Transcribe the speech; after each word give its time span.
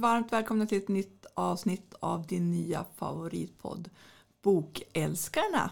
varmt 0.00 0.32
välkomna 0.32 0.66
till 0.66 0.78
ett 0.78 0.88
nytt 0.88 1.26
avsnitt 1.34 1.94
av 2.00 2.26
din 2.26 2.50
nya 2.50 2.84
favoritpodd 2.96 3.90
Bokälskarna. 4.42 5.70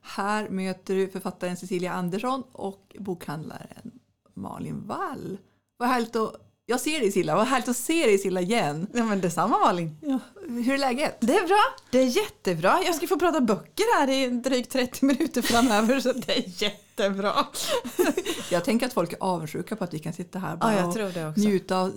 Här 0.00 0.48
möter 0.48 0.94
du 0.94 1.08
författaren 1.08 1.56
Cecilia 1.56 1.92
Andersson 1.92 2.42
och 2.52 2.96
bokhandlaren 2.98 3.90
Malin 4.34 4.86
Wall. 4.86 5.38
Vad 5.76 5.88
härligt 5.88 6.16
att 6.16 6.50
jag 6.66 6.80
ser 6.80 7.00
dig 7.00 7.12
Silla, 7.12 7.34
vad 7.36 7.46
härligt 7.46 7.68
att 7.68 7.76
se 7.76 8.06
dig 8.06 8.18
Silla 8.18 8.40
igen. 8.40 8.86
Ja 8.94 9.04
men 9.04 9.20
detsamma 9.20 9.58
Malin. 9.58 9.96
Ja, 10.02 10.18
hur 10.48 10.74
är 10.74 10.78
läget? 10.78 11.16
Det 11.20 11.36
är 11.36 11.46
bra, 11.46 11.64
det 11.90 11.98
är 11.98 12.06
jättebra. 12.16 12.80
Jag 12.84 12.94
ska 12.94 13.06
få 13.06 13.18
prata 13.18 13.40
böcker 13.40 13.98
här 13.98 14.10
i 14.10 14.30
drygt 14.30 14.72
30 14.72 15.04
minuter 15.04 15.42
framöver 15.42 16.00
så 16.00 16.12
det 16.12 16.38
är 16.38 16.62
jättebra. 16.62 17.46
Jag 18.50 18.64
tänker 18.64 18.86
att 18.86 18.92
folk 18.92 19.12
är 19.12 19.18
avundsjuka 19.20 19.76
på 19.76 19.84
att 19.84 19.94
vi 19.94 19.98
kan 19.98 20.12
sitta 20.12 20.38
här 20.38 20.56
bara 20.56 20.74
ja, 20.74 21.28
och 21.28 21.38
njuta 21.38 21.82
och, 21.82 21.92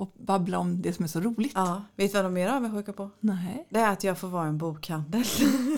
och 0.00 0.12
babbla 0.18 0.58
om 0.58 0.82
det 0.82 0.92
som 0.92 1.04
är 1.04 1.08
så 1.08 1.20
roligt. 1.20 1.52
Ja, 1.54 1.82
vet 1.96 2.12
du 2.12 2.22
vad 2.22 2.24
de 2.24 2.36
är 2.36 2.48
avundsjuka 2.48 2.92
på? 2.92 3.10
Nej. 3.20 3.66
Det 3.70 3.78
är 3.78 3.92
att 3.92 4.04
jag 4.04 4.18
får 4.18 4.28
vara 4.28 4.46
en 4.46 4.58
bokhandel 4.58 5.24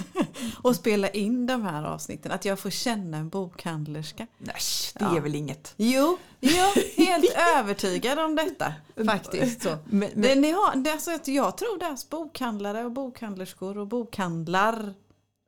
och 0.63 0.77
spela 0.77 1.09
in 1.09 1.47
de 1.47 1.63
här 1.63 1.85
avsnitten. 1.85 2.33
Att 2.33 2.45
jag 2.45 2.59
får 2.59 2.71
känna 2.71 3.17
en 3.17 3.29
bokhandlerska. 3.29 4.27
Nej, 4.39 4.57
det 4.95 5.05
Ja. 5.05 5.17
är 5.17 5.21
väl 5.21 5.35
inget. 5.35 5.75
Jo, 5.77 6.19
jo 6.41 6.65
helt 6.97 7.35
övertygad 7.57 8.19
om 8.19 8.37
detta 8.37 8.73
faktiskt. 9.07 9.63
Så. 9.63 9.77
Men, 9.85 10.09
men, 10.15 10.41
ni 10.41 10.51
har, 10.51 10.77
det 10.77 10.91
är 10.91 10.95
alltså 10.95 11.11
att 11.15 11.29
jag 11.29 11.57
tror 11.59 11.79
det 11.79 11.85
är 11.85 12.11
bokhandlare 12.11 12.85
och 12.85 12.93
bokhandlerskor 12.93 13.79
och 13.79 13.87
bokhandlar. 13.87 14.95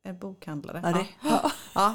Eh, 0.07 0.15
bokhandlare. 0.15 0.81
ja, 0.85 1.07
ja. 1.31 1.51
Ja. 1.75 1.95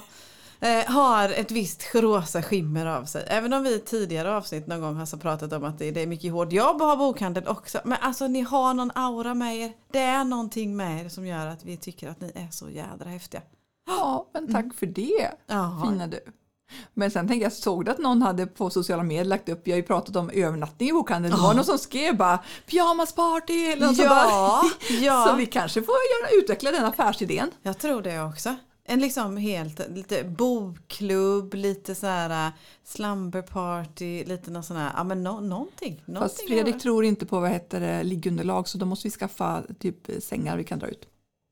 Eh, 0.62 0.86
har 0.94 1.30
ett 1.30 1.52
visst 1.52 1.96
rosa 1.96 2.42
skimmer 2.42 2.86
av 2.86 3.06
sig. 3.06 3.26
Även 3.28 3.54
om 3.54 3.64
vi 3.64 3.76
i 3.76 3.80
tidigare 3.80 4.36
avsnitt 4.38 4.68
någon 4.68 4.82
gång 4.82 4.96
har 4.96 5.06
så 5.06 5.18
pratat 5.18 5.54
om 5.54 5.64
att 5.64 5.80
det, 5.80 5.92
det 5.92 6.02
är 6.02 6.08
mycket 6.08 6.32
hårt 6.32 6.52
jobb 6.52 6.82
att 6.82 6.88
ha 6.88 6.96
bokhandel 6.96 7.48
också. 7.48 7.80
Men 7.84 7.98
alltså 8.02 8.28
ni 8.28 8.42
har 8.42 8.74
någon 8.74 8.92
aura 8.96 9.34
med 9.34 9.58
er. 9.58 9.72
Det 9.92 10.00
är 10.00 10.24
någonting 10.24 10.76
med 10.78 11.06
er 11.06 11.10
som 11.10 11.26
gör 11.28 11.48
att 11.48 11.66
vi 11.66 11.78
tycker 11.78 12.10
att 12.10 12.22
ni 12.22 12.32
är 12.36 12.48
så 12.52 12.70
jädra 12.70 13.10
häftiga. 13.10 13.42
ja, 13.88 14.30
men 14.34 14.54
tack 14.54 14.66
för 14.80 14.86
det. 14.86 15.32
Ja. 15.48 15.84
Fina 15.90 16.08
du. 16.08 16.20
Men 16.94 17.12
sen 17.12 17.28
tänkte 17.28 17.44
jag, 17.44 17.54
såg 17.54 17.86
du 17.86 17.92
att 17.92 17.98
någon 17.98 18.22
hade 18.22 18.46
på 18.46 18.70
sociala 18.70 19.04
medier 19.04 19.26
lagt 19.26 19.50
upp, 19.50 19.62
vi 19.64 19.72
har 19.72 19.78
ju 19.78 19.84
pratat 19.84 20.16
om 20.16 20.30
övernattning 20.30 20.90
i 20.90 20.94
bokhandeln, 20.94 21.36
det 21.36 21.42
var 21.42 21.50
Ja. 21.50 21.54
någon 21.56 21.66
som 21.66 21.78
skrev 21.78 22.18
bara 22.18 22.40
pyjamasparty 22.70 23.66
eller 23.66 23.88
något 23.88 23.96
sånt 23.96 24.08
Ja. 24.10 24.62
Så 24.88 24.94
ja. 25.04 25.36
vi 25.38 25.46
kanske 25.46 25.82
får 25.82 25.96
göra, 25.96 26.42
utveckla 26.42 26.72
den 26.72 26.86
affärsidén. 26.86 27.52
jag 27.62 27.78
tror 27.78 28.02
det 28.02 28.22
också. 28.24 28.56
En 28.92 29.00
liksom 29.00 29.38
helt, 29.38 29.90
lite 29.90 30.24
bokklubb, 30.24 31.54
lite 31.54 31.96
så 31.96 32.08
här 32.08 32.48
äh, 32.48 32.54
slumber 32.84 33.42
party, 33.42 34.24
lite 34.26 34.52
någon 34.52 34.64
sån 34.64 34.78
här, 34.78 34.92
ja 34.98 35.04
men 35.04 35.24
no, 35.24 35.40
någonting. 35.42 35.96
Fast 35.96 36.08
någonting 36.08 36.48
Fredrik 36.48 36.82
tror 36.82 37.06
inte 37.06 37.26
på 37.26 37.40
vad 37.40 37.50
heter 37.50 37.80
det, 37.80 38.04
liggunderlag 38.04 38.68
så 38.68 38.78
då 38.78 38.86
måste 38.86 39.08
vi 39.08 39.12
skaffa 39.12 39.64
typ 39.80 40.08
sängar 40.20 40.58
vi 40.58 40.64
kan 40.64 40.80
dra 40.80 40.88
ut. 40.88 41.08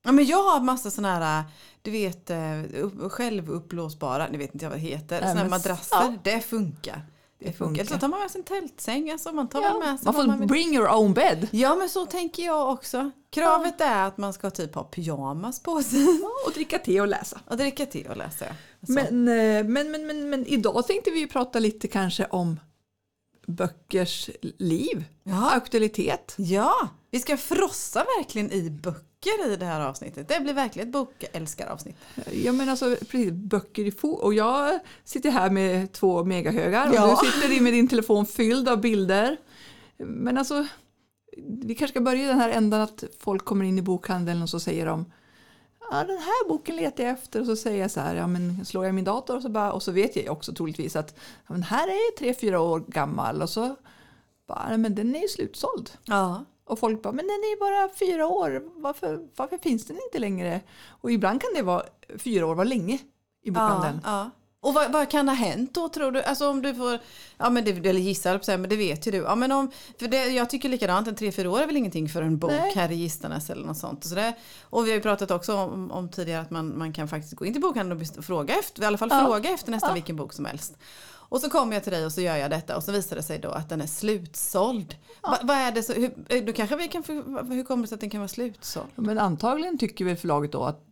Ja, 0.05 0.11
men 0.11 0.25
jag 0.25 0.43
har 0.43 0.59
massa 0.61 0.91
såna 0.91 1.19
här, 1.19 1.43
du 1.81 1.91
vet, 1.91 2.31
upp- 2.73 3.11
självuppblåsbara, 3.11 4.27
nu 4.31 4.37
vet 4.37 4.53
inte 4.53 4.69
vad 4.69 4.77
det 4.77 4.81
heter, 4.81 5.21
Nej, 5.21 5.29
såna 5.29 5.41
här 5.41 5.49
madrasser, 5.49 5.95
ja. 5.95 6.13
det 6.23 6.41
funkar. 6.41 7.01
Det 7.39 7.51
funkar. 7.53 7.81
Eller 7.81 7.91
så 7.91 7.97
tar 7.99 8.07
man 8.07 8.19
med 8.19 8.31
sig 8.31 8.39
en 8.39 8.45
tältsäng, 8.45 9.11
alltså 9.11 9.31
man 9.31 9.49
tar 9.49 9.61
Ja, 9.61 9.79
med 9.79 9.99
sig 9.99 10.05
man 10.05 10.13
får 10.13 10.23
man 10.27 10.47
bring 10.47 10.75
your 10.75 10.89
own 10.95 11.13
bed. 11.13 11.47
Ja 11.51 11.75
men 11.75 11.89
så 11.89 12.05
tänker 12.05 12.45
jag 12.45 12.71
också. 12.71 13.11
Kravet 13.29 13.81
är 13.81 14.03
att 14.07 14.17
man 14.17 14.33
ska 14.33 14.49
typ 14.49 14.75
ha 14.75 14.83
pyjamas 14.83 15.59
på 15.63 15.81
sig 15.83 15.99
Och 16.45 16.51
dricka 16.53 16.79
te 16.79 17.01
och 17.01 17.07
läsa. 17.07 17.39
och 17.47 17.57
dricka 17.57 17.85
te 17.85 18.09
och 18.09 18.17
läsa. 18.17 18.45
Så. 18.87 18.93
Men, 18.93 19.27
eh, 19.27 19.63
men, 19.63 19.91
men, 19.91 20.07
men, 20.07 20.29
men 20.29 20.45
idag 20.45 20.87
tänkte 20.87 21.11
vi 21.11 21.19
ju 21.19 21.27
prata 21.27 21.59
lite 21.59 21.87
kanske 21.87 22.25
om 22.25 22.59
böckers 23.47 24.29
liv, 24.41 25.03
ja. 25.23 25.51
aktualitet. 25.51 26.35
ja, 26.37 26.89
vi 27.11 27.19
ska 27.19 27.37
frossa 27.37 28.05
verkligen 28.17 28.51
i 28.51 28.69
böcker 28.69 29.51
i 29.51 29.55
det 29.55 29.65
här 29.65 29.81
avsnittet. 29.81 30.27
Det 30.27 30.39
blir 30.39 30.53
verkligen 30.53 30.87
ett 30.87 30.93
bokälskaravsnitt. 30.93 31.95
Ja 32.31 32.51
men 32.51 32.69
alltså 32.69 32.95
precis, 32.95 33.31
böcker 33.31 33.85
i 33.85 33.91
fo 33.91 34.09
och 34.09 34.33
jag 34.33 34.79
sitter 35.03 35.29
här 35.31 35.49
med 35.49 35.91
två 35.91 36.23
megahögar 36.23 36.91
Ja. 36.93 37.11
och 37.11 37.19
du 37.23 37.31
sitter 37.31 37.61
med 37.63 37.73
din 37.73 37.87
telefon 37.87 38.25
fylld 38.25 38.69
av 38.69 38.81
bilder. 38.81 39.37
Men 39.97 40.37
alltså, 40.37 40.67
vi 41.63 41.75
kanske 41.75 41.93
ska 41.93 42.01
börja 42.01 42.23
i 42.23 42.27
den 42.27 42.39
här 42.39 42.49
ändan 42.49 42.81
att 42.81 43.03
folk 43.19 43.45
kommer 43.45 43.65
in 43.65 43.77
i 43.79 43.81
bokhandeln 43.81 44.41
och 44.41 44.49
så 44.49 44.59
säger 44.59 44.85
de 44.85 45.05
Ja, 45.91 45.97
den 45.97 46.17
här 46.17 46.47
boken 46.49 46.75
letar 46.75 47.03
jag 47.03 47.13
efter 47.13 47.39
och 47.39 47.45
så 47.45 47.55
säger 47.55 47.81
jag 47.81 47.91
så 47.91 47.99
här, 47.99 48.15
ja 48.15 48.27
men 48.27 48.65
slår 48.65 48.85
jag 48.85 48.95
min 48.95 49.03
dator 49.05 49.35
och 49.35 49.41
så 49.41 49.49
bara, 49.49 49.71
och 49.73 49.83
så 49.83 49.91
vet 49.91 50.15
jag 50.15 50.31
också 50.31 50.53
troligtvis 50.53 50.95
att 50.95 51.15
ja, 51.17 51.53
men 51.53 51.63
här 51.63 51.87
är 51.87 52.17
tre, 52.17 52.33
fyra 52.33 52.59
år 52.61 52.79
gammal 52.87 53.41
och 53.41 53.49
så 53.49 53.75
bara, 54.47 54.65
"Nej, 54.69 54.77
men 54.77 54.95
den 54.95 55.15
är 55.15 55.21
ju 55.21 55.27
slutsåld. 55.27 55.89
Ja. 56.03 56.45
Och 56.67 56.79
folk 56.79 57.01
bara, 57.01 57.13
men 57.13 57.25
den 57.27 57.33
är 57.35 57.59
bara 57.59 57.93
fyra 57.95 58.27
år, 58.27 58.63
varför, 58.75 59.19
varför 59.35 59.57
finns 59.57 59.85
den 59.85 59.97
inte 60.05 60.19
längre? 60.19 60.61
Och 61.01 61.11
ibland 61.11 61.41
kan 61.41 61.49
det 61.55 61.61
vara, 61.61 61.83
fyra 62.17 62.45
år 62.47 62.55
var 62.55 62.65
länge 62.65 62.93
i 62.95 62.99
Ja, 63.43 63.51
bokhandeln. 63.51 64.01
ja. 64.05 64.29
Och 64.59 64.73
vad, 64.73 64.91
vad 64.91 65.09
kan 65.11 65.27
ha 65.27 65.35
hänt 65.35 65.73
då 65.73 65.89
tror 65.89 66.11
du? 66.11 66.23
Alltså 66.23 66.49
om 66.49 66.61
du 66.61 66.75
får, 66.75 66.99
ja 67.37 67.49
men 67.49 67.63
det, 67.65 67.71
eller 67.71 67.99
gissar 67.99 68.37
på 68.37 68.57
men 68.61 68.69
det 68.69 68.75
vet 68.75 69.07
ju 69.07 69.11
du. 69.11 69.17
Ja, 69.17 69.35
men 69.35 69.51
om, 69.51 69.71
för 69.99 70.07
det, 70.07 70.25
jag 70.25 70.49
tycker 70.49 70.69
likadant, 70.69 71.07
en 71.07 71.15
tre, 71.15 71.31
fyra 71.31 71.49
år 71.51 71.59
är 71.59 71.65
väl 71.67 71.77
ingenting 71.77 72.09
för 72.09 72.21
en 72.21 72.37
bok 72.37 72.51
Nej. 72.51 72.71
här 72.75 72.91
i 72.91 72.95
Gistanäs 72.95 73.49
eller 73.49 73.67
något 73.67 73.77
sånt. 73.77 74.03
Så 74.03 74.15
det, 74.15 74.33
och 74.63 74.85
vi 74.85 74.89
har 74.89 74.95
ju 74.95 75.01
pratat 75.01 75.31
också 75.31 75.55
om, 75.55 75.91
om 75.91 76.09
tidigare 76.09 76.41
att 76.41 76.51
man, 76.51 76.77
man 76.77 76.93
kan 76.93 77.07
faktiskt 77.07 77.33
gå 77.35 77.45
in 77.45 77.53
till 77.53 77.61
bokhandeln 77.61 78.01
och 78.17 78.25
fråga 78.25 78.55
efter, 78.59 78.83
i 78.83 78.85
alla 78.85 78.97
fall 78.97 79.09
Ja. 79.11 79.25
fråga 79.25 79.49
efter 79.49 79.71
nästan 79.71 79.89
Ja. 79.89 79.93
vilken 79.93 80.15
bok 80.15 80.33
som 80.33 80.45
helst. 80.45 80.77
Och 81.29 81.41
så 81.41 81.49
kommer 81.49 81.73
jag 81.73 81.83
till 81.83 81.91
dig 81.93 82.05
och 82.05 82.11
så 82.11 82.21
gör 82.21 82.35
jag 82.37 82.51
detta 82.51 82.77
och 82.77 82.83
så 82.83 82.91
visar 82.91 83.15
det 83.15 83.23
sig 83.23 83.39
då 83.39 83.49
att 83.49 83.69
den 83.69 83.81
är 83.81 83.87
slutsåld. 83.87 84.95
Va, 85.23 85.37
vad 85.43 85.57
är 85.57 85.71
det 85.71 85.83
så, 85.83 85.93
hur, 85.93 86.13
eh, 86.29 86.43
då 86.43 86.53
kanske 86.53 86.75
vi 86.75 86.87
kan, 86.87 87.03
hur 87.49 87.63
kommer 87.63 87.83
det 87.83 87.87
sig 87.87 87.95
att 87.95 88.01
den 88.01 88.09
kan 88.09 88.19
vara 88.19 88.27
slutsåld? 88.27 88.87
Men 88.95 89.17
antagligen 89.19 89.77
tycker 89.77 90.05
väl 90.05 90.17
förlaget 90.17 90.51
då 90.51 90.63
att 90.63 90.83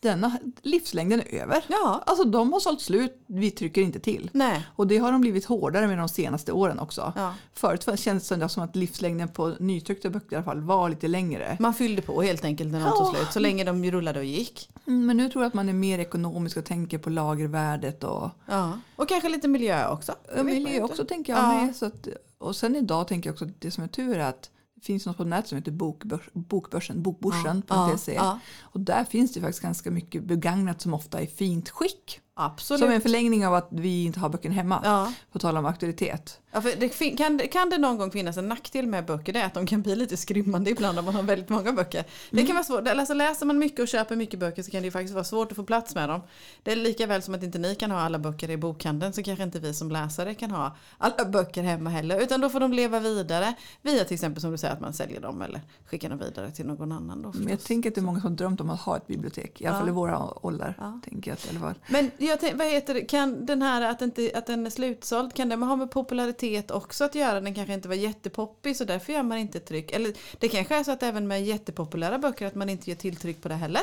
denna 0.00 0.38
livslängden 0.62 1.20
är 1.20 1.42
över. 1.42 1.64
Ja, 1.68 2.02
Alltså 2.06 2.24
de 2.24 2.52
har 2.52 2.60
sålt 2.60 2.80
slut, 2.80 3.22
vi 3.26 3.50
trycker 3.50 3.82
inte 3.82 4.00
till. 4.00 4.30
nej. 4.32 4.66
Och 4.76 4.86
det 4.86 4.98
har 4.98 5.12
de 5.12 5.20
blivit 5.20 5.44
hårdare 5.44 5.86
med 5.86 5.98
de 5.98 6.08
senaste 6.08 6.52
åren 6.52 6.78
också. 6.78 7.12
Ja. 7.16 7.34
Förut 7.54 8.00
kändes 8.00 8.28
det 8.28 8.48
som 8.48 8.62
att 8.62 8.76
livslängden 8.76 9.28
på 9.28 9.54
nytryckta 9.60 10.10
böcker 10.10 10.32
i 10.32 10.36
alla 10.36 10.44
fall 10.44 10.60
var 10.60 10.88
lite 10.88 11.08
längre. 11.08 11.56
Man 11.60 11.74
fyllde 11.74 12.02
på 12.02 12.22
helt 12.22 12.44
enkelt 12.44 12.72
när 12.72 12.80
de 12.80 12.90
tog 12.90 13.06
Ja. 13.06 13.14
slut, 13.16 13.32
så 13.32 13.38
länge 13.38 13.64
de 13.64 13.90
rullade 13.90 14.18
och 14.18 14.24
gick. 14.24 14.70
Mm, 14.90 15.06
Men 15.06 15.16
nu 15.16 15.28
tror 15.28 15.44
jag 15.44 15.48
att 15.48 15.54
man 15.54 15.68
är 15.68 15.72
mer 15.72 15.98
ekonomisk 15.98 16.56
och 16.56 16.64
tänker 16.64 16.98
på 16.98 17.10
lagervärdet 17.10 18.04
och 18.04 18.30
Ja. 18.46 18.78
Och 18.96 19.08
kanske 19.08 19.28
lite 19.28 19.48
miljö 19.48 19.88
också. 19.88 20.14
Ja, 20.36 20.42
miljö 20.42 20.82
också 20.82 21.04
tänker 21.04 21.32
jag 21.32 21.42
Ja. 21.42 21.64
med. 21.64 21.76
Så 21.76 21.86
att, 21.86 22.08
och 22.38 22.56
sen 22.56 22.76
idag 22.76 23.08
tänker 23.08 23.28
jag 23.28 23.34
också 23.34 23.44
att 23.44 23.60
det 23.60 23.70
som 23.70 23.84
är 23.84 23.88
tur 23.88 24.16
är 24.18 24.24
att 24.28 24.50
det 24.74 24.84
finns 24.86 25.06
något 25.06 25.16
på 25.16 25.24
nätet 25.24 25.48
som 25.48 25.58
heter 25.58 25.72
bokbörs, 25.72 26.28
Bokbörsen, 26.32 27.02
bokbörsen.se. 27.02 28.14
Ja, 28.14 28.24
ja. 28.24 28.38
Och 28.62 28.80
där 28.80 29.04
finns 29.04 29.32
det 29.32 29.40
faktiskt 29.40 29.62
ganska 29.62 29.90
mycket 29.90 30.24
begagnat 30.24 30.80
som 30.80 30.94
ofta 30.94 31.18
är 31.18 31.24
i 31.24 31.26
fint 31.26 31.70
skick. 31.70 32.20
Absolut. 32.44 32.80
Som 32.80 32.90
en 32.90 33.00
förlängning 33.00 33.46
av 33.46 33.54
att 33.54 33.68
vi 33.70 34.04
inte 34.04 34.20
har 34.20 34.28
böcker 34.28 34.50
hemma. 34.50 34.80
ja. 34.84 35.12
På 35.32 35.38
tal 35.38 35.56
om 35.56 35.66
aktualitet. 35.66 36.40
Ja, 36.52 36.60
för 36.60 36.72
det 36.80 36.88
kan, 37.16 37.38
kan 37.52 37.70
det 37.70 37.78
någon 37.78 37.98
gång 37.98 38.10
finnas 38.10 38.36
en 38.36 38.48
nackdel 38.48 38.86
med 38.86 39.06
böcker 39.06 39.32
det 39.32 39.40
är 39.40 39.46
att 39.46 39.54
de 39.54 39.66
kan 39.66 39.82
bli 39.82 39.96
lite 39.96 40.16
skrymmande 40.16 40.70
ibland 40.70 40.98
om 40.98 41.04
man 41.04 41.14
har 41.14 41.22
väldigt 41.22 41.48
många 41.48 41.72
böcker. 41.72 42.04
Det 42.30 42.36
Mm. 42.36 42.46
kan 42.46 42.56
vara 42.56 42.64
svårt, 42.64 42.88
alltså 42.88 43.14
läser 43.14 43.46
man 43.46 43.58
mycket 43.58 43.80
och 43.80 43.88
köper 43.88 44.16
mycket 44.16 44.40
böcker 44.40 44.62
så 44.62 44.70
kan 44.70 44.80
det 44.80 44.84
ju 44.84 44.90
faktiskt 44.90 45.14
vara 45.14 45.24
svårt 45.24 45.50
att 45.52 45.56
få 45.56 45.64
plats 45.64 45.94
med 45.94 46.08
dem. 46.08 46.20
Det 46.62 46.72
är 46.72 46.76
lika 46.76 47.06
väl 47.06 47.22
som 47.22 47.34
att 47.34 47.42
inte 47.42 47.58
ni 47.58 47.74
kan 47.74 47.90
ha 47.90 47.98
alla 48.00 48.18
böcker 48.18 48.50
i 48.50 48.56
bokhandeln 48.56 49.12
så 49.12 49.22
kanske 49.22 49.44
inte 49.44 49.58
vi 49.58 49.74
som 49.74 49.90
läsare 49.90 50.34
kan 50.34 50.50
ha 50.50 50.76
alla 50.98 51.24
böcker 51.24 51.62
hemma 51.62 51.90
heller. 51.90 52.20
Utan 52.20 52.40
då 52.40 52.48
får 52.50 52.60
de 52.60 52.72
leva 52.72 53.00
vidare 53.00 53.54
via 53.82 54.04
till 54.04 54.14
exempel 54.14 54.40
som 54.40 54.50
du 54.50 54.58
säger 54.58 54.74
att 54.74 54.80
man 54.80 54.92
säljer 54.92 55.20
dem 55.20 55.42
eller 55.42 55.60
skickar 55.86 56.08
dem 56.08 56.18
vidare 56.18 56.50
till 56.50 56.66
någon 56.66 56.92
annan. 56.92 57.22
Då 57.22 57.32
Men 57.34 57.48
jag 57.48 57.60
tänker 57.64 57.88
att 57.90 57.94
det 57.94 58.00
är 58.00 58.02
många 58.02 58.20
som 58.20 58.36
drömt 58.36 58.60
om 58.60 58.70
att 58.70 58.80
ha 58.80 58.96
ett 58.96 59.06
bibliotek. 59.06 59.60
I 59.60 59.66
alla 59.66 59.74
Ja. 59.76 59.80
fall 59.80 59.88
i 59.88 59.92
våra 59.92 60.46
åldrar. 60.46 60.74
Ja. 60.80 61.00
Tänker 61.10 61.30
jag, 61.30 61.38
eller 61.50 61.60
vad. 61.60 61.74
Men 61.88 62.10
jag 62.30 62.40
tänk, 62.40 62.58
vad 62.58 62.66
heter 62.66 62.94
det, 62.94 63.00
kan 63.00 63.46
den 63.46 63.62
här 63.62 63.82
att, 63.82 64.02
inte, 64.02 64.30
att 64.34 64.46
den 64.46 64.66
är 64.66 64.70
slutsåld, 64.70 65.34
kan 65.34 65.48
det 65.48 65.56
ha 65.56 65.76
med 65.76 65.90
popularitet 65.90 66.70
också 66.70 67.04
att 67.04 67.14
göra? 67.14 67.40
Den 67.40 67.54
kanske 67.54 67.74
inte 67.74 67.88
var 67.88 67.94
jättepoppig 67.94 68.76
så 68.76 68.84
därför 68.84 69.12
gör 69.12 69.22
man 69.22 69.38
inte 69.38 69.60
tryck. 69.60 69.92
Eller 69.92 70.12
det 70.38 70.48
kanske 70.48 70.76
är 70.76 70.84
så 70.84 70.90
att 70.92 71.02
även 71.02 71.28
med 71.28 71.44
jättepopulära 71.44 72.18
böcker 72.18 72.46
att 72.46 72.54
man 72.54 72.68
inte 72.68 72.90
gör 72.90 72.96
tilltryck 72.96 73.42
på 73.42 73.48
det 73.48 73.54
heller. 73.54 73.82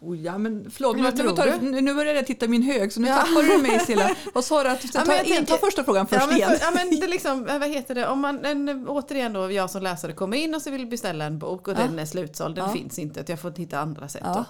Oh, 0.00 0.18
ja, 0.20 0.38
men 0.38 0.70
förlåt, 0.70 0.96
Vad 0.96 1.18
nu, 1.18 1.28
tar, 1.28 1.58
nu, 1.60 1.80
nu 1.80 1.94
börjar 1.94 2.14
jag 2.14 2.26
titta 2.26 2.44
i 2.44 2.48
min 2.48 2.62
hög 2.62 2.92
så 2.92 3.00
nu 3.00 3.08
Ja. 3.08 3.14
tappar 3.14 3.42
du 3.42 3.62
mig 3.62 3.80
Silla. 3.80 4.16
Vad 4.34 4.44
sa 4.44 4.62
du? 4.62 4.68
Att, 4.68 4.80
ta, 4.80 4.88
Ja, 4.98 5.04
men 5.06 5.16
jag 5.16 5.26
in, 5.26 5.46
ta 5.46 5.58
första 5.58 5.84
frågan 5.84 6.06
först 6.06 6.20
ja, 6.20 6.26
men, 6.26 6.36
igen. 6.36 6.50
för, 6.50 6.58
ja 6.66 6.70
men 6.74 7.00
det 7.00 7.06
liksom, 7.06 7.44
vad 7.60 7.68
heter 7.68 7.94
det, 7.94 8.06
om 8.08 8.20
man, 8.20 8.44
en, 8.44 8.88
återigen 8.88 9.32
då 9.32 9.50
jag 9.52 9.70
som 9.70 9.82
läsare 9.82 10.12
kommer 10.12 10.36
in 10.36 10.54
och 10.54 10.62
så 10.62 10.70
vill 10.70 10.86
beställa 10.86 11.24
en 11.24 11.38
bok 11.38 11.68
och 11.68 11.74
Ja. 11.74 11.78
den 11.78 11.98
är 11.98 12.06
slutsåld, 12.06 12.56
den 12.56 12.72
finns 12.72 12.98
inte, 12.98 13.20
att 13.20 13.28
jag 13.28 13.40
får 13.40 13.50
hitta 13.56 13.78
andra 13.78 14.08
sätt 14.08 14.24
då. 14.24 14.44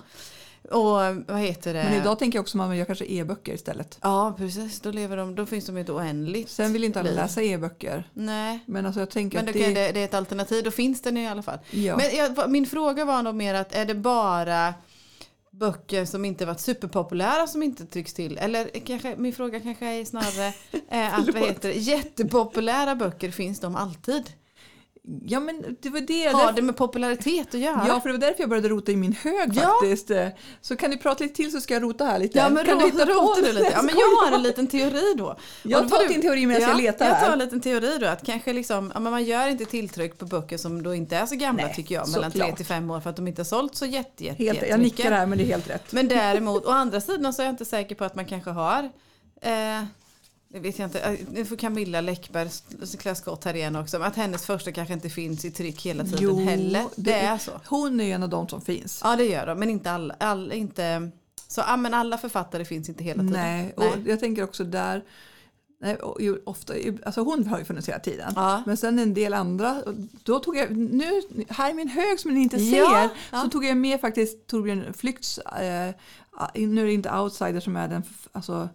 Och 0.62 0.90
vad 1.26 1.38
heter 1.38 1.74
det? 1.74 1.84
Men 1.84 1.94
idag 1.94 2.18
tänker 2.18 2.38
jag 2.38 2.42
också 2.42 2.58
att 2.58 2.68
man 2.68 2.76
gör 2.76 2.84
kanske 2.84 3.04
e-böcker 3.04 3.54
istället. 3.54 3.98
Ja 4.02 4.34
precis, 4.38 4.80
då, 4.80 4.90
lever 4.90 5.16
de, 5.16 5.34
då 5.34 5.46
finns 5.46 5.66
de 5.66 5.76
ett 5.76 5.90
oändligt 5.90 6.50
Sen 6.50 6.72
vill 6.72 6.84
inte 6.84 7.00
alla 7.00 7.10
läsa 7.10 7.42
e-böcker. 7.42 8.10
Nej. 8.12 8.58
Men 8.66 8.86
alltså 8.86 9.00
jag 9.00 9.10
tänker 9.10 9.38
Men 9.38 9.44
då 9.44 9.50
att 9.50 9.56
det... 9.56 9.92
det, 9.92 10.00
är 10.00 10.04
ett 10.04 10.14
alternativ, 10.14 10.64
då 10.64 10.70
finns 10.70 11.02
den 11.02 11.16
i 11.16 11.28
alla 11.28 11.42
fall. 11.42 11.58
ja. 11.70 11.96
Men 11.96 12.16
jag, 12.16 12.50
min 12.50 12.66
fråga 12.66 13.04
var 13.04 13.22
nog 13.22 13.34
mer 13.34 13.54
att 13.54 13.74
är 13.74 13.84
det 13.84 13.94
bara 13.94 14.74
böcker 15.50 16.04
som 16.04 16.24
inte 16.24 16.46
varit 16.46 16.60
superpopulära 16.60 17.46
som 17.46 17.62
inte 17.62 17.86
trycks 17.86 18.14
till. 18.14 18.38
Eller 18.38 18.68
kanske, 18.86 19.14
min 19.16 19.32
fråga 19.32 19.60
kanske 19.60 19.86
är 19.86 20.04
snarare 20.04 20.52
eh, 20.90 21.18
att 21.18 21.26
vad 21.34 21.42
heter 21.42 21.70
jättepopulära 21.70 22.94
böcker 22.94 23.30
finns 23.30 23.60
de 23.60 23.76
alltid? 23.76 24.32
Ja 25.26 25.40
men 25.40 25.76
det 25.80 25.88
var 25.90 26.00
det. 26.00 26.28
Har 26.28 26.52
det 26.52 26.62
med 26.62 26.76
popularitet 26.76 27.54
att 27.54 27.60
göra? 27.60 27.84
Ja, 27.88 28.00
för 28.00 28.08
det 28.08 28.12
var 28.12 28.20
därför 28.20 28.40
jag 28.42 28.48
började 28.48 28.68
rota 28.68 28.92
i 28.92 28.96
min 28.96 29.12
hög 29.12 29.50
Ja. 29.54 29.60
faktiskt. 29.80 30.10
Så 30.60 30.76
kan 30.76 30.90
ni 30.90 30.96
prata 30.98 31.24
lite 31.24 31.36
till 31.36 31.52
så 31.52 31.60
ska 31.60 31.74
jag 31.74 31.82
rota 31.82 32.04
här 32.04 32.18
lite. 32.18 32.38
Ja 32.38 32.48
men 32.48 32.64
kan 32.66 32.80
ro, 32.80 32.86
hitta 32.86 33.06
på 33.06 33.12
rota 33.12 33.40
du 33.40 33.52
lite. 33.52 33.70
Ja, 33.74 33.82
men 33.82 33.94
jag 33.98 34.06
har 34.30 34.36
en 34.36 34.42
liten 34.42 34.66
teori 34.66 35.14
då. 35.18 35.36
Jag 35.62 35.88
tar 35.88 36.02
du- 36.02 36.08
din 36.08 36.22
teori 36.22 36.46
medan 36.46 36.62
jag 36.62 36.76
letar 36.80 37.06
Jag 37.06 37.14
tar 37.20 37.26
här. 37.26 37.32
en 37.32 37.38
liten 37.38 37.60
teori 37.60 37.96
då. 38.00 38.06
Att 38.06 38.26
kanske 38.26 38.52
liksom, 38.52 38.90
ja, 38.94 39.00
men 39.00 39.10
man 39.12 39.24
gör 39.24 39.48
inte 39.48 39.64
tilltryck 39.64 40.18
på 40.18 40.24
böcker 40.24 40.56
som 40.58 40.82
då 40.82 40.94
inte 40.94 41.16
är 41.16 41.26
så 41.26 41.34
gamla 41.36 41.62
Nej, 41.62 41.74
tycker 41.74 41.94
jag. 41.94 42.08
Mellan. 42.08 42.32
3 42.32 42.52
till 42.56 42.66
5 42.66 42.90
år 42.90 43.00
för 43.00 43.10
att 43.10 43.16
de 43.16 43.28
inte 43.28 43.40
har 43.40 43.44
sålt 43.44 43.76
så 43.76 43.86
jätte, 43.86 44.24
jätte, 44.24 44.42
Helt, 44.44 44.62
jag 44.68 44.80
nickar 44.80 45.10
här 45.12 45.26
men 45.26 45.38
det 45.38 45.44
är 45.44 45.48
helt 45.48 45.70
rätt. 45.70 45.92
Men 45.92 46.08
däremot, 46.08 46.66
å 46.66 46.70
andra 46.70 47.00
sidan 47.00 47.32
så 47.32 47.42
är 47.42 47.46
jag 47.46 47.52
inte 47.52 47.64
säker 47.64 47.94
på 47.94 48.04
att 48.04 48.14
man 48.14 48.24
kanske 48.26 48.50
har 48.50 48.90
eh, 49.42 49.82
det 50.48 50.58
vet 50.60 50.78
jag 50.78 50.86
inte, 50.86 51.00
Eh, 51.00 51.18
nu 51.32 51.44
får 51.44 51.56
Camilla 51.56 52.00
Läckberg 52.00 52.48
klä 52.98 53.14
skott 53.14 53.44
här 53.44 53.56
igen 53.56 53.76
också. 53.76 53.98
Att 54.02 54.16
hennes 54.16 54.46
första 54.46 54.72
kanske 54.72 54.94
inte 54.94 55.08
finns 55.10 55.44
i 55.44 55.50
tryck 55.50 55.86
hela 55.86 56.04
tiden 56.04 56.18
Jo, 56.22 56.40
heller. 56.40 56.84
Det, 56.96 57.02
det- 57.10 57.14
är 57.20 57.38
så. 57.38 57.60
Hon 57.66 58.00
är 58.00 58.04
ju 58.04 58.12
en 58.12 58.22
av 58.22 58.28
de 58.28 58.48
som 58.48 58.60
finns. 58.60 59.00
Ja 59.04 59.16
det 59.16 59.24
gör 59.24 59.46
de, 59.46 59.58
men 59.58 59.70
inte 59.70 59.90
alla. 59.90 60.14
All, 60.20 60.52
inte, 60.52 61.10
så 61.48 61.60
ja, 61.66 61.76
men 61.76 61.94
alla 61.94 62.18
författare 62.18 62.64
finns 62.64 62.88
inte 62.88 63.04
hela 63.04 63.22
tiden. 63.22 63.32
Nej, 63.32 63.72
och 63.76 63.96
jag 64.06 64.20
tänker 64.20 64.44
också 64.44 64.64
där 64.64 65.04
Nej, 65.80 65.96
och 65.96 66.18
ofta, 66.44 66.74
alltså 67.06 67.20
hon 67.20 67.46
har 67.46 67.58
ju 67.58 67.64
funnits 67.64 67.88
hela 67.88 67.98
tiden. 67.98 68.32
Ja. 68.36 68.62
Men 68.66 68.76
sen 68.76 68.98
en 68.98 69.14
del 69.14 69.34
andra, 69.34 69.82
då 70.22 70.38
tog 70.38 70.56
jag, 70.56 70.76
nu, 70.76 71.22
här 71.48 71.70
i 71.70 71.74
min 71.74 71.88
hög 71.88 72.20
som 72.20 72.34
ni 72.34 72.40
inte 72.42 72.58
ser, 72.58 72.76
Ja, 72.76 73.08
ja. 73.32 73.42
så 73.42 73.48
tog 73.50 73.64
jag 73.64 73.76
med 73.76 74.00
faktiskt 74.00 74.46
Torbjörn 74.46 74.94
Flykts, 74.94 75.38
eh, 75.38 75.94
nu 76.54 76.80
är 76.82 76.86
det 76.86 76.92
inte 76.92 77.12
Outsider 77.18 77.60
som 77.60 77.76
är 77.76 77.88
den, 77.88 78.02
alltså, 78.32 78.68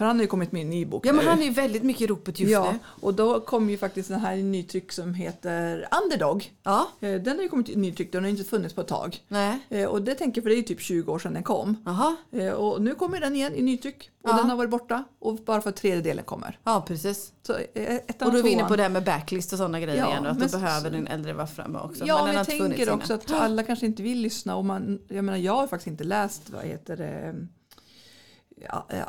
för 0.00 0.04
han 0.06 0.16
har 0.16 0.22
ju 0.22 0.28
kommit 0.28 0.52
med 0.52 0.62
en 0.62 0.70
ny 0.70 0.84
bok 0.86 1.06
Ja 1.06 1.12
men 1.12 1.26
han 1.26 1.38
är 1.38 1.44
ju 1.44 1.50
väldigt 1.50 1.82
mycket 1.82 2.02
i 2.02 2.06
ropet 2.06 2.40
just 2.40 2.52
ja, 2.52 2.72
nu. 2.72 2.78
och 3.00 3.14
då 3.14 3.40
kom 3.40 3.70
ju 3.70 3.78
faktiskt 3.78 4.08
den 4.08 4.20
här 4.20 4.36
nytryck 4.36 4.92
som 4.92 5.14
heter 5.14 5.88
Underdog. 6.02 6.52
Ja, 6.62 6.88
Eh, 7.00 7.14
Den 7.20 7.36
har 7.36 7.42
ju 7.42 7.48
kommit 7.48 7.68
i 7.68 7.76
nytryck, 7.76 8.12
den 8.12 8.22
har 8.22 8.30
inte 8.30 8.44
funnits 8.44 8.74
på 8.74 8.80
ett 8.80 8.86
tag. 8.88 9.18
nej. 9.28 9.58
Eh, 9.68 9.84
Och 9.84 10.02
det 10.02 10.14
tänker 10.14 10.38
jag, 10.40 10.44
för 10.44 10.48
det 10.50 10.54
är 10.54 10.56
ju 10.56 10.62
typ 10.62 10.80
20 10.80 11.12
år 11.12 11.18
sedan 11.18 11.34
den 11.34 11.42
kom. 11.42 11.76
Jaha, 11.86 12.16
Eh, 12.32 12.52
Och 12.52 12.82
nu 12.82 12.94
kommer 12.94 13.20
den 13.20 13.36
igen 13.36 13.54
i 13.54 13.62
nytryck 13.62 14.10
och 14.24 14.30
Ja. 14.30 14.36
den 14.36 14.50
har 14.50 14.56
varit 14.56 14.70
borta 14.70 15.04
och 15.18 15.34
bara 15.36 15.60
för 15.60 15.70
tredjedelen 15.70 16.24
kommer. 16.24 16.58
ja 16.64 16.84
precis. 16.86 17.32
Så 17.42 17.52
ettan 17.74 18.28
Och 18.28 18.32
då 18.32 18.38
är 18.38 18.42
vi 18.42 18.50
inne 18.50 18.64
på 18.64 18.76
det 18.76 18.82
här 18.82 18.90
med 18.90 19.04
backlist 19.04 19.52
och 19.52 19.58
sådana 19.58 19.80
grejer 19.80 19.98
Ja, 19.98 20.08
igen. 20.10 20.26
Att 20.26 20.38
men 20.38 20.48
så- 20.48 20.58
behöver 20.58 20.90
den 20.90 21.06
äldre 21.06 21.32
vara 21.32 21.46
framme 21.46 21.78
också. 21.78 22.04
Ja, 22.06 22.16
men 22.16 22.24
men 22.26 22.34
jag 22.34 22.46
tänker 22.46 22.90
också 22.90 23.14
att 23.14 23.32
alla 23.32 23.62
kanske 23.62 23.86
inte 23.86 24.02
vill 24.02 24.18
lyssna. 24.20 24.56
Och 24.56 24.64
man, 24.64 24.98
jag 25.08 25.24
menar, 25.24 25.38
jag 25.38 25.52
har 25.56 25.66
faktiskt 25.66 25.86
inte 25.86 26.04
läst, 26.04 26.50
vad 26.50 26.64
heter 26.64 26.96
det, 26.96 27.34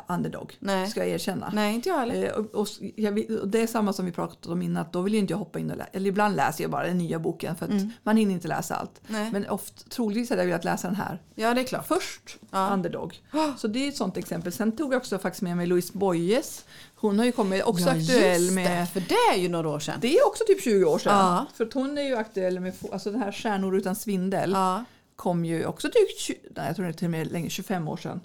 Underdog, 0.06 0.56
Nej. 0.58 0.86
ska 0.90 1.00
jag 1.00 1.08
erkänna. 1.08 1.50
Nej, 1.54 1.74
inte 1.74 1.88
jag 1.88 1.98
heller. 1.98 2.24
Eh, 2.24 2.30
Och, 2.32 2.54
och, 2.54 2.68
jag, 2.96 3.30
och 3.42 3.48
det 3.48 3.62
är 3.62 3.66
samma 3.66 3.92
som 3.92 4.06
vi 4.06 4.12
pratade 4.12 4.52
om 4.52 4.62
innan, 4.62 4.82
att 4.82 4.92
då 4.92 5.00
vill 5.00 5.12
ju 5.12 5.18
inte 5.18 5.32
jag 5.32 5.38
hoppa 5.38 5.58
in 5.58 5.70
och 5.70 5.76
läsa. 5.76 5.90
Eller 5.92 6.08
ibland 6.08 6.36
läser 6.36 6.64
jag 6.64 6.70
bara 6.70 6.86
den 6.86 6.98
nya 6.98 7.18
boken 7.18 7.56
för 7.56 7.64
att 7.66 7.70
Mm. 7.72 7.90
man 8.02 8.16
hinner 8.16 8.32
inte 8.34 8.48
läsa 8.48 8.74
allt. 8.74 9.00
Nej. 9.06 9.30
Men 9.32 9.48
oft, 9.48 9.90
troligtvis 9.90 10.30
hade 10.30 10.42
jag 10.42 10.46
velat 10.46 10.64
läsa 10.64 10.86
den 10.88 10.96
här 10.96 11.22
Ja, 11.34 11.54
det 11.54 11.60
är 11.60 11.64
klart. 11.64 11.86
först, 11.86 12.38
Ja. 12.50 12.70
Underdog. 12.72 13.20
Så 13.58 13.68
det 13.68 13.84
är 13.84 13.88
ett 13.88 13.96
sånt 13.96 14.16
exempel. 14.16 14.52
Sen 14.52 14.76
tog 14.76 14.92
jag 14.92 14.98
också 14.98 15.18
faktiskt 15.18 15.42
med 15.42 15.56
mig 15.56 15.66
Louise 15.66 15.98
Boyes. 15.98 16.64
Hon 16.94 17.18
har 17.18 17.26
ju 17.26 17.32
kommit 17.32 17.62
också 17.64 17.84
Ja, 17.84 17.90
aktuell 17.90 18.42
just 18.42 18.52
med 18.54 18.80
Det, 18.82 18.86
för 18.86 19.00
det 19.00 19.34
är 19.34 19.36
ju 19.42 19.48
några 19.48 19.68
år 19.68 19.80
sedan. 19.80 19.98
Det 20.00 20.16
är 20.18 20.26
också 20.26 20.44
typ 20.46 20.62
20 20.62 20.84
år 20.84 20.98
sedan. 20.98 21.12
Ja. 21.18 21.46
För 21.54 21.70
hon 21.74 21.98
är 21.98 22.02
ju 22.02 22.16
aktuell 22.16 22.60
med 22.60 22.72
alltså 22.92 23.10
den 23.10 23.22
här 23.22 23.32
Stjärnor 23.32 23.76
utan 23.76 23.96
svindel. 23.96 24.50
Ja. 24.52 24.84
Kom 25.16 25.44
ju 25.44 25.66
också 25.66 25.88
20, 26.18 26.36
nej, 26.56 26.66
jag 26.66 26.76
tror 26.76 26.84
det 26.84 26.90
är 26.90 26.92
till 26.92 27.06
och 27.06 27.10
med 27.10 27.32
länge, 27.32 27.50
25 27.50 27.88
år 27.88 27.96
sedan. 27.96 28.20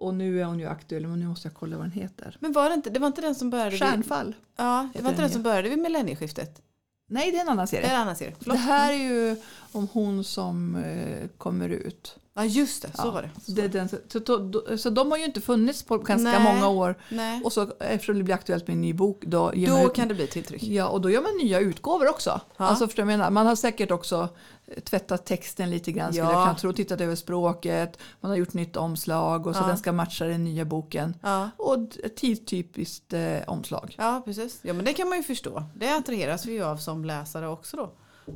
Och 0.00 0.14
nu 0.14 0.40
är 0.40 0.44
hon 0.44 0.58
ju 0.58 0.66
aktuell, 0.66 1.06
men 1.06 1.20
nu 1.20 1.26
måste 1.28 1.48
jag 1.48 1.54
kolla 1.54 1.76
vad 1.76 1.84
den 1.84 1.92
heter. 1.92 2.36
Men 2.40 2.52
var 2.52 2.68
det 2.68 2.74
inte, 2.74 2.90
det 2.90 3.00
var 3.00 3.06
inte 3.06 3.20
den 3.20 3.34
som 3.34 3.50
började 3.50 3.70
vid, 3.70 3.80
Stjärnfall. 3.80 4.34
ja, 4.56 4.88
det 4.94 5.02
var 5.02 5.10
inte 5.10 5.22
den 5.22 5.30
som 5.30 5.42
började 5.42 5.68
vid 5.68 5.78
millennieskiftet? 5.78 6.62
Nej, 7.08 7.30
det 7.30 7.36
är 7.36 7.40
en 7.40 7.48
annan 7.48 7.66
Det 7.70 7.76
är 7.76 7.82
serie. 7.82 7.94
en 7.94 8.00
annan 8.00 8.16
serie. 8.16 8.34
Det 8.38 8.56
här 8.56 8.92
är 8.92 8.96
ju 8.98 9.36
om 9.72 9.88
hon 9.92 10.24
som 10.24 10.76
eh, 10.76 11.28
kommer 11.38 11.68
ut. 11.68 12.16
Ja, 12.34 12.44
just 12.44 12.82
det. 12.82 12.88
Så 12.96 13.02
Ja, 13.06 13.10
var 13.10 13.22
det. 13.22 13.30
Så, 13.42 13.52
det 13.52 13.68
den, 13.68 13.88
så, 13.88 14.18
då, 14.38 14.78
så 14.78 14.90
de 14.90 15.10
har 15.10 15.18
ju 15.18 15.24
inte 15.24 15.40
funnits 15.40 15.82
på 15.82 15.98
ganska 15.98 16.30
Nej. 16.38 16.42
många 16.54 16.68
år. 16.68 16.94
Nej. 17.08 17.40
Och 17.44 17.52
så 17.52 17.70
eftersom 17.80 18.18
det 18.18 18.24
blir 18.24 18.34
aktuellt 18.34 18.66
med 18.66 18.74
en 18.74 18.80
ny 18.80 18.92
bok 18.94 19.22
då 19.26 19.50
Då 19.50 19.86
ut 19.86 19.94
kan 19.94 20.08
det 20.08 20.14
bli 20.14 20.26
tilltryck. 20.26 20.62
Ja, 20.62 20.88
och 20.88 21.00
då 21.00 21.10
gör 21.10 21.22
man 21.22 21.30
nya 21.42 21.60
utgåvor 21.60 22.08
också. 22.08 22.40
Ja. 22.56 22.64
Alltså, 22.64 22.86
förstår 22.86 23.04
menar? 23.04 23.30
Man 23.30 23.46
har 23.46 23.56
säkert 23.56 23.90
också 23.90 24.28
eh, 24.66 24.80
tvättat 24.80 25.26
texten 25.26 25.70
lite 25.70 25.92
grann, 25.92 26.12
skulle 26.12 26.26
Ja. 26.26 26.32
jag 26.32 26.42
kunna 26.44 26.54
tro. 26.58 26.72
Tittat 26.72 27.00
över 27.00 27.14
språket, 27.14 27.98
man 28.20 28.30
har 28.30 28.36
gjort 28.38 28.52
nytt 28.54 28.76
omslag 28.76 29.46
och 29.46 29.54
så 29.56 29.62
Ja. 29.62 29.66
den 29.66 29.78
ska 29.78 29.92
matcha 29.92 30.24
den 30.24 30.44
nya 30.44 30.64
boken. 30.64 31.14
Ja. 31.22 31.50
Och 31.56 31.76
ett 32.04 32.16
tidtypiskt 32.16 33.12
eh, 33.12 33.38
omslag. 33.46 33.94
ja, 33.98 34.22
precis. 34.24 34.58
Ja, 34.62 34.72
men 34.72 34.84
det 34.84 34.92
kan 34.92 35.08
man 35.08 35.18
ju 35.18 35.24
förstå. 35.24 35.62
Det 35.74 35.88
attraheras 35.96 36.46
vi 36.46 36.52
ju 36.52 36.64
av 36.64 36.76
som 36.76 37.04
läsare 37.04 37.48
också 37.48 37.76
då. 37.76 37.90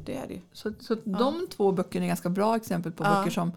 Det 0.05 0.17
är 0.17 0.27
det 0.29 0.35
ju. 0.35 0.41
Så, 0.53 0.73
så 0.81 0.95
de 1.05 1.47
två 1.57 1.73
böckerna 1.73 2.05
är 2.05 2.09
ganska 2.09 2.29
bra 2.29 2.57
exempel 2.57 2.93
på 2.93 3.03
böcker 3.03 3.31
som 3.31 3.53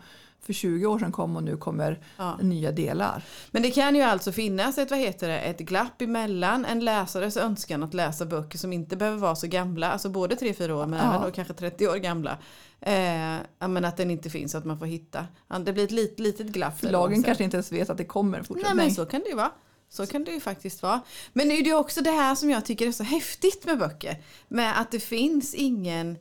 för 0.47 0.53
20 0.53 0.85
år 0.85 0.99
sedan 0.99 1.11
kom 1.11 1.35
och 1.35 1.43
nu 1.43 1.57
kommer 1.57 1.99
Ja. 2.17 2.37
nya 2.41 2.71
delar. 2.71 3.23
Men 3.51 3.61
det 3.61 3.71
kan 3.71 3.95
ju 3.95 4.01
alltså 4.01 4.31
finnas 4.31 4.77
ett, 4.77 4.91
vad 4.91 4.99
heter 4.99 5.27
det, 5.27 5.39
ett 5.39 5.59
glapp 5.59 6.01
emellan 6.01 6.65
en 6.65 6.79
läsares 6.85 7.37
önskan 7.37 7.83
att 7.83 7.93
läsa 7.93 8.25
böcker 8.25 8.57
som 8.57 8.73
inte 8.73 8.95
behöver 8.97 9.17
vara 9.17 9.35
så 9.35 9.47
gamla, 9.47 9.91
alltså 9.91 10.09
både 10.09 10.35
3-4 10.35 10.71
år 10.71 10.85
men 10.85 10.99
Ja. 10.99 11.05
även 11.13 11.21
då 11.21 11.31
kanske 11.31 11.53
30 11.53 11.87
år 11.87 11.95
gamla. 11.95 12.37
Eh, 12.81 13.35
men 13.67 13.85
att 13.85 13.97
den 13.97 14.11
inte 14.11 14.29
finns, 14.29 14.55
att 14.55 14.65
man 14.65 14.79
får 14.79 14.85
hitta. 14.85 15.25
Det 15.65 15.73
blir 15.73 15.83
ett 15.83 15.91
lit, 15.91 16.19
litet 16.19 16.47
glapp. 16.47 16.79
så. 16.79 16.87
kanske 17.25 17.43
inte 17.43 17.57
ens 17.57 17.71
vet 17.71 17.89
att 17.89 17.97
det 17.97 18.05
kommer 18.05 18.37
Nej 18.37 18.47
fortsättning. 18.47 18.75
men 18.77 18.91
så 18.95 19.05
kan 19.05 19.19
det 19.21 19.29
ju 19.29 19.35
vara. 19.35 19.51
Så 19.89 20.05
kan 20.07 20.23
det 20.23 20.31
ju 20.31 20.39
faktiskt 20.39 20.81
vara. 20.83 21.01
Men 21.33 21.47
det 21.49 21.53
är 21.55 21.63
ju 21.63 21.73
också 21.75 22.01
det 22.01 22.11
här 22.11 22.35
som 22.35 22.49
jag 22.49 22.65
tycker 22.65 22.87
är 22.87 22.91
så 22.91 23.03
häftigt 23.03 23.65
med 23.65 23.79
böcker. 23.79 24.23
Med 24.47 24.79
att 24.81 24.91
det 24.91 24.99
finns 24.99 25.53
ingen 25.53 26.17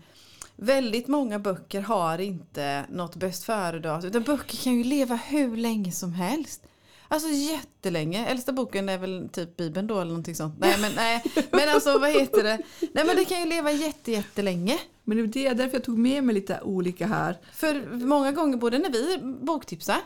Väldigt 0.56 1.08
många 1.08 1.38
böcker 1.38 1.80
har 1.80 2.18
inte 2.18 2.86
något 2.90 3.16
bäst 3.16 3.44
före-datum. 3.44 4.10
Utan 4.10 4.22
böcker 4.22 4.56
kan 4.56 4.74
ju 4.74 4.84
leva 4.84 5.14
hur 5.14 5.56
länge 5.56 5.92
som 5.92 6.12
helst. 6.12 6.62
Alltså 7.08 7.28
jättelänge. 7.28 8.26
Äldsta 8.26 8.52
boken 8.52 8.88
är 8.88 8.98
väl 8.98 9.28
typ 9.32 9.56
Bibeln 9.56 9.86
då 9.86 9.94
eller 9.94 10.08
någonting 10.10 10.34
sånt. 10.34 10.54
Nej 10.58 10.76
men, 10.80 10.92
nej. 10.96 11.22
men 11.50 11.68
alltså 11.68 11.98
vad 11.98 12.10
heter 12.10 12.42
det? 12.42 12.62
Nej 12.80 13.04
men 13.06 13.16
det 13.16 13.24
kan 13.24 13.40
ju 13.40 13.46
leva 13.46 13.72
jätte, 13.72 14.12
jättelänge. 14.12 14.78
Men 15.04 15.30
det 15.30 15.46
är 15.46 15.54
därför 15.54 15.76
jag 15.76 15.84
tog 15.84 15.98
med 15.98 16.24
mig 16.24 16.34
lite 16.34 16.60
olika 16.62 17.06
här. 17.06 17.38
För 17.52 17.96
många 17.96 18.32
gånger, 18.32 18.56
både 18.56 18.78
när 18.78 18.90
vi 18.90 19.18
boktipsar, 19.22 20.00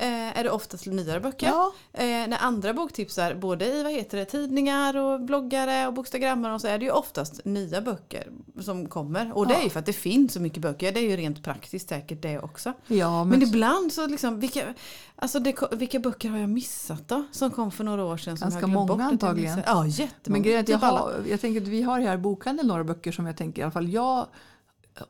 eh, 0.00 0.38
är 0.38 0.44
det 0.44 0.50
oftast 0.50 0.86
nyare 0.86 1.20
böcker. 1.20 1.46
Ja. 1.46 1.72
Eh, 1.92 2.04
när 2.06 2.38
andra 2.42 2.74
boktipsar, 2.74 3.34
både 3.34 3.66
i 3.66 3.82
vad 3.82 3.92
heter 3.92 4.18
det, 4.18 4.24
tidningar 4.24 4.96
och 4.96 5.20
bloggare 5.20 5.86
och 5.86 5.92
bokstagrammar 5.92 6.50
och 6.50 6.60
så 6.60 6.66
är 6.68 6.78
det 6.78 6.84
ju 6.84 6.90
oftast 6.90 7.44
nya 7.44 7.80
böcker 7.80 8.28
som 8.60 8.88
kommer. 8.88 9.36
Och 9.36 9.46
det 9.46 9.54
Ja. 9.54 9.60
är 9.60 9.64
ju 9.64 9.70
för 9.70 9.80
att 9.80 9.86
det 9.86 9.92
finns 9.92 10.32
så 10.32 10.40
mycket 10.40 10.62
böcker. 10.62 10.92
Det 10.92 11.00
är 11.00 11.10
ju 11.10 11.16
rent 11.16 11.42
praktiskt 11.44 11.88
säkert 11.88 12.22
det 12.22 12.38
också. 12.38 12.72
Ja, 12.86 13.24
Men, 13.24 13.38
men, 13.38 13.48
ibland 13.48 13.92
så 13.92 14.06
liksom, 14.06 14.40
vilka, 14.40 14.74
alltså 15.16 15.38
det, 15.38 15.54
vilka 15.72 15.98
böcker 15.98 16.28
har 16.28 16.38
jag 16.38 16.48
missat 16.48 17.08
då? 17.08 17.24
Som 17.32 17.50
kom 17.50 17.70
för 17.70 17.84
några 17.84 18.04
år 18.04 18.16
sedan. 18.16 18.36
Som 18.36 18.50
Ganska 18.50 18.66
många 18.66 18.86
bort 18.86 19.00
antagligen. 19.00 19.62
Ja, 19.66 19.86
jättemånga. 19.86 20.14
Men 20.26 20.42
grejen 20.42 20.58
är 20.58 20.62
att 20.62 20.68
jag, 20.68 20.80
Typ 20.80 20.90
har, 20.90 21.12
jag 21.30 21.40
tänker 21.40 21.60
att 21.60 21.68
vi 21.68 21.82
har 21.82 22.00
här 22.00 22.16
bokhandeln 22.16 22.68
några 22.68 22.84
böcker 22.84 23.12
som 23.12 23.26
jag 23.26 23.36
tänker 23.36 23.60
i 23.60 23.62
alla 23.62 23.72
fall 23.72 23.88
jag 23.88 24.26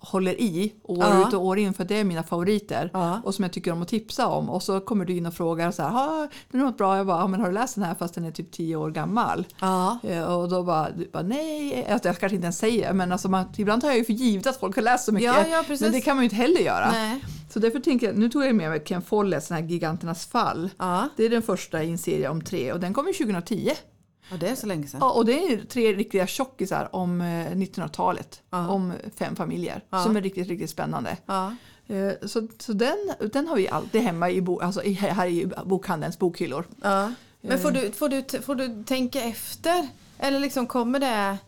håller 0.00 0.40
i 0.40 0.72
år 0.82 0.98
Ja. 1.04 1.28
ut 1.28 1.34
och 1.34 1.44
år 1.44 1.58
in 1.58 1.74
för 1.74 1.84
det 1.84 2.00
är 2.00 2.04
mina 2.04 2.22
favoriter 2.22 2.90
Ja. 2.92 3.20
och 3.24 3.34
som 3.34 3.42
jag 3.42 3.52
tycker 3.52 3.72
om 3.72 3.82
att 3.82 3.88
tipsa 3.88 4.26
om 4.26 4.50
och 4.50 4.62
så 4.62 4.80
kommer 4.80 5.04
du 5.04 5.16
in 5.16 5.26
och 5.26 5.34
frågar 5.34 5.70
så 5.70 5.82
här, 5.82 5.90
"Ha, 5.90 6.28
den 6.50 6.60
är 6.60 6.64
något 6.64 6.78
bra, 6.78 6.96
jag 6.96 7.06
bara, 7.06 7.20
"Ja, 7.20 7.26
men 7.26 7.40
har 7.40 7.46
du 7.48 7.54
läst 7.54 7.74
den 7.74 7.84
här 7.84 7.94
fast 7.94 8.14
den 8.14 8.24
är 8.24 8.30
typ 8.30 8.52
tio 8.52 8.76
år 8.76 8.90
gammal? 8.90 9.46
Ja. 9.60 9.98
Eh, 10.02 10.24
Och 10.24 10.48
då 10.48 10.62
bara, 10.62 10.90
du 10.90 11.10
bara 11.12 11.22
nej, 11.22 11.86
alltså, 11.90 12.08
jag 12.08 12.18
kanske 12.18 12.34
inte 12.36 12.44
ens 12.44 12.58
säger 12.58 12.92
men 12.92 13.12
alltså 13.12 13.28
man, 13.28 13.44
ibland 13.56 13.82
tar 13.82 13.88
jag 13.88 13.98
ju 13.98 14.04
för 14.04 14.12
givet 14.12 14.46
att 14.46 14.56
folk 14.60 14.76
har 14.76 14.82
läst 14.82 15.04
så 15.04 15.12
mycket. 15.12 15.26
Ja, 15.36 15.46
ja, 15.46 15.64
precis. 15.66 15.80
men 15.80 15.92
det 15.92 16.00
kan 16.00 16.16
man 16.16 16.22
ju 16.22 16.26
inte 16.26 16.36
heller 16.36 16.60
göra. 16.60 16.90
Nej. 16.92 17.24
Så 17.50 17.58
därför 17.60 17.80
tänker 17.80 18.06
jag, 18.06 18.16
nu 18.18 18.28
tog 18.28 18.44
jag 18.44 18.54
med 18.54 18.70
mig 18.70 18.80
Ken 18.84 19.02
Folletts 19.02 19.48
den 19.48 19.58
här 19.62 19.64
Giganternas 19.64 20.26
fall. 20.26 20.70
Det 21.16 21.24
är 21.24 21.30
den 21.30 21.42
första 21.42 21.82
i 21.82 21.90
en 21.90 21.98
serie 21.98 22.28
om 22.28 22.40
tre 22.42 22.72
och 22.72 22.80
den 22.80 22.94
kom 22.94 23.06
ju 23.06 23.12
2010. 23.12 23.70
Ja, 24.30 24.36
det 24.36 24.48
är 24.48 24.54
så 24.54 24.66
länge 24.66 24.86
sedan. 24.88 25.00
Ja, 25.02 25.10
och 25.10 25.24
det 25.24 25.32
är 25.52 25.64
tre 25.64 25.92
riktiga 25.92 26.26
tjockisar 26.26 26.88
om 26.92 27.20
eh, 27.20 27.24
1900-talet. 27.24 28.42
Ja. 28.50 28.68
Om 28.68 28.92
fem 29.16 29.36
familjer. 29.36 29.84
Ja. 29.90 30.02
Som 30.02 30.16
är 30.16 30.20
riktigt, 30.22 30.48
riktigt 30.48 30.70
spännande. 30.70 31.16
Ja. 31.26 31.54
Eh, 31.86 32.12
Så, 32.26 32.48
så 32.58 32.72
den, 32.72 32.96
den 33.32 33.48
har 33.48 33.56
vi 33.56 33.68
alltid 33.68 34.00
hemma 34.00 34.30
i, 34.30 34.40
bo, 34.40 34.60
alltså 34.60 34.80
här 34.80 35.26
i 35.26 35.46
bokhandelns 35.64 36.18
bokhyllor. 36.18 36.66
Ja. 36.82 37.12
Men 37.40 37.58
får 37.58 37.70
du, 37.70 37.92
får, 37.92 38.08
du, 38.08 38.24
får 38.42 38.54
du 38.54 38.84
tänka 38.84 39.22
efter? 39.22 39.88
Eller 40.18 40.40
liksom 40.40 40.66
kommer 40.66 40.98
det... 40.98 41.38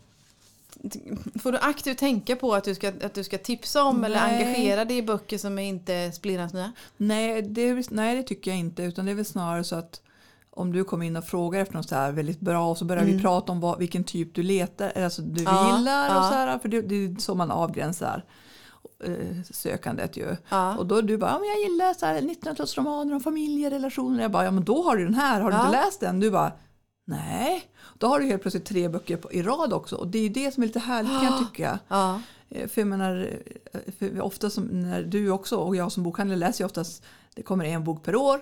Får 1.42 1.52
du 1.52 1.58
aktivt 1.58 1.98
tänka 1.98 2.36
på 2.36 2.54
att 2.54 2.64
du 2.64 2.74
ska, 2.74 2.88
att 2.88 3.14
du 3.14 3.24
ska 3.24 3.38
tipsa 3.38 3.82
om 3.84 4.04
eller 4.04 4.20
Nej. 4.20 4.34
engagera 4.44 4.84
dig 4.84 4.96
i 4.96 5.02
böcker 5.02 5.38
som 5.38 5.58
är 5.58 5.62
inte 5.62 6.12
splirrans 6.12 6.52
nya? 6.52 6.72
Nej 6.96 7.42
det, 7.42 7.68
är, 7.68 7.84
nej, 7.90 8.16
det 8.16 8.22
tycker 8.22 8.50
jag 8.50 8.60
inte. 8.60 8.82
Utan 8.82 9.04
det 9.04 9.10
är 9.10 9.14
väl 9.14 9.24
snarare 9.24 9.64
så 9.64 9.76
att 9.76 10.00
om 10.56 10.72
du 10.72 10.84
kommer 10.84 11.06
in 11.06 11.16
och 11.16 11.24
frågar 11.24 11.60
efter 11.60 11.74
något 11.74 11.88
så 11.88 11.94
här 11.94 12.12
väldigt 12.12 12.40
bra 12.40 12.70
och 12.70 12.78
så 12.78 12.84
börjar 12.84 13.04
vi 13.04 13.20
prata 13.22 13.52
om 13.52 13.60
vad, 13.60 13.78
vilken 13.78 14.04
typ 14.04 14.34
du 14.34 14.42
letar, 14.42 14.92
eller 14.94 15.04
alltså 15.04 15.22
du 15.22 15.42
Ja, 15.42 15.76
gillar 15.78 16.10
och 16.10 16.16
ja. 16.24 16.28
så 16.28 16.34
här. 16.34 16.58
För 16.58 16.68
det, 16.68 16.80
det 16.82 16.94
är 16.94 17.20
så 17.20 17.34
man 17.34 17.50
avgränsar. 17.50 18.24
eh, 19.04 19.42
sökandet 19.50 20.16
ju. 20.16 20.36
Ja. 20.48 20.76
Och 20.76 20.86
då 20.86 21.00
du 21.00 21.16
bara, 21.18 21.30
ja, 21.30 21.38
men 21.38 21.48
jag 21.48 21.58
gillar 21.58 21.94
så 21.94 22.06
här 22.06 22.20
1900-talsromaner 22.20 23.14
om 23.14 23.20
familjerelationer. 23.20 24.22
Jag 24.22 24.30
bara, 24.30 24.44
ja 24.44 24.50
men 24.50 24.64
då 24.64 24.82
har 24.82 24.96
du 24.96 25.04
den 25.04 25.14
här, 25.14 25.40
har 25.40 25.50
du 25.50 25.56
inte 25.56 25.70
läst 25.70 26.00
den? 26.00 26.20
Du 26.20 26.30
bara, 26.30 26.52
nej. 27.06 27.62
Då 27.98 28.06
har 28.06 28.20
du 28.20 28.26
helt 28.26 28.42
plötsligt 28.42 28.64
tre 28.66 28.88
böcker 28.88 29.16
på, 29.16 29.32
i 29.32 29.42
rad 29.42 29.72
också. 29.72 29.96
Och 29.96 30.06
det 30.08 30.18
är 30.18 30.22
ju 30.22 30.28
det 30.28 30.54
som 30.54 30.62
är 30.62 30.66
lite 30.66 30.78
härligt 30.78 31.10
kan 31.12 31.24
jag 31.24 31.38
tycka. 31.52 31.78
Eh, 32.48 32.68
För 32.68 32.80
jag 32.80 32.88
menar, 32.88 33.28
eh, 33.72 33.80
för 33.98 34.20
ofta 34.20 34.50
som, 34.50 34.64
när 34.64 35.02
du 35.02 35.30
också 35.30 35.56
och 35.56 35.76
jag 35.76 35.92
som 35.92 36.02
bokhandlare 36.02 36.38
läser 36.38 36.64
ju 36.64 36.66
oftast, 36.66 37.04
det 37.34 37.42
kommer 37.42 37.64
en 37.64 37.84
bok 37.84 38.02
per 38.04 38.16
år. 38.16 38.40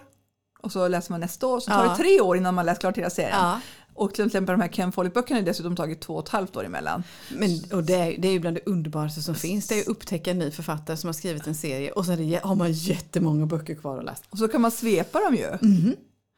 Och 0.65 0.73
så 0.73 0.89
läser 0.89 1.11
man 1.11 1.21
nästa 1.21 1.47
år, 1.47 1.61
så 1.61 1.71
tar 1.71 1.85
Ja. 1.85 1.91
det 1.91 1.97
tre 1.97 2.21
år 2.21 2.37
innan 2.37 2.55
man 2.55 2.67
läst 2.67 2.81
klart 2.81 2.97
hela 2.99 3.11
serien. 3.11 3.37
Ja. 3.39 3.61
Och 3.95 4.15
till 4.15 4.27
exempel 4.27 4.53
de 4.53 4.61
här 4.61 4.69
Ken 4.69 4.93
Follett-böckerna 4.93 5.41
har 5.41 5.45
dessutom 5.47 5.77
tagit 5.77 6.01
två 6.01 6.15
och 6.15 6.23
ett 6.25 6.29
halvt 6.29 6.57
år 6.57 6.65
emellan. 6.65 7.05
Men, 7.31 7.51
och 7.73 7.85
det, 7.85 7.95
är, 7.95 8.19
det 8.19 8.29
är 8.29 8.33
ju 8.33 8.41
bland 8.41 8.57
det 8.57 8.63
underbaraste 8.67 9.23
som 9.23 9.35
finns. 9.35 9.67
Det 9.69 9.75
är 9.75 9.81
att 9.81 9.87
upptäcka 9.89 10.31
en 10.31 10.39
ny 10.39 10.51
författare 10.51 10.97
som 10.97 11.09
har 11.09 11.13
skrivit 11.13 11.47
en 11.47 11.55
serie 11.55 11.91
och 11.93 12.07
sen 12.07 12.31
det, 12.31 12.41
har 12.45 12.55
man 12.55 12.73
jättemånga 12.73 13.47
böcker 13.47 13.75
kvar 13.75 13.99
att 13.99 14.05
läsa. 14.05 14.25
Och 14.31 14.39
så 14.39 14.49
kan 14.49 14.61
man 14.61 14.71
svepa 14.71 15.21
dem 15.21 15.35
ju. 15.35 15.49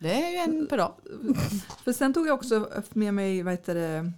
Det 0.00 0.12
är 0.12 0.30
ju 0.30 0.36
en 0.36 0.66
per 0.66 0.76
dag. 0.76 0.92
För 1.84 1.92
sen 1.92 2.14
tog 2.14 2.26
jag 2.26 2.34
också 2.34 2.68
med 2.90 3.14
mig 3.14 3.42
vad 3.42 3.52
heter 3.52 3.74
det, 3.74 4.12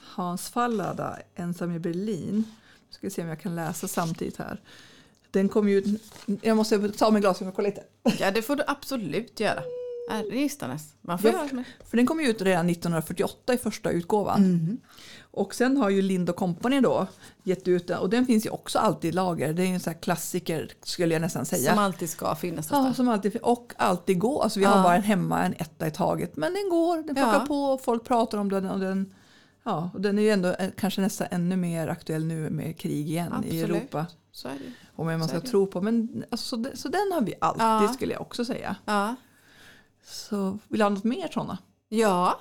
Hans 0.00 0.48
Fallada, 0.48 1.18
Ensam 1.34 1.72
i 1.74 1.78
Berlin. 1.78 2.44
Jag 2.88 2.94
ska 2.94 3.10
se 3.10 3.22
om 3.22 3.28
jag 3.28 3.40
kan 3.40 3.56
läsa 3.56 3.88
samtidigt 3.88 4.36
här. 4.36 4.60
Den 5.30 5.48
kom 5.48 5.68
ju 5.68 5.98
jag 6.42 6.56
måste 6.56 6.88
ta 6.88 7.10
med 7.10 7.22
glasögon 7.22 7.48
och 7.48 7.54
kolla 7.56 7.68
lite. 7.68 7.82
Ja 8.18 8.30
det 8.30 8.42
får 8.42 8.56
du 8.56 8.62
absolut 8.66 9.40
göra. 9.40 9.62
Ristanes. 10.30 10.94
Man 11.00 11.18
får 11.18 11.30
Ja. 11.30 11.48
För 11.90 11.96
den 11.96 12.06
kom 12.06 12.20
ju 12.20 12.26
ut 12.28 12.42
redan 12.42 12.70
1948 12.70 13.54
i 13.54 13.56
första 13.58 13.90
utgåvan. 13.90 14.44
Mm. 14.44 14.78
Och 15.32 15.54
sen 15.54 15.76
har 15.76 15.90
ju 15.90 16.02
Lind 16.02 16.36
Company 16.36 16.80
då 16.80 17.06
gett 17.42 17.68
ut 17.68 17.86
den 17.86 17.98
och 17.98 18.10
den 18.10 18.26
finns 18.26 18.46
ju 18.46 18.50
också 18.50 18.78
alltid 18.78 19.08
i 19.08 19.12
lager. 19.12 19.52
Det 19.52 19.62
är 19.62 19.66
ju 19.66 19.74
en 19.74 19.80
sån 19.80 19.92
här 19.92 20.00
klassiker 20.00 20.70
skulle 20.82 21.14
jag 21.14 21.20
nästan 21.20 21.46
säga. 21.46 21.70
Som 21.70 21.78
alltid 21.78 22.10
ska 22.10 22.34
finnas 22.34 22.68
Ja, 22.70 22.94
som 22.94 23.08
alltid, 23.08 23.36
och 23.36 23.72
alltid 23.76 24.18
gå. 24.18 24.42
Alltså 24.42 24.58
vi 24.58 24.64
Ja. 24.64 24.70
har 24.70 24.82
bara 24.82 24.96
en 24.96 25.02
hemma, 25.02 25.44
en 25.44 25.54
etta 25.58 25.86
i 25.86 25.90
taget. 25.90 26.36
Men 26.36 26.54
den 26.54 26.68
går, 26.70 26.96
den 26.96 27.14
plockar 27.14 27.32
Ja. 27.32 27.44
på 27.48 27.64
och 27.64 27.80
folk 27.80 28.04
pratar 28.04 28.38
om 28.38 28.48
den. 28.50 28.70
Och 28.70 28.80
den, 28.80 29.14
ja, 29.64 29.90
och 29.94 30.00
den 30.00 30.18
är 30.18 30.22
ju 30.22 30.30
ändå 30.30 30.48
eh, 30.48 30.70
kanske 30.76 31.00
nästan 31.00 31.26
ännu 31.30 31.56
mer 31.56 31.88
aktuell 31.88 32.24
nu 32.24 32.50
med 32.50 32.78
krig 32.78 33.10
igen 33.10 33.32
i 33.32 33.36
Absolut. 33.36 33.64
Europa. 33.64 34.06
Så 34.32 34.48
är 34.48 34.52
det. 34.54 34.72
Om 34.96 35.06
man 35.06 35.22
Så 35.22 35.28
ska 35.28 35.40
tro 35.40 35.66
på. 35.66 35.80
Men, 35.80 36.24
alltså, 36.30 36.46
så, 36.48 36.56
den, 36.56 36.76
så 36.76 36.88
den 36.88 37.12
har 37.12 37.20
vi 37.20 37.34
alltid 37.40 37.62
Ja. 37.62 37.92
skulle 37.94 38.12
jag 38.12 38.22
också 38.22 38.44
säga. 38.44 38.76
Ja. 38.84 39.14
Så 40.04 40.58
vill 40.68 40.78
du 40.78 40.84
ha 40.84 40.90
något 40.90 41.04
mer 41.04 41.28
sådana? 41.28 41.58
ja, 41.88 42.40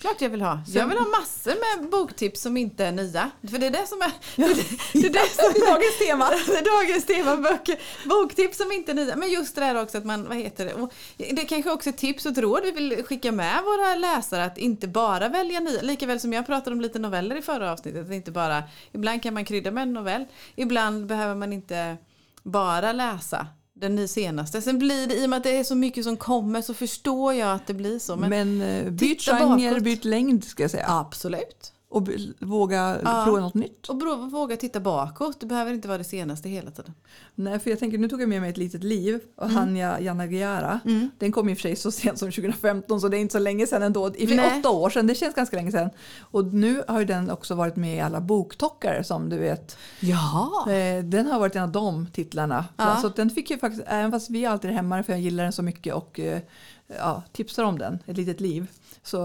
klart 0.00 0.20
jag 0.20 0.30
vill 0.30 0.42
ha. 0.42 0.60
Jag 0.66 0.72
Sen- 0.72 0.88
vill 0.88 0.98
ha 0.98 1.06
massor 1.20 1.78
med 1.80 1.90
boktips 1.90 2.40
som 2.42 2.56
inte 2.56 2.84
är 2.84 2.92
nya. 2.92 3.30
För 3.50 3.58
det 3.58 3.66
är 3.66 3.70
det 3.70 3.86
som 3.86 4.02
är, 4.02 4.12
det 4.36 4.42
är, 4.42 4.48
det, 4.92 5.06
är 5.06 5.12
det 5.12 5.28
som 5.34 5.66
Dagens 5.66 5.98
tema. 5.98 6.30
Det 6.46 6.58
är 6.58 6.82
dagens 6.82 7.06
tema, 7.06 7.36
böcker. 7.36 7.78
Boktips 8.08 8.56
som 8.58 8.72
inte 8.72 8.92
är 8.92 8.94
nya. 8.94 9.16
Men 9.16 9.30
just 9.30 9.54
det 9.54 9.60
där 9.60 9.82
också 9.82 9.98
att 9.98 10.04
man, 10.04 10.28
vad 10.28 10.36
heter 10.36 10.64
det? 10.64 10.74
Och 10.74 10.92
det 11.16 11.30
är 11.42 11.46
kanske 11.48 11.70
också 11.70 11.90
ett 11.90 11.96
tips 11.98 12.26
och 12.26 12.32
ett 12.32 12.38
råd 12.38 12.60
vi 12.64 12.70
vill 12.70 13.04
skicka 13.04 13.32
med 13.32 13.62
våra 13.64 13.94
läsare 13.94 14.44
att 14.44 14.58
inte 14.58 14.88
bara 14.88 15.28
välja 15.28 15.60
nya. 15.60 15.82
Likaväl 15.82 16.20
som 16.20 16.32
jag 16.32 16.46
pratade 16.46 16.74
om 16.76 16.80
lite 16.80 16.98
noveller 16.98 17.36
i 17.36 17.42
förra 17.42 17.72
avsnittet. 17.72 18.06
Att 18.06 18.12
inte 18.12 18.30
bara, 18.30 18.62
ibland 18.92 19.22
kan 19.22 19.34
man 19.34 19.44
krydda 19.44 19.70
med 19.70 19.82
en 19.82 19.92
novell. 19.92 20.24
Ibland 20.56 21.06
behöver 21.06 21.34
man 21.34 21.52
inte 21.52 21.96
bara 22.42 22.92
läsa 22.92 23.46
den 23.80 23.94
ny 23.94 24.08
senaste. 24.08 24.62
Sen 24.62 24.78
blir 24.78 25.06
det, 25.06 25.14
i 25.14 25.26
och 25.26 25.30
med 25.30 25.36
att 25.36 25.42
det 25.42 25.56
är 25.56 25.64
så 25.64 25.74
mycket 25.74 26.04
som 26.04 26.16
kommer 26.16 26.62
så 26.62 26.74
förstår 26.74 27.34
jag 27.34 27.54
att 27.54 27.66
det 27.66 27.74
blir 27.74 27.98
så. 27.98 28.16
Men, 28.16 28.30
Men, 28.30 28.86
eh, 28.86 28.92
byt 28.92 29.22
genre, 29.22 29.80
byt 29.80 30.04
längd 30.04 30.44
ska 30.44 30.62
jag 30.62 30.70
säga. 30.70 30.86
absolut. 30.88 31.72
Och 31.90 32.08
våga 32.40 32.98
Ja. 33.04 33.22
prova 33.24 33.40
något 33.40 33.54
nytt. 33.54 33.88
Och 33.88 34.02
våga 34.32 34.56
titta 34.56 34.80
bakåt. 34.80 35.40
Det 35.40 35.46
behöver 35.46 35.72
inte 35.74 35.88
vara 35.88 35.98
det 35.98 36.04
senaste 36.04 36.48
hela 36.48 36.70
tiden. 36.70 36.94
Nej, 37.34 37.58
för 37.58 37.70
jag 37.70 37.78
tänker, 37.78 37.98
nu 37.98 38.08
tog 38.08 38.22
jag 38.22 38.28
med 38.28 38.40
mig 38.40 38.50
ett 38.50 38.56
litet 38.56 38.84
liv 38.84 39.20
av 39.36 39.48
Hanya 39.50 40.00
Yanagiara. 40.00 40.80
Mm. 40.84 41.10
Den 41.18 41.32
kom 41.32 41.48
i 41.48 41.52
och 41.54 41.56
för 41.58 41.62
sig 41.62 41.76
så 41.76 41.90
sent 41.90 42.18
som 42.18 42.30
2015 42.32 43.00
så 43.00 43.08
det 43.08 43.16
är 43.16 43.20
inte 43.20 43.32
så 43.32 43.38
länge 43.38 43.66
sedan 43.66 43.82
ändå. 43.82 44.14
I 44.16 44.26
och 44.26 44.36
Nej. 44.36 44.58
åtta 44.60 44.70
år 44.70 44.90
sedan, 44.90 45.06
det 45.06 45.14
känns 45.14 45.34
ganska 45.34 45.56
länge 45.56 45.72
sedan. 45.72 45.90
Och 46.20 46.44
nu 46.54 46.82
har 46.88 46.98
ju 46.98 47.04
den 47.04 47.30
också 47.30 47.54
varit 47.54 47.76
med 47.76 47.96
i 47.96 48.00
alla 48.00 48.20
boktockar 48.20 49.02
som 49.02 49.28
du 49.28 49.38
vet. 49.38 49.76
Ja. 50.00 50.50
Eh, 50.72 51.04
Den 51.04 51.26
har 51.26 51.38
varit 51.40 51.56
en 51.56 51.62
av 51.62 51.72
de 51.72 52.06
titlarna. 52.12 52.64
Ja. 52.76 52.96
Så 53.02 53.08
den 53.08 53.30
fick 53.30 53.50
ju 53.50 53.58
faktiskt, 53.58 53.84
även 53.86 54.10
fast 54.10 54.30
vi 54.30 54.46
alltid 54.46 54.70
är 54.70 54.74
hemma 54.74 55.02
för 55.02 55.12
jag 55.12 55.20
gillar 55.20 55.44
den 55.44 55.52
så 55.52 55.62
mycket 55.62 55.94
och 55.94 56.20
eh, 56.20 56.40
ja, 56.88 57.22
tipsar 57.32 57.64
om 57.64 57.78
den, 57.78 57.98
Ett 58.06 58.16
litet 58.16 58.40
liv. 58.40 58.66
Så 59.02 59.16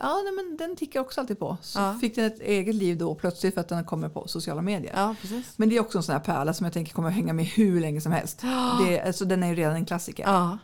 ja, 0.00 0.20
nej, 0.24 0.32
men 0.32 0.56
den 0.56 0.76
tickar 0.76 1.00
också 1.00 1.20
alltid 1.20 1.38
på. 1.38 1.56
Så 1.62 1.78
Ja. 1.78 1.98
fick 2.00 2.14
den 2.14 2.24
ett 2.24 2.40
eget 2.40 2.74
liv 2.74 2.98
då 2.98 3.14
plötsligt 3.14 3.54
för 3.54 3.60
att 3.60 3.68
den 3.68 3.84
kommer 3.84 4.08
på 4.08 4.28
sociala 4.28 4.62
medier. 4.62 4.92
Ja. 4.96 5.14
Men 5.56 5.68
det 5.68 5.76
är 5.76 5.80
också 5.80 5.98
en 5.98 6.02
sån 6.02 6.12
här 6.12 6.20
pärla 6.20 6.54
som 6.54 6.64
jag 6.64 6.72
tänker 6.72 6.92
kommer 6.92 7.08
att 7.08 7.14
hänga 7.14 7.32
med 7.32 7.44
hur 7.44 7.80
länge 7.80 8.00
som 8.00 8.12
helst. 8.12 8.40
Det, 8.86 9.00
alltså, 9.00 9.24
den 9.24 9.42
är 9.42 9.48
ju 9.48 9.54
redan 9.54 9.74
en 9.74 9.86
klassiker. 9.86 10.24
Ja. 10.24 10.58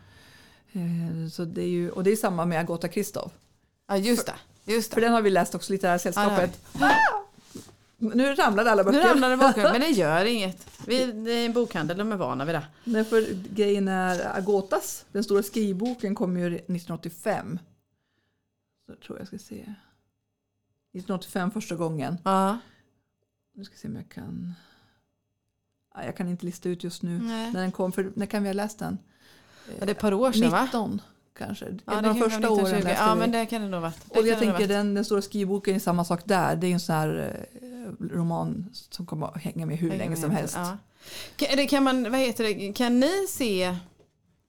Eh, 0.72 1.28
Så 1.32 1.44
det 1.44 1.62
är 1.62 1.68
ju, 1.68 1.90
och 1.90 2.04
det 2.04 2.12
är 2.12 2.16
samma 2.16 2.44
med 2.44 2.60
Agota 2.60 2.88
Christoph. 2.88 3.34
Ja, 3.88 3.96
just 3.96 4.26
det. 4.26 4.72
Just 4.72 4.94
För 4.94 5.00
det. 5.00 5.06
den 5.06 5.14
har 5.14 5.22
vi 5.22 5.30
läst 5.30 5.54
också 5.54 5.72
lite 5.72 5.88
här 5.88 5.96
i 5.96 6.00
Ja, 6.04 6.10
det 6.12 6.20
har 6.20 6.30
sällskapet. 6.46 6.60
Nu 7.98 8.34
ramlade 8.34 8.70
alla 8.70 8.82
Nu 8.82 8.92
böcker. 8.92 9.08
ramlar 9.08 9.30
det 9.30 9.36
bakom, 9.36 9.62
men 9.62 9.80
det 9.80 9.88
gör 9.88 10.24
inget. 10.24 10.66
Vi, 10.86 11.06
det 11.12 11.30
är 11.32 11.46
en 11.46 11.52
bokhandel, 11.52 11.98
de 11.98 12.12
är 12.12 12.16
vana 12.16 12.44
vid 12.44 12.54
det. 12.54 12.66
Nej, 12.84 13.04
för 13.04 13.26
grejen 13.54 13.88
är 13.88 14.36
Agotas, 14.38 15.04
den 15.12 15.24
stora 15.24 15.42
skrivboken 15.42 16.14
kom 16.14 16.36
ju 16.36 16.46
1985. 16.46 17.58
Så 18.86 18.94
tror 19.06 19.18
jag 19.18 19.26
ska 19.26 19.38
se. 19.38 19.54
1985 19.60 21.50
första 21.50 21.74
gången. 21.76 22.16
Ja. 22.24 22.58
Nu 23.54 23.64
ska 23.64 23.76
se 23.76 23.88
om 23.88 23.96
jag 23.96 24.08
kan. 24.08 24.54
Ja, 25.94 26.04
jag 26.04 26.16
kan 26.16 26.28
inte 26.28 26.46
lista 26.46 26.68
ut 26.68 26.84
just 26.84 27.02
nu 27.02 27.18
Nej. 27.18 27.52
när 27.52 27.60
den 27.60 27.72
kom. 27.72 27.92
För 27.92 28.12
när 28.14 28.26
kan 28.26 28.42
vi 28.42 28.48
ha 28.48 28.54
läst 28.54 28.78
den? 28.78 28.98
Ja, 29.66 29.72
det 29.78 29.90
är 29.90 29.94
ett 29.94 29.98
par 30.00 30.12
år 30.14 30.32
sedan 30.32 30.50
va? 30.50 30.62
19 30.64 31.00
kanske. 31.36 31.78
Ja, 31.84 32.00
de 32.00 32.14
första 32.14 32.50
åren 32.50 32.64
1920. 32.66 32.84
läste 32.84 33.02
Ja, 33.04 33.14
vi. 33.14 33.20
men 33.20 33.30
det 33.32 33.46
kan 33.46 33.62
det 33.62 33.68
nog 33.68 33.82
varit. 33.82 34.04
Och 34.08 34.26
jag 34.26 34.38
tänker 34.38 34.68
den, 34.68 34.94
den 34.94 35.04
stora 35.04 35.22
skrivboken 35.22 35.74
är 35.74 35.78
samma 35.78 36.04
sak 36.04 36.20
där. 36.24 36.56
Det 36.56 36.66
är 36.66 36.72
en 36.72 36.80
sån 36.80 36.94
här 36.94 37.36
eh, 37.62 37.68
roman 38.00 38.70
som 38.72 39.06
kommer 39.06 39.26
att 39.26 39.42
hänga 39.42 39.66
med 39.66 39.76
hur 39.78 39.90
Det 39.90 39.96
länge 39.96 40.14
kan 40.14 40.22
som 40.22 40.30
man 40.30 40.36
helst. 40.36 40.56
Ja. 40.56 41.66
Kan, 41.68 41.84
man, 41.84 42.10
vad 42.10 42.20
heter 42.20 42.44
det, 42.44 42.72
kan 42.72 43.00
ni 43.00 43.26
se 43.28 43.76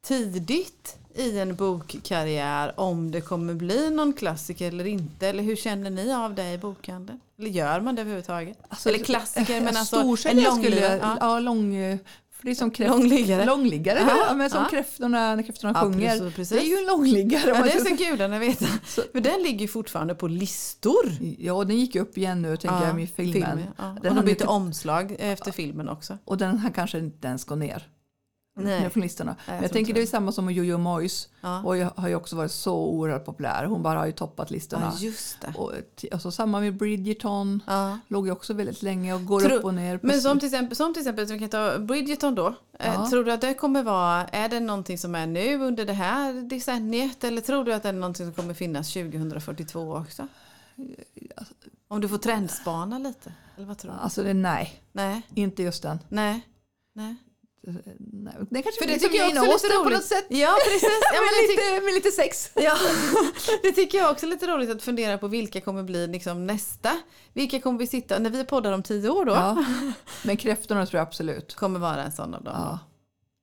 tidigt 0.05 0.97
i 1.15 1.39
en 1.39 1.55
bokkarriär 1.55 2.79
om 2.79 3.11
det 3.11 3.21
kommer 3.21 3.53
bli 3.53 3.89
någon 3.89 4.13
klassiker 4.13 4.67
eller 4.67 4.85
inte? 4.85 5.27
Eller 5.27 5.43
hur 5.43 5.55
känner 5.55 5.89
ni 5.89 6.13
av 6.13 6.35
det 6.35 6.51
i 6.51 6.57
bokhandeln? 6.57 7.19
Eller 7.39 7.49
gör 7.49 7.81
man 7.81 7.95
det 7.95 8.01
överhuvudtaget? 8.01 8.57
Alltså, 8.69 8.89
eller 8.89 8.99
klassiker 8.99 9.61
men 9.61 9.77
alltså 9.77 9.95
en 9.95 10.01
Storsäljare 10.01 10.55
skulle 10.55 10.97
Ja. 10.97 11.17
ja. 11.19 11.39
lång, 11.39 11.75
för 12.37 12.45
det 12.45 12.51
är 12.51 12.55
som 12.55 12.71
kräft, 12.71 12.89
Långliggare. 12.91 13.45
långliggare. 13.45 13.99
Ja, 13.99 14.25
Ja, 14.29 14.33
men 14.35 14.49
som 14.49 14.63
ja. 14.63 14.69
kräftorna, 14.69 15.35
när 15.35 15.43
kräftorna 15.43 15.71
Ja, 15.75 15.81
sjunger. 15.81 16.09
precis, 16.19 16.35
precis. 16.35 16.49
Det 16.59 16.65
är 16.65 16.69
ju 16.69 16.75
en 16.77 16.85
långliggare. 16.85 17.41
Ja, 17.49 17.63
det 17.63 17.69
ska- 17.69 17.95
ska 17.95 18.05
gudarna 18.09 18.39
veta. 18.39 18.65
Så- 18.85 19.01
För 19.11 19.19
den 19.19 19.43
ligger 19.43 19.67
fortfarande 19.67 20.15
på 20.15 20.27
listor. 20.27 21.05
Ja, 21.39 21.63
den 21.63 21.77
gick 21.77 21.95
upp 21.95 22.17
igen 22.17 22.41
nu 22.41 22.57
tänker 22.57 22.85
jag 22.87 22.95
med 22.95 23.09
filmen. 23.09 23.59
Ja. 23.77 23.83
Den 23.83 23.95
Och 23.97 24.03
de 24.03 24.09
har 24.17 24.23
bytte 24.23 24.45
omslag 24.47 25.15
efter 25.19 25.51
filmen 25.51 25.89
också. 25.89 26.17
Och 26.25 26.37
den 26.37 26.57
här 26.57 26.71
kanske 26.71 26.97
inte 26.99 27.27
ens 27.27 27.43
går 27.45 27.55
ner. 27.55 27.87
Nej. 28.63 28.81
ner 28.81 28.89
från 28.89 29.03
listorna. 29.03 29.35
Men 29.45 29.55
jag 29.55 29.63
tror 29.63 29.73
tänker 29.73 29.93
det 29.93 30.01
är 30.01 30.05
samma 30.05 30.31
som 30.31 30.51
Jojo 30.51 30.77
Moyes. 30.77 31.29
Ja. 31.41 31.63
Och 31.63 31.77
jag 31.77 31.89
har 31.95 32.07
ju 32.09 32.15
också 32.15 32.35
varit 32.35 32.51
så 32.51 32.75
oerhört 32.75 33.25
populär. 33.25 33.65
Hon 33.65 33.83
bara 33.83 33.99
har 33.99 34.05
ju 34.05 34.11
toppat 34.11 34.51
listorna. 34.51 34.91
Ja, 34.95 34.99
just 34.99 35.41
det. 35.41 35.53
Och, 35.57 35.71
t- 35.95 36.07
och 36.13 36.21
så 36.21 36.31
samma 36.31 36.59
med 36.59 36.77
Bridgerton. 36.77 37.61
Ja. 37.67 37.99
Låg 38.07 38.25
ju 38.27 38.31
också 38.31 38.53
väldigt 38.53 38.81
länge 38.83 39.13
och 39.13 39.25
går 39.25 39.39
Tro- 39.41 39.55
upp 39.55 39.63
och 39.65 39.73
ner. 39.73 39.99
Men 40.03 40.21
som 40.21 40.39
till 40.39 40.47
exempel, 40.47 40.75
som 40.75 40.93
till 40.93 41.01
exempel 41.01 41.25
vi 41.25 41.39
kan 41.39 41.49
ta 41.49 41.77
Bridgerton 41.79 42.35
då. 42.35 42.47
Eh, 42.79 42.93
Ja. 42.93 43.09
Tror 43.09 43.23
du 43.23 43.31
att 43.31 43.41
det 43.41 43.53
kommer 43.53 43.83
vara, 43.83 44.27
är 44.27 44.49
det 44.49 44.59
någonting 44.59 44.97
som 44.97 45.15
är 45.15 45.27
nu 45.27 45.61
under 45.61 45.85
det 45.85 45.93
här 45.93 46.33
decenniet 46.33 47.23
eller 47.23 47.41
tror 47.41 47.63
du 47.63 47.73
att 47.73 47.83
det 47.83 47.89
är 47.89 47.93
någonting 47.93 48.25
som 48.25 48.33
kommer 48.33 48.53
finnas 48.53 48.93
2042 48.93 49.95
också? 49.95 50.27
Om 51.87 52.01
du 52.01 52.07
får 52.09 52.17
trendspana 52.17 52.99
lite? 52.99 53.33
Eller 53.57 53.67
vad 53.67 53.77
tror 53.77 53.91
du? 53.91 53.97
Alltså 53.97 54.23
det, 54.23 54.33
nej, 54.33 54.81
Nej, 54.91 55.21
inte 55.33 55.63
just 55.63 55.83
den. 55.83 55.99
nej, 56.09 56.41
nej. 56.93 57.15
Det 58.49 58.61
kanske 58.63 58.81
För 58.81 58.87
det 58.87 58.99
tycker 58.99 59.17
jag 59.17 59.27
också 59.29 59.43
är 59.45 59.69
lite 59.69 59.75
på 59.77 59.83
roligt. 59.83 59.93
något 59.97 60.03
sätt. 60.05 60.25
Ja, 60.29 60.55
precis. 60.65 60.83
Ja, 61.13 61.19
men 61.21 61.49
lite, 61.49 61.85
med 61.85 61.93
lite 61.93 62.11
sex. 62.11 62.51
ja. 62.55 62.73
det 63.63 63.71
tycker 63.71 63.97
jag 63.97 64.11
också 64.11 64.25
är 64.25 64.29
lite 64.29 64.47
roligt 64.47 64.69
att 64.69 64.81
fundera 64.83 65.17
på 65.17 65.27
vilka 65.27 65.61
kommer 65.61 65.83
bli 65.83 66.07
liksom 66.07 66.47
nästa. 66.47 66.91
Vilka 67.33 67.59
kommer 67.59 67.79
vi 67.79 67.87
sitta, 67.87 68.19
när 68.19 68.29
vi 68.29 68.43
poddar 68.43 68.71
om 68.71 68.83
tio 68.83 69.09
år 69.09 69.25
då, 69.25 69.33
Ja. 69.33 69.65
Men 70.23 70.37
kräftorna 70.37 70.85
tror 70.85 70.99
jag 70.99 71.07
absolut. 71.07 71.55
kommer 71.55 71.79
vara 71.79 72.03
en 72.03 72.11
sån 72.11 72.33
av 72.33 72.43
dem. 72.43 72.53
Ja. 72.57 72.79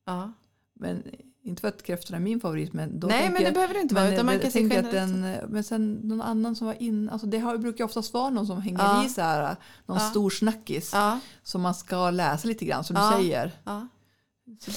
Ja. 0.07 0.33
Men 0.81 1.03
inte 1.45 1.61
för 1.61 1.69
att 1.69 1.83
kräftorna 1.83 2.17
är 2.19 2.23
min 2.23 2.41
favorit. 2.41 2.73
Men 2.73 3.01
då 3.01 3.07
Nej, 3.07 3.25
men 3.25 3.35
det 3.35 3.43
jag- 3.43 3.55
behöver 3.55 3.75
det 3.75 3.81
inte 3.81 3.95
vara. 3.95 4.05
men 4.05 4.15
Utan 4.15 4.27
man 4.27 4.39
kan 4.39 4.51
se 4.51 4.59
tänker 4.59 4.79
att 4.79 4.91
den, 4.91 5.37
Men 5.49 5.65
sen 5.65 5.93
någon 5.95 6.23
annan 6.23 6.57
som 6.57 6.67
var 6.67 6.83
in, 6.83 7.09
alltså 7.11 7.27
det 7.27 7.39
har, 7.39 7.57
brukar 7.59 7.85
oftast 7.85 8.15
vara 8.15 8.31
någon 8.31 8.47
som 8.47 8.61
hänger 8.63 8.79
Ja. 8.79 9.05
i 9.07 9.09
så 9.09 9.21
här, 9.21 9.57
någon 9.87 9.99
Ja. 9.99 10.11
stor 10.11 10.31
snackis. 10.31 10.91
Ja, 10.93 11.19
Som 11.43 11.61
man 11.63 11.75
ska 11.75 12.11
läsa 12.11 12.49
lite 12.49 12.65
grann 12.65 12.85
som 12.85 12.97
du 12.97 13.17
säger. 13.23 13.53
ja. 13.65 13.89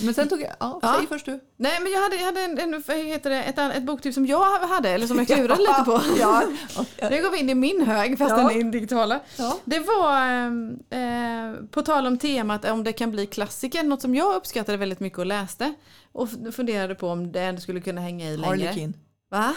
Men 0.03 0.13
sen 0.13 0.27
tog 0.29 0.41
jag, 0.41 0.49
ja, 0.59 0.79
Ja. 0.81 0.95
säg 0.97 1.07
först 1.07 1.25
du. 1.25 1.39
Nej 1.57 1.79
men 1.81 1.91
jag 1.91 2.01
hade, 2.01 2.15
jag 2.15 2.25
hade 2.25 2.41
en, 2.41 2.59
en, 2.59 2.73
heter 3.07 3.29
det, 3.29 3.43
ett, 3.43 3.57
ett 3.59 3.83
boktips 3.83 4.15
som 4.15 4.25
jag 4.25 4.59
hade, 4.59 4.89
eller 4.89 5.07
som 5.07 5.17
jag 5.17 5.27
klurade 5.37 5.61
lite 5.61 5.83
på. 5.85 6.01
Ja, 6.19 6.43
Nu 7.09 7.21
går 7.21 7.31
vi 7.31 7.39
in 7.39 7.49
i 7.49 7.55
min 7.55 7.81
hög 7.81 8.17
fast 8.17 8.31
Ja. 8.31 8.37
den 8.49 8.67
är 8.67 8.71
digitala. 8.71 9.19
ja. 9.37 9.57
Det 9.65 9.79
var 9.79 10.21
ehm, 10.21 10.79
eh, 10.89 11.65
på 11.71 11.81
tal 11.81 12.07
om 12.07 12.17
temat 12.17 12.65
om 12.65 12.83
det 12.83 12.93
kan 12.93 13.11
bli 13.11 13.25
klassiker, 13.25 13.83
något 13.83 14.01
som 14.01 14.15
jag 14.15 14.35
uppskattade 14.35 14.77
väldigt 14.77 14.99
mycket 14.99 15.19
och 15.19 15.25
läste. 15.25 15.73
Och 16.11 16.29
funderade 16.55 16.95
på 16.95 17.07
om 17.09 17.31
det 17.31 17.61
skulle 17.61 17.81
kunna 17.81 18.01
hänga 18.01 18.29
i 18.31 18.37
längre. 18.37 18.47
Harlequin. 18.49 18.93
Va? 19.31 19.53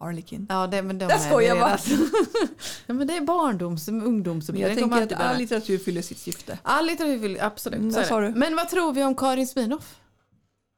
Harlequin. 0.00 0.46
Ja, 0.48 0.66
det, 0.66 0.82
men 0.82 0.98
de 0.98 1.04
Jag 1.04 1.12
är 1.12 1.18
skojar 1.18 1.54
bara. 1.54 1.68
deras. 1.68 1.88
ja, 2.86 2.94
men 2.94 3.06
det 3.06 3.16
är 3.16 3.20
barndoms 3.20 3.88
Men 3.88 4.02
ungdomsupplevelse. 4.02 4.80
jag 4.80 4.90
tänker 4.90 5.14
att 5.16 5.20
all 5.22 5.36
litteratur 5.38 5.78
fyller 5.78 6.02
sitt 6.02 6.18
syfte. 6.18 6.58
All 6.62 6.86
litteratur 6.86 7.16
vill 7.16 7.40
absolut. 7.40 7.78
Mm, 7.80 7.92
vad 7.94 8.06
sa 8.06 8.20
du? 8.20 8.28
Men 8.30 8.56
vad 8.56 8.68
tror 8.68 8.92
vi 8.92 9.04
om 9.04 9.14
Karin 9.14 9.46
Sminoff? 9.46 9.96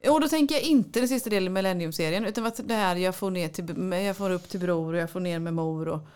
Och 0.08 0.20
då 0.20 0.28
tänker 0.28 0.54
jag 0.54 0.64
inte 0.64 0.98
den 1.00 1.08
sista 1.08 1.30
delen 1.30 1.46
i 1.46 1.50
Millennium-serien 1.50 2.24
utan 2.24 2.44
vad 2.44 2.52
det 2.64 2.74
här 2.74 2.96
jag 2.96 3.16
får, 3.16 3.30
ner 3.30 3.48
till, 3.48 3.92
jag 4.06 4.16
får 4.16 4.30
upp 4.30 4.48
till 4.48 4.60
bror 4.60 4.94
och 4.94 5.00
jag 5.00 5.10
får 5.10 5.20
ner 5.20 5.38
med 5.38 5.54
mor 5.54 5.88
och, 5.88 6.06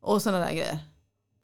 och 0.00 0.22
sådana 0.22 0.44
där 0.44 0.52
grejer. 0.52 0.78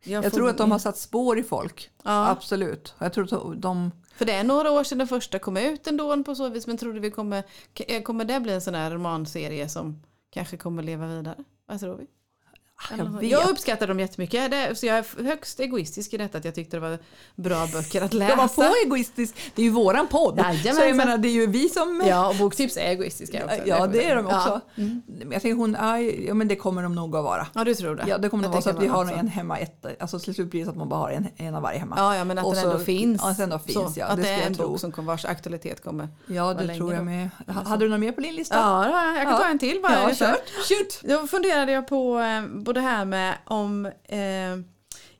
Jag 0.04 0.24
får- 0.24 0.30
tror 0.30 0.48
att 0.50 0.58
de 0.58 0.70
har 0.70 0.78
satt 0.78 0.98
spår 0.98 1.38
i 1.38 1.42
folk. 1.42 1.90
Ja, 2.04 2.28
Absolut. 2.28 2.94
Jag 2.98 3.12
tror 3.12 3.24
att 3.52 3.62
de... 3.62 3.90
för 4.14 4.24
det 4.24 4.32
är 4.32 4.44
några 4.44 4.70
år 4.70 4.84
sedan 4.84 4.98
den 4.98 5.08
första 5.08 5.38
kom 5.38 5.56
ut 5.56 5.86
ändå 5.86 6.24
på 6.24 6.34
så 6.34 6.48
vis 6.48 6.66
men 6.66 6.78
tror 6.78 6.92
du 6.92 7.00
vi 7.00 7.10
kommer, 7.10 7.42
kommer 8.02 8.24
det 8.24 8.40
bli 8.40 8.52
en 8.52 8.60
sån 8.60 8.74
här 8.74 8.90
romanserie 8.90 9.68
som 9.68 10.02
kanske 10.30 10.56
kommer 10.56 10.82
leva 10.82 11.06
vidare? 11.06 11.44
Vad 11.66 11.80
tror 11.80 11.96
vi? 11.96 12.06
Jag. 12.98 13.24
Jag 13.24 13.50
uppskattar 13.50 13.86
dem 13.86 14.00
jättemycket. 14.00 14.50
Det, 14.50 14.74
så 14.78 14.86
jag 14.86 14.98
är 14.98 15.24
högst 15.24 15.60
egoistisk 15.60 16.14
i 16.14 16.16
detta 16.16 16.38
att 16.38 16.44
jag 16.44 16.54
tyckte 16.54 16.76
det 16.76 16.80
var 16.80 16.98
bra 17.34 17.66
böcker 17.72 18.02
att 18.02 18.12
läsa. 18.14 18.30
Jag 18.32 18.36
var 18.36 18.48
på 18.48 18.74
egoistisk. 18.84 19.52
Det 19.54 19.62
är 19.62 19.66
ju 19.66 19.70
våran 19.72 20.06
podd. 20.08 20.38
Jajamensan. 20.38 20.74
Så 20.74 20.82
jag 20.82 20.96
menar, 20.96 21.18
det 21.18 21.28
är 21.28 21.32
ju 21.32 21.46
vi 21.46 21.68
som... 21.68 22.02
Ja, 22.06 22.28
och 22.28 22.34
boktips 22.36 22.76
är 22.76 22.80
egoistiska 22.80 23.44
också. 23.44 23.56
Ja, 23.64 23.86
det 23.86 24.04
är 24.04 24.16
de 24.16 24.26
Ja. 24.26 24.36
också. 24.38 24.60
Men 24.74 25.02
Jag 25.32 25.42
tänker 25.42 25.54
hon, 25.56 25.76
ja 26.26 26.34
men 26.34 26.48
det 26.48 26.56
kommer 26.56 26.82
de 26.82 26.94
nog 26.94 27.16
att 27.16 27.24
vara. 27.24 27.46
Ja, 27.54 27.64
du 27.64 27.74
tror 27.74 27.94
det? 27.96 28.04
Ja, 28.06 28.18
det 28.18 28.28
kommer 28.28 28.44
att 28.44 28.50
vara 28.52 28.62
så 28.62 28.70
att 28.70 28.82
vi 28.82 28.86
har 28.86 29.04
också. 29.04 29.14
en 29.16 29.28
hemma, 29.28 29.58
ett, 29.58 29.86
alltså 30.00 30.18
till 30.18 30.34
slut 30.34 30.50
blir 30.50 30.60
det 30.60 30.64
så 30.64 30.70
att 30.70 30.76
man 30.76 30.88
bara 30.88 31.00
har 31.00 31.10
en, 31.10 31.26
en 31.36 31.54
av 31.54 31.62
varje 31.62 31.78
hemma. 31.78 31.94
Ja, 31.98 32.16
ja, 32.16 32.24
men 32.24 32.38
att 32.38 32.44
Och 32.46 32.54
den 32.54 32.62
så- 32.62 32.70
ändå 32.70 32.84
finns. 32.84 33.20
Ja, 33.22 33.30
att 33.30 33.36
den 33.36 33.44
ändå 33.52 33.58
finns, 33.58 33.96
ja. 33.96 34.06
Att 34.06 34.22
Det 34.22 34.28
är 34.28 34.46
en 34.46 34.52
bok 34.54 34.80
som 34.80 34.92
kommer, 34.92 35.06
vars 35.12 35.24
aktualitet 35.24 35.84
kommer. 35.84 36.08
Ja, 36.26 36.54
det 36.54 36.74
tror 36.74 36.94
jag 36.94 37.04
med. 37.04 37.30
Ha- 37.46 37.62
Hade 37.62 37.84
du 37.84 37.88
något 37.90 38.00
mer 38.00 38.12
på 38.12 38.20
din 38.20 38.34
lista? 38.34 38.54
Ja, 38.56 38.84
jag. 39.16 39.22
kan 39.24 39.32
Ja. 39.32 39.38
ta 39.38 39.46
en 39.46 39.58
till 39.58 39.78
bara. 39.82 39.92
Ja, 39.92 40.08
Jag 40.08 40.16
kör. 40.16 40.26
kör. 40.26 40.36
Shoot! 40.78 41.00
Då 41.20 41.26
funderade 41.26 41.72
jag 41.72 41.88
på 41.88 42.18
eh, 42.18 42.42
på 42.70 42.74
det 42.74 42.80
här 42.80 43.04
med 43.04 43.38
om 43.44 43.86
eh, 43.86 44.58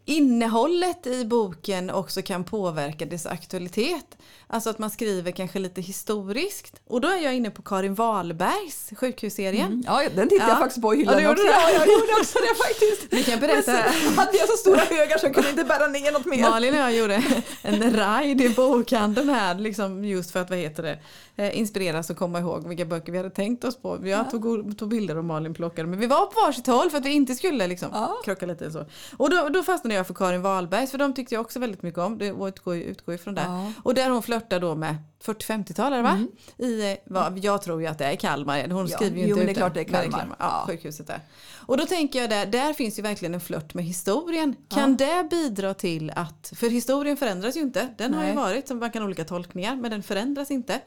innehållet 0.04 1.07
i 1.07 1.25
boken 1.25 1.90
också 1.90 2.23
kan 2.23 2.45
påverka 2.45 3.07
dess 3.07 3.26
aktualitet. 3.26 4.19
Alltså 4.52 4.71
att 4.71 4.78
man 4.78 4.90
skriver 4.90 5.30
kanske 5.30 5.59
lite 5.59 5.80
historiskt. 5.80 6.80
Och 6.87 7.00
då 7.00 7.09
är 7.09 7.16
jag 7.25 7.35
inne 7.35 7.50
på 7.50 7.62
Karin 7.62 7.95
Wahlbergs 7.95 8.90
sjukhusserie. 8.97 9.62
Mm. 9.64 9.83
Ja, 9.87 10.02
den 10.14 10.28
tittade 10.28 10.35
Ja. 10.35 10.49
jag 10.49 10.59
faktiskt 10.59 10.83
på 10.83 10.95
i 10.95 10.97
Ja, 10.97 11.00
hyllan 11.12 11.23
gjorde 11.25 11.33
också. 11.33 11.45
det? 11.45 11.50
Ja, 11.52 11.71
jag 11.71 11.87
gjorde 11.87 12.12
också 12.21 12.38
det 12.38 12.54
faktiskt. 12.64 13.07
Vi 13.12 13.23
kan 13.23 13.40
Men 13.40 13.49
berätta. 13.49 13.62
så 13.92 14.21
hade 14.21 14.37
jag 14.38 14.49
så 14.49 14.57
stora 14.57 14.80
högar 14.80 15.19
så 15.19 15.26
jag 15.26 15.35
kunde 15.35 15.50
inte 15.50 15.64
bära 15.64 15.87
ner 15.87 16.12
något 16.12 16.26
mer. 16.26 16.40
Malin 16.50 16.75
och 16.75 16.80
jag 16.80 16.97
gjorde 16.97 17.23
en 17.62 17.80
ride 18.23 18.45
i 18.45 18.49
bokhandeln 18.49 19.28
här 19.28 19.54
liksom 19.54 20.04
just 20.04 20.30
för 20.30 20.40
att 20.40 20.50
vad 20.50 20.59
heter 20.59 20.83
det, 20.83 20.99
eh, 21.37 21.59
inspireras 21.59 22.11
och 22.11 22.16
komma 22.16 22.38
ihåg 22.40 22.69
vilka 22.69 22.85
böcker 22.85 23.12
vi 23.12 23.19
hade 23.19 23.30
tänkt 23.30 23.64
oss 23.64 23.76
på. 23.83 23.99
Jag 24.09 24.30
tog, 24.30 24.78
tog 24.78 24.88
bilder 24.88 25.16
och 25.19 25.25
Malin 25.25 25.54
plockade 25.54 25.88
men 25.88 25.99
vi 26.00 26.07
var 26.07 26.26
på 26.26 26.40
varsitt 26.47 26.66
håll 26.66 26.90
för 26.90 26.99
att 26.99 27.04
vi 27.07 27.11
inte 27.11 27.35
skulle 27.35 27.66
liksom 27.66 27.88
Ja. 27.92 28.21
krocka 28.25 28.47
lite 28.47 28.71
så. 28.71 28.85
Och 29.16 29.30
då, 29.30 29.49
då 29.49 29.62
fastnade 29.62 29.95
jag 29.95 30.07
för 30.07 30.14
Karin 30.14 30.42
Wahlbergs 30.42 30.90
för 30.90 30.99
de 30.99 31.14
tyckte 31.14 31.35
jag 31.35 31.40
också 31.42 31.59
väldigt 31.59 31.83
mycket 31.83 32.00
om. 32.00 32.19
Det 32.19 32.26
utgår, 32.49 32.75
ju- 32.76 32.83
utgår 32.85 33.14
ifrån 33.14 33.35
det. 33.35 33.42
Ja. 33.47 33.73
Och 33.83 33.95
där 33.95 34.11
hon 34.11 34.23
flörtar 34.40 34.61
då 34.61 34.75
med 34.75 34.97
40-50-talare 35.25 36.02
va? 36.02 36.26
I, 36.59 36.90
eh, 36.92 36.97
vad, 37.04 37.38
jag 37.38 37.62
tror 37.62 37.80
ju 37.80 37.87
att 37.87 37.99
det 37.99 38.04
är 38.04 38.16
Kalmar. 38.16 38.68
Hon 38.68 38.87
Ja, 38.87 38.97
skriver 38.97 39.16
ju 39.16 39.23
jo, 39.26 39.28
inte 39.28 39.37
men 39.37 39.40
ut 39.40 39.47
det 39.47 39.52
är 39.52 39.54
klart 39.54 39.75
det 39.75 39.80
är 39.80 40.02
men 40.02 40.11
Kalmar. 40.11 40.37
Ja, 40.38 40.47
Ja. 40.47 40.64
sjukhuset 40.66 41.06
där. 41.06 41.20
Och 41.66 41.76
då 41.76 41.87
tänker 41.87 42.20
jag 42.20 42.30
där, 42.30 42.47
där 42.47 42.73
finns 42.73 42.99
ju 42.99 43.02
verkligen 43.02 43.35
en 43.35 43.40
flört 43.40 43.75
med 43.75 43.85
historien. 43.85 44.56
Kan 44.68 44.97
det 44.97 45.26
bidra 45.30 45.75
till 45.75 46.11
att, 46.16 46.52
för 46.56 46.70
historien 46.70 47.16
förändras 47.16 47.56
ju 47.56 47.61
inte, 47.61 47.88
den 47.99 48.14
har 48.14 48.23
ju 48.23 48.28
Nej. 48.28 48.37
varit, 48.37 48.68
så 48.68 48.75
man 48.75 48.90
kan 48.90 49.02
ha 49.02 49.06
olika 49.06 49.25
tolkningar, 49.25 49.76
men 49.76 49.90
den 49.90 50.02
förändras 50.02 50.50
inte. 50.50 50.80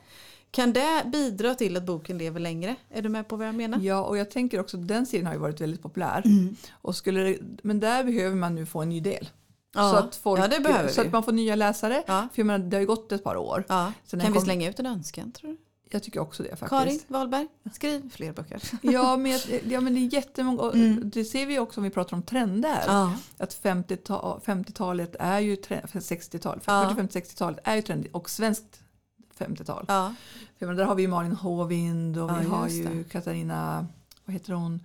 Kan 0.52 0.74
det 0.74 1.04
bidra 1.06 1.56
till 1.56 1.78
att 1.78 1.84
boken 1.84 2.18
lever 2.18 2.40
längre? 2.40 2.76
Är 2.94 3.02
du 3.02 3.10
med 3.10 3.28
på 3.28 3.36
vad 3.36 3.48
jag 3.48 3.56
menar? 3.56 3.80
Ja, 3.80 4.04
och 4.04 4.18
jag 4.18 4.32
tänker 4.32 4.60
också 4.60 4.78
den 4.78 5.06
serien 5.06 5.26
har 5.28 5.34
ju 5.34 5.40
varit 5.40 5.62
väldigt 5.62 5.82
populär. 5.82 6.22
Mm. 6.26 6.56
Och 6.72 6.96
skulle 6.96 7.24
det, 7.24 7.38
men 7.64 7.80
där 7.80 8.04
behöver 8.04 8.36
man 8.36 8.56
nu 8.56 8.66
få 8.66 8.82
en 8.82 8.90
ny 8.90 9.00
del. 9.00 9.30
Ja. 9.74 9.92
Så, 9.92 9.96
att, 9.98 10.16
folk, 10.16 10.42
Ja, 10.42 10.48
det 10.48 10.60
behöver 10.60 10.90
så 10.90 11.02
att 11.02 11.12
man 11.12 11.24
får 11.24 11.32
nya 11.32 11.56
läsare. 11.56 12.04
Ja. 12.08 12.28
För 12.34 12.40
jag 12.42 12.46
menar, 12.46 12.66
det 12.66 12.76
har 12.76 12.82
ju 12.82 12.88
gått 12.88 13.12
ett 13.12 13.24
par 13.24 13.36
år. 13.38 13.64
Ja. 13.70 13.92
Så 14.06 14.16
den 14.16 14.26
Kan 14.26 14.32
vi 14.34 14.38
kom- 14.38 14.46
slänga 14.46 14.70
ut 14.70 14.80
en 14.80 14.86
önskan 14.86 15.32
tror 15.32 15.50
du? 15.52 15.58
Jag 15.90 16.04
tycker 16.04 16.20
också 16.20 16.44
det 16.44 16.50
faktiskt. 16.50 16.70
Karin 16.70 17.00
Wahlberg, 17.08 17.48
skriv 17.74 18.10
fler 18.14 18.34
böcker. 18.34 18.62
Ja 18.82 19.18
men, 19.18 19.40
ja, 19.70 19.82
men 19.82 19.94
det 19.94 20.00
är 20.00 20.14
jättemånga. 20.14 20.72
Mm. 20.72 21.10
Det 21.10 21.26
ser 21.26 21.46
vi 21.46 21.60
också 21.60 21.80
om 21.80 21.84
vi 21.84 21.90
pratar 21.90 22.18
om 22.18 22.24
trender. 22.24 22.84
Ja. 22.88 23.14
Att 23.38 23.64
50-ta- 23.64 24.40
50-talet 24.46 25.16
är 25.20 25.40
ju 25.40 25.56
tre- 25.56 25.82
60-tal. 25.94 26.60
Ja. 26.66 26.94
40-50-60-talet 26.98 27.60
är 27.64 27.76
ju 27.76 27.82
trendigt. 27.82 28.14
Och 28.14 28.30
svenskt 28.30 28.80
50-tal. 29.38 29.86
Ja. 29.88 30.14
För 30.60 30.74
där 30.74 30.86
har 30.86 30.96
vi 30.96 31.02
ju 31.02 31.08
Malin 31.08 31.32
Håvind 31.32 32.18
och 32.18 32.30
Ja, 32.30 32.36
vi 32.42 32.46
har 32.48 32.68
ju 32.68 32.84
det. 32.84 33.04
Katarina, 33.10 33.88
vad 34.26 34.34
heter 34.34 34.54
hon, 34.54 34.84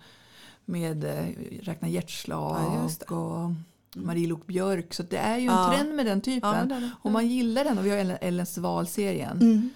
med 0.64 1.04
eh, 1.04 1.26
Räkna 1.62 1.88
hjärtslag 1.88 2.84
och 3.10 3.50
Marie-Lok 3.94 4.46
Björk. 4.46 4.94
Så 4.94 5.02
det 5.02 5.16
är 5.18 5.36
ju 5.36 5.46
en 5.48 5.54
Ja. 5.54 5.72
trend 5.74 5.94
med 5.94 6.06
den 6.06 6.20
typen. 6.20 6.70
Ja. 6.70 6.90
Om 7.02 7.12
man 7.12 7.26
gillar 7.28 7.64
den 7.64 7.78
och 7.78 7.86
vi 7.86 7.90
har 7.90 7.96
Ellen- 7.98 8.18
Ellens 8.20 8.58
Val-serien. 8.58 9.40
Mm. 9.40 9.70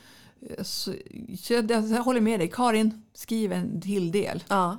Så, 0.62 0.94
så 1.38 1.53
jag, 1.53 1.70
jag 1.70 1.83
håller 2.03 2.20
med 2.20 2.40
dig. 2.40 2.51
Karin, 2.51 3.03
skriv 3.14 3.53
en 3.53 3.81
till 3.81 4.12
del. 4.12 4.44
Ja. 4.48 4.79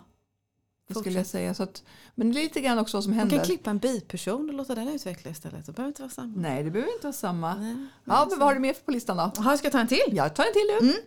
Det 0.87 0.93
skulle 0.99 1.17
jag 1.17 1.25
säga. 1.27 1.53
Så 1.53 1.63
att, 1.63 1.83
men 2.15 2.31
lite 2.31 2.61
grann 2.61 2.79
också 2.79 2.97
vad 2.97 3.03
som 3.03 3.11
Man 3.11 3.19
händer. 3.19 3.37
kan 3.37 3.45
klippa 3.45 3.69
en 3.69 3.77
biperson 3.77 4.49
och 4.49 4.55
låta 4.55 4.75
den 4.75 4.87
utveckla 4.89 5.31
istället. 5.31 5.65
Det 5.65 5.71
behöver 5.71 5.87
inte 5.87 6.01
vara 6.01 6.11
samma. 6.11 6.33
Nej, 6.41 6.63
det 6.63 6.71
behöver 6.71 6.93
inte 6.93 7.07
vara 7.07 7.13
samma. 7.13 7.55
Nej. 7.55 7.75
Ja, 8.05 8.27
men 8.29 8.39
vad 8.39 8.47
har 8.47 8.53
du 8.53 8.59
mer 8.59 8.73
på 8.85 8.91
listan 8.91 9.17
då? 9.17 9.31
Jaha, 9.35 9.57
ska 9.57 9.65
jag 9.65 9.71
ta 9.71 9.79
en 9.79 9.87
till? 9.87 9.99
Jag 10.11 10.35
tar 10.35 10.43
en 10.43 10.53
till 10.53 10.87
nu. 10.87 10.89
Mm. 10.89 11.01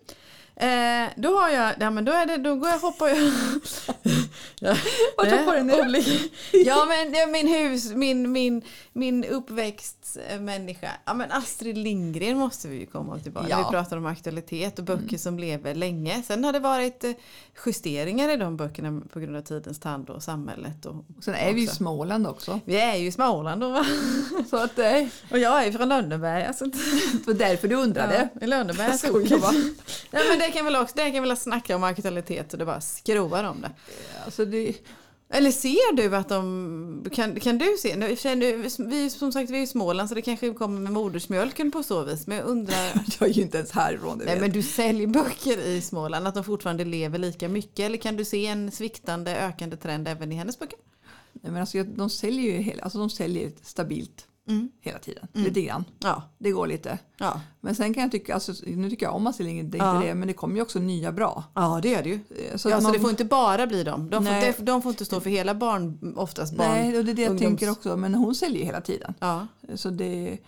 Eh, 0.60 1.08
då 1.16 1.38
har 1.40 1.48
jag, 1.50 1.74
ja 1.80 1.90
men 1.90 2.04
då 2.04 2.12
är 2.12 2.26
det, 2.26 2.36
då 2.36 2.54
går 2.54 2.68
jag 2.68 2.78
hoppar 2.78 3.08
jag. 3.08 3.16
ja, 4.60 4.76
Vart 5.16 5.30
det 5.30 5.36
hoppar 5.36 5.56
du 5.56 5.62
nu? 5.62 5.80
olika. 5.80 6.10
Ja 6.52 6.86
men 6.88 7.12
det 7.12 7.26
min 7.26 7.48
hus, 7.48 7.92
min, 7.92 8.32
min, 8.32 8.62
min 8.92 9.24
uppväxtmänniska. 9.24 10.90
Ja 11.04 11.14
men 11.14 11.32
Astrid 11.32 11.78
Lindgren 11.78 12.38
måste 12.38 12.68
vi 12.68 12.76
ju 12.76 12.86
komma 12.86 13.18
tillbaka. 13.18 13.46
Ja. 13.50 13.58
Vi 13.58 13.64
pratar 13.64 13.96
om 13.96 14.06
aktualitet 14.06 14.78
och 14.78 14.84
böcker 14.84 15.18
som 15.18 15.38
lever 15.38 15.74
länge. 15.74 16.22
Sen 16.22 16.44
har 16.44 16.52
det 16.52 16.60
varit 16.60 17.04
eh, 17.04 17.12
justeringar 17.66 18.28
i 18.28 18.36
de 18.36 18.56
böckerna 18.56 19.02
på 19.12 19.20
grund 19.20 19.36
av 19.36 19.42
tidens 19.42 19.80
tand 19.80 20.10
och 20.10 20.22
samhället. 20.22 20.86
Och, 20.86 21.04
Sen 21.20 21.34
är 21.34 21.52
vi 21.52 21.60
ju 21.60 21.66
i. 21.66 21.70
Småland 21.70 22.26
också. 22.26 22.60
Vi 22.64 22.76
är 22.76 22.96
ju 22.96 23.06
i 23.06 23.12
Småland 23.12 23.60
då 23.60 23.68
va? 23.68 23.86
Så 24.50 24.56
att 24.56 24.76
det 24.76 24.86
är 24.86 25.08
Och 25.30 25.38
jag 25.38 25.66
är 25.66 25.72
från 25.72 25.88
Lönneberg. 25.88 26.44
Alltså, 26.44 26.64
för 27.24 27.34
därför 27.38 27.68
du 27.68 27.74
undrade. 27.74 28.28
Ja, 28.34 28.40
I 28.44 28.46
Lönneberg. 28.46 28.88
Jag 28.90 28.98
skojar 28.98 29.38
bara. 29.38 29.52
Ja, 30.10 30.20
men 30.30 30.38
det 30.38 30.45
kan 30.52 30.64
väl 30.64 30.76
också, 30.76 30.94
det 30.96 31.10
kan 31.10 31.22
väl 31.22 31.36
snacka 31.36 31.76
om 31.76 31.84
aktualitet 31.84 32.52
och 32.52 32.58
det 32.58 32.64
bara 32.64 32.80
skrovar 32.80 33.44
om 33.44 33.60
det. 33.60 33.70
Alltså 34.24 34.44
det, 34.44 34.74
Eller 35.28 35.50
ser 35.50 35.96
du 35.96 36.16
att 36.16 36.28
de, 36.28 37.06
kan, 37.12 37.40
kan 37.40 37.58
du 37.58 37.76
se, 37.78 37.96
vi, 38.78 39.10
som 39.10 39.32
sagt 39.32 39.50
vi 39.50 39.58
är 39.58 39.62
i 39.62 39.66
Småland 39.66 40.08
så 40.08 40.14
det 40.14 40.22
kanske 40.22 40.54
kommer 40.54 40.80
med 40.80 40.92
modersmjölken 40.92 41.70
på 41.70 41.82
så 41.82 42.04
vis. 42.04 42.26
Men 42.26 42.36
jag 42.36 42.46
undrar, 42.46 42.92
jag 43.20 43.28
är 43.28 43.32
ju 43.32 43.42
inte 43.42 43.58
ens 43.58 43.70
härifrån. 43.70 44.18
Nej 44.18 44.26
vet. 44.26 44.40
men 44.40 44.52
du 44.52 44.62
säljer 44.62 45.06
böcker 45.06 45.58
i 45.58 45.80
Småland, 45.80 46.26
att 46.26 46.34
de 46.34 46.44
fortfarande 46.44 46.84
lever 46.84 47.18
lika 47.18 47.48
mycket. 47.48 47.78
Eller 47.78 47.98
kan 47.98 48.16
du 48.16 48.24
se 48.24 48.46
en 48.46 48.70
sviktande, 48.70 49.36
ökande 49.36 49.76
trend 49.76 50.08
även 50.08 50.32
i 50.32 50.34
hennes 50.34 50.58
böcker? 50.58 50.78
Nej, 51.32 51.52
men 51.52 51.60
alltså, 51.60 51.82
de 51.82 52.10
säljer 52.10 52.52
ju 52.52 52.58
hela, 52.58 52.82
alltså, 52.82 52.98
de 52.98 53.10
säljer 53.10 53.52
stabilt 53.62 54.26
Mm. 54.48 54.68
hela 54.80 54.98
tiden. 54.98 55.28
Mm. 55.34 55.46
Lite 55.46 55.62
grann. 55.62 55.84
Ja, 55.98 56.22
Det 56.38 56.50
går 56.50 56.66
lite. 56.66 56.98
ja. 57.18 57.40
Men 57.60 57.74
sen 57.74 57.94
kan 57.94 58.02
jag 58.02 58.12
tycka, 58.12 58.34
alltså, 58.34 58.52
nu 58.66 58.90
tycker 58.90 59.06
jag 59.06 59.14
om 59.14 59.26
Astrid 59.26 59.64
det 59.66 59.78
är 59.78 59.82
Ja. 59.82 59.94
inte 59.96 60.06
det, 60.08 60.14
men 60.14 60.28
det 60.28 60.34
kommer 60.34 60.56
ju 60.56 60.62
också 60.62 60.78
nya 60.78 61.12
bra. 61.12 61.44
ja 61.54 61.80
det 61.82 61.88
gör 61.88 62.02
det 62.02 62.08
ju. 62.08 62.14
Eh, 62.14 62.56
Så, 62.56 62.68
att 62.74 62.76
så 62.76 62.82
man- 62.82 62.92
det 62.92 63.00
får 63.00 63.10
inte 63.10 63.24
bara 63.24 63.66
bli 63.66 63.84
dem. 63.84 64.10
De 64.10 64.24
får, 64.26 64.32
Nej. 64.32 64.54
de, 64.58 64.64
de 64.64 64.82
får 64.82 64.90
inte 64.90 65.04
stå 65.04 65.20
för 65.20 65.30
hela 65.30 65.54
barn, 65.54 66.14
oftast 66.16 66.56
barn. 66.56 66.68
Nej, 66.68 66.98
och 66.98 67.04
det 67.04 67.10
är 67.10 67.14
det 67.14 67.22
jag 67.22 67.30
ungdoms- 67.32 67.38
tänker 67.38 67.70
också. 67.70 67.96
Men 67.96 68.14
hon 68.14 68.34
säljer 68.34 68.58
ju 68.58 68.64
hela 68.64 68.80
tiden. 68.80 69.14
Ja. 69.20 69.46
Så 69.74 69.90
det... 69.90 70.38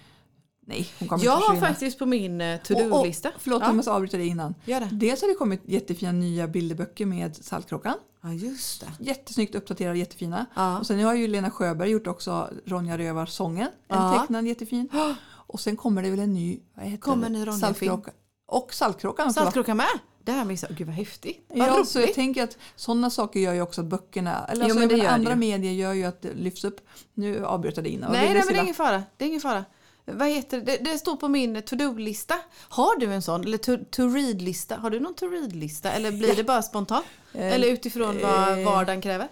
Nej, 0.69 0.89
hon 0.99 1.09
kommer 1.09 1.25
Jag 1.25 1.33
har 1.33 1.41
försvinna. 1.41 1.67
faktiskt 1.67 1.99
på 1.99 2.07
min 2.07 2.41
eh, 2.41 2.61
to-do-lista. 2.61 3.31
Förlåt, 3.39 3.61
ja. 3.63 3.67
jag 3.69 3.77
måste 3.77 3.91
avbryta 3.93 4.17
dig 4.17 4.27
innan. 4.27 4.55
Gör 4.65 4.81
det. 4.81 4.89
Dels 4.93 5.21
har 5.21 5.29
det 5.29 5.35
kommit 5.35 5.61
jättefina 5.65 6.13
nya 6.13 6.49
bilderböcker 6.49 7.07
med 7.07 7.37
Saltkråkan. 7.37 7.95
Ja, 8.23 8.33
just 8.33 8.81
det. 8.81 9.05
Jättesnyggt 9.05 9.55
uppdaterade, 9.55 9.99
jättefina. 9.99 10.47
Ja. 10.57 10.79
Och 10.79 10.87
sen 10.87 11.01
har 11.05 11.15
ju 11.15 11.27
Lena 11.29 11.51
Sjöberg 11.51 11.91
gjort 11.91 12.07
också 12.07 12.51
Ronja 12.67 12.99
Rövar-sången. 12.99 13.69
En 13.89 13.97
Ja. 14.03 14.19
tecknad 14.21 14.47
jättefin. 14.47 14.89
Och 15.31 15.61
sen 15.61 15.77
kommer 15.77 16.03
det 16.03 16.11
väl 16.11 16.19
en 16.21 16.35
ny, 16.35 16.61
vad 16.75 16.85
heter 16.85 16.99
Kommer 17.03 17.21
det? 17.21 17.27
en 17.27 17.33
ny 17.33 17.39
Ronja-film. 17.47 17.61
Saltkråka. 17.91 18.11
Och 18.47 18.75
Saltkråkan. 18.75 19.33
Saltkråkan 19.33 19.77
med? 19.77 19.87
Det 20.25 20.33
här 20.33 20.45
missade 20.45 20.75
Gud 20.75 20.87
vad 20.87 20.97
häftigt. 20.97 21.47
Vad 21.49 21.69
Ja, 21.69 21.75
roligt. 21.77 21.89
så 21.89 22.01
jag 22.01 22.15
tänker 22.15 22.45
att 22.45 22.59
sådana 22.77 23.11
saker 23.11 23.41
gör 23.41 23.55
ju 23.55 23.61
också 23.63 23.81
att 23.81 23.87
böckerna, 23.87 24.45
eller 24.49 24.69
Jo, 24.69 24.75
alltså, 24.75 24.89
det 24.89 24.97
det 24.97 25.11
andra 25.11 25.31
ju. 25.31 25.37
medier 25.37 25.73
gör 25.73 25.93
ju 25.93 26.05
att 26.05 26.23
det 26.23 26.35
lyfts 26.35 26.65
upp. 26.65 26.81
Nu 27.15 27.45
avbryter 27.45 27.77
jag 27.79 27.85
dig 27.85 27.93
innan. 27.93 28.13
Nej, 28.13 28.35
men 28.35 28.47
det 28.47 28.55
är 28.59 28.63
ingen 28.63 28.75
fara. 28.75 29.03
Det 29.17 29.25
är 29.25 29.29
ingen 29.29 29.41
fara. 29.41 29.65
Vad 30.13 30.29
heter 30.29 30.61
det? 30.61 30.77
det? 30.77 30.99
står 30.99 31.17
på 31.17 31.29
min 31.29 31.63
to-do-lista. 31.63 32.35
Har 32.69 32.97
du 33.01 33.13
en 33.13 33.23
sån? 33.23 33.45
Eller 33.45 33.59
to- 33.59 33.85
to-read-lista? 33.91 34.77
Har 34.77 34.91
du 34.91 35.01
någon 35.01 35.15
to-read-lista? 35.15 35.93
Eller 35.93 36.13
blir 36.13 36.37
det 36.37 36.45
bara 36.45 36.63
spontant? 36.63 37.07
Eh, 37.33 37.55
Eller 37.55 37.69
utifrån 37.69 38.19
vad 38.23 38.59
eh, 38.59 38.65
vardagen 38.65 39.01
kräver? 39.01 39.29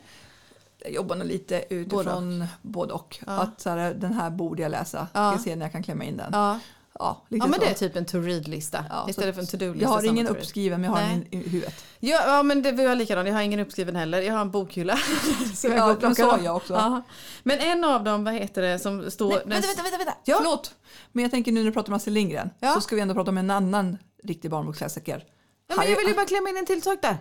Jag 0.79 0.93
jobbar 0.93 1.17
nog 1.17 1.27
lite 1.27 1.65
utifrån 1.71 2.47
både 2.63 2.93
och. 2.93 3.19
Ja. 3.27 3.33
Att 3.33 3.61
så 3.61 3.71
här, 3.71 3.95
den 3.95 4.13
här 4.13 4.31
borde 4.31 4.63
jag 4.63 4.71
läsa. 4.71 5.09
Ja. 5.13 5.33
Ska 5.33 5.43
se 5.45 5.57
när 5.57 5.65
jag 5.67 5.73
kan 5.73 5.83
klämma 5.83 6.05
in 6.05 6.17
den. 6.17 6.31
Ja, 6.33 6.59
Ja, 6.99 7.27
lite 7.29 7.45
ja 7.45 7.47
men 7.47 7.61
så. 7.61 7.67
det 7.67 7.71
är 7.71 7.75
typ 7.75 7.97
en 7.97 8.05
to-read-lista 8.07 8.85
Ja, 8.91 9.07
istället 9.09 9.35
för 9.35 9.43
en 9.43 9.49
to-do-lista. 9.49 9.83
Jag 9.83 9.89
har 9.89 10.05
ingen 10.05 10.27
en 10.27 10.37
uppskriven 10.37 10.81
men 10.81 10.91
jag 10.91 10.99
har 10.99 11.07
Nej. 11.07 11.29
den 11.31 11.41
i 11.41 11.49
huvudet. 11.49 11.85
Ja, 11.99 12.23
ja 12.27 12.43
men 12.43 12.63
det 12.63 12.73
var 12.73 12.85
jag 12.85 12.99
likadan. 12.99 13.27
Jag 13.27 13.35
har 13.35 13.43
ingen 13.43 13.61
uppskriven 13.61 13.97
heller. 13.97 14.23
Jag 14.23 14.35
har 14.35 14.41
en 14.41 14.51
bokhylla. 14.51 14.97
så 15.55 15.67
jag 15.67 15.77
Ja, 15.77 16.11
går 16.11 16.33
och 16.39 16.45
jag 16.45 16.57
också. 16.57 16.75
Ja. 16.75 17.03
Men 17.43 17.59
en 17.59 17.85
av 17.85 18.05
dem, 18.05 18.25
vad 18.25 18.35
heter 18.35 18.63
det, 18.63 18.79
som 18.79 19.11
står... 19.11 19.29
Nej, 19.29 19.43
vänta, 19.47 19.67
vänta, 19.67 19.83
vänta, 19.83 19.99
vänta. 19.99 20.15
Ja. 20.25 20.37
Förlåt. 20.39 20.75
Men 21.13 21.23
jag 21.23 21.31
tänker 21.31 21.53
nu 21.53 21.61
när 21.61 21.67
du 21.67 21.73
pratar 21.73 21.93
om 21.93 21.97
Astrid 21.97 22.15
Lindgren 22.15 22.51
Ja. 22.61 22.75
så 22.75 22.81
ska 22.81 22.97
vi 22.97 23.03
ändå 23.03 23.15
prata 23.15 23.31
om 23.31 23.39
en 23.39 23.51
annan 23.51 23.99
riktig 24.25 24.51
barnboksklassiker. 24.51 25.25
Ja, 25.69 25.77
men 25.77 25.91
jag 25.91 25.97
vill 25.97 26.09
ju 26.09 26.15
bara 26.15 26.27
klämma 26.27 26.49
in 26.49 26.57
en 26.57 26.67
till 26.67 26.83
sak 26.83 26.99
där. 27.03 27.17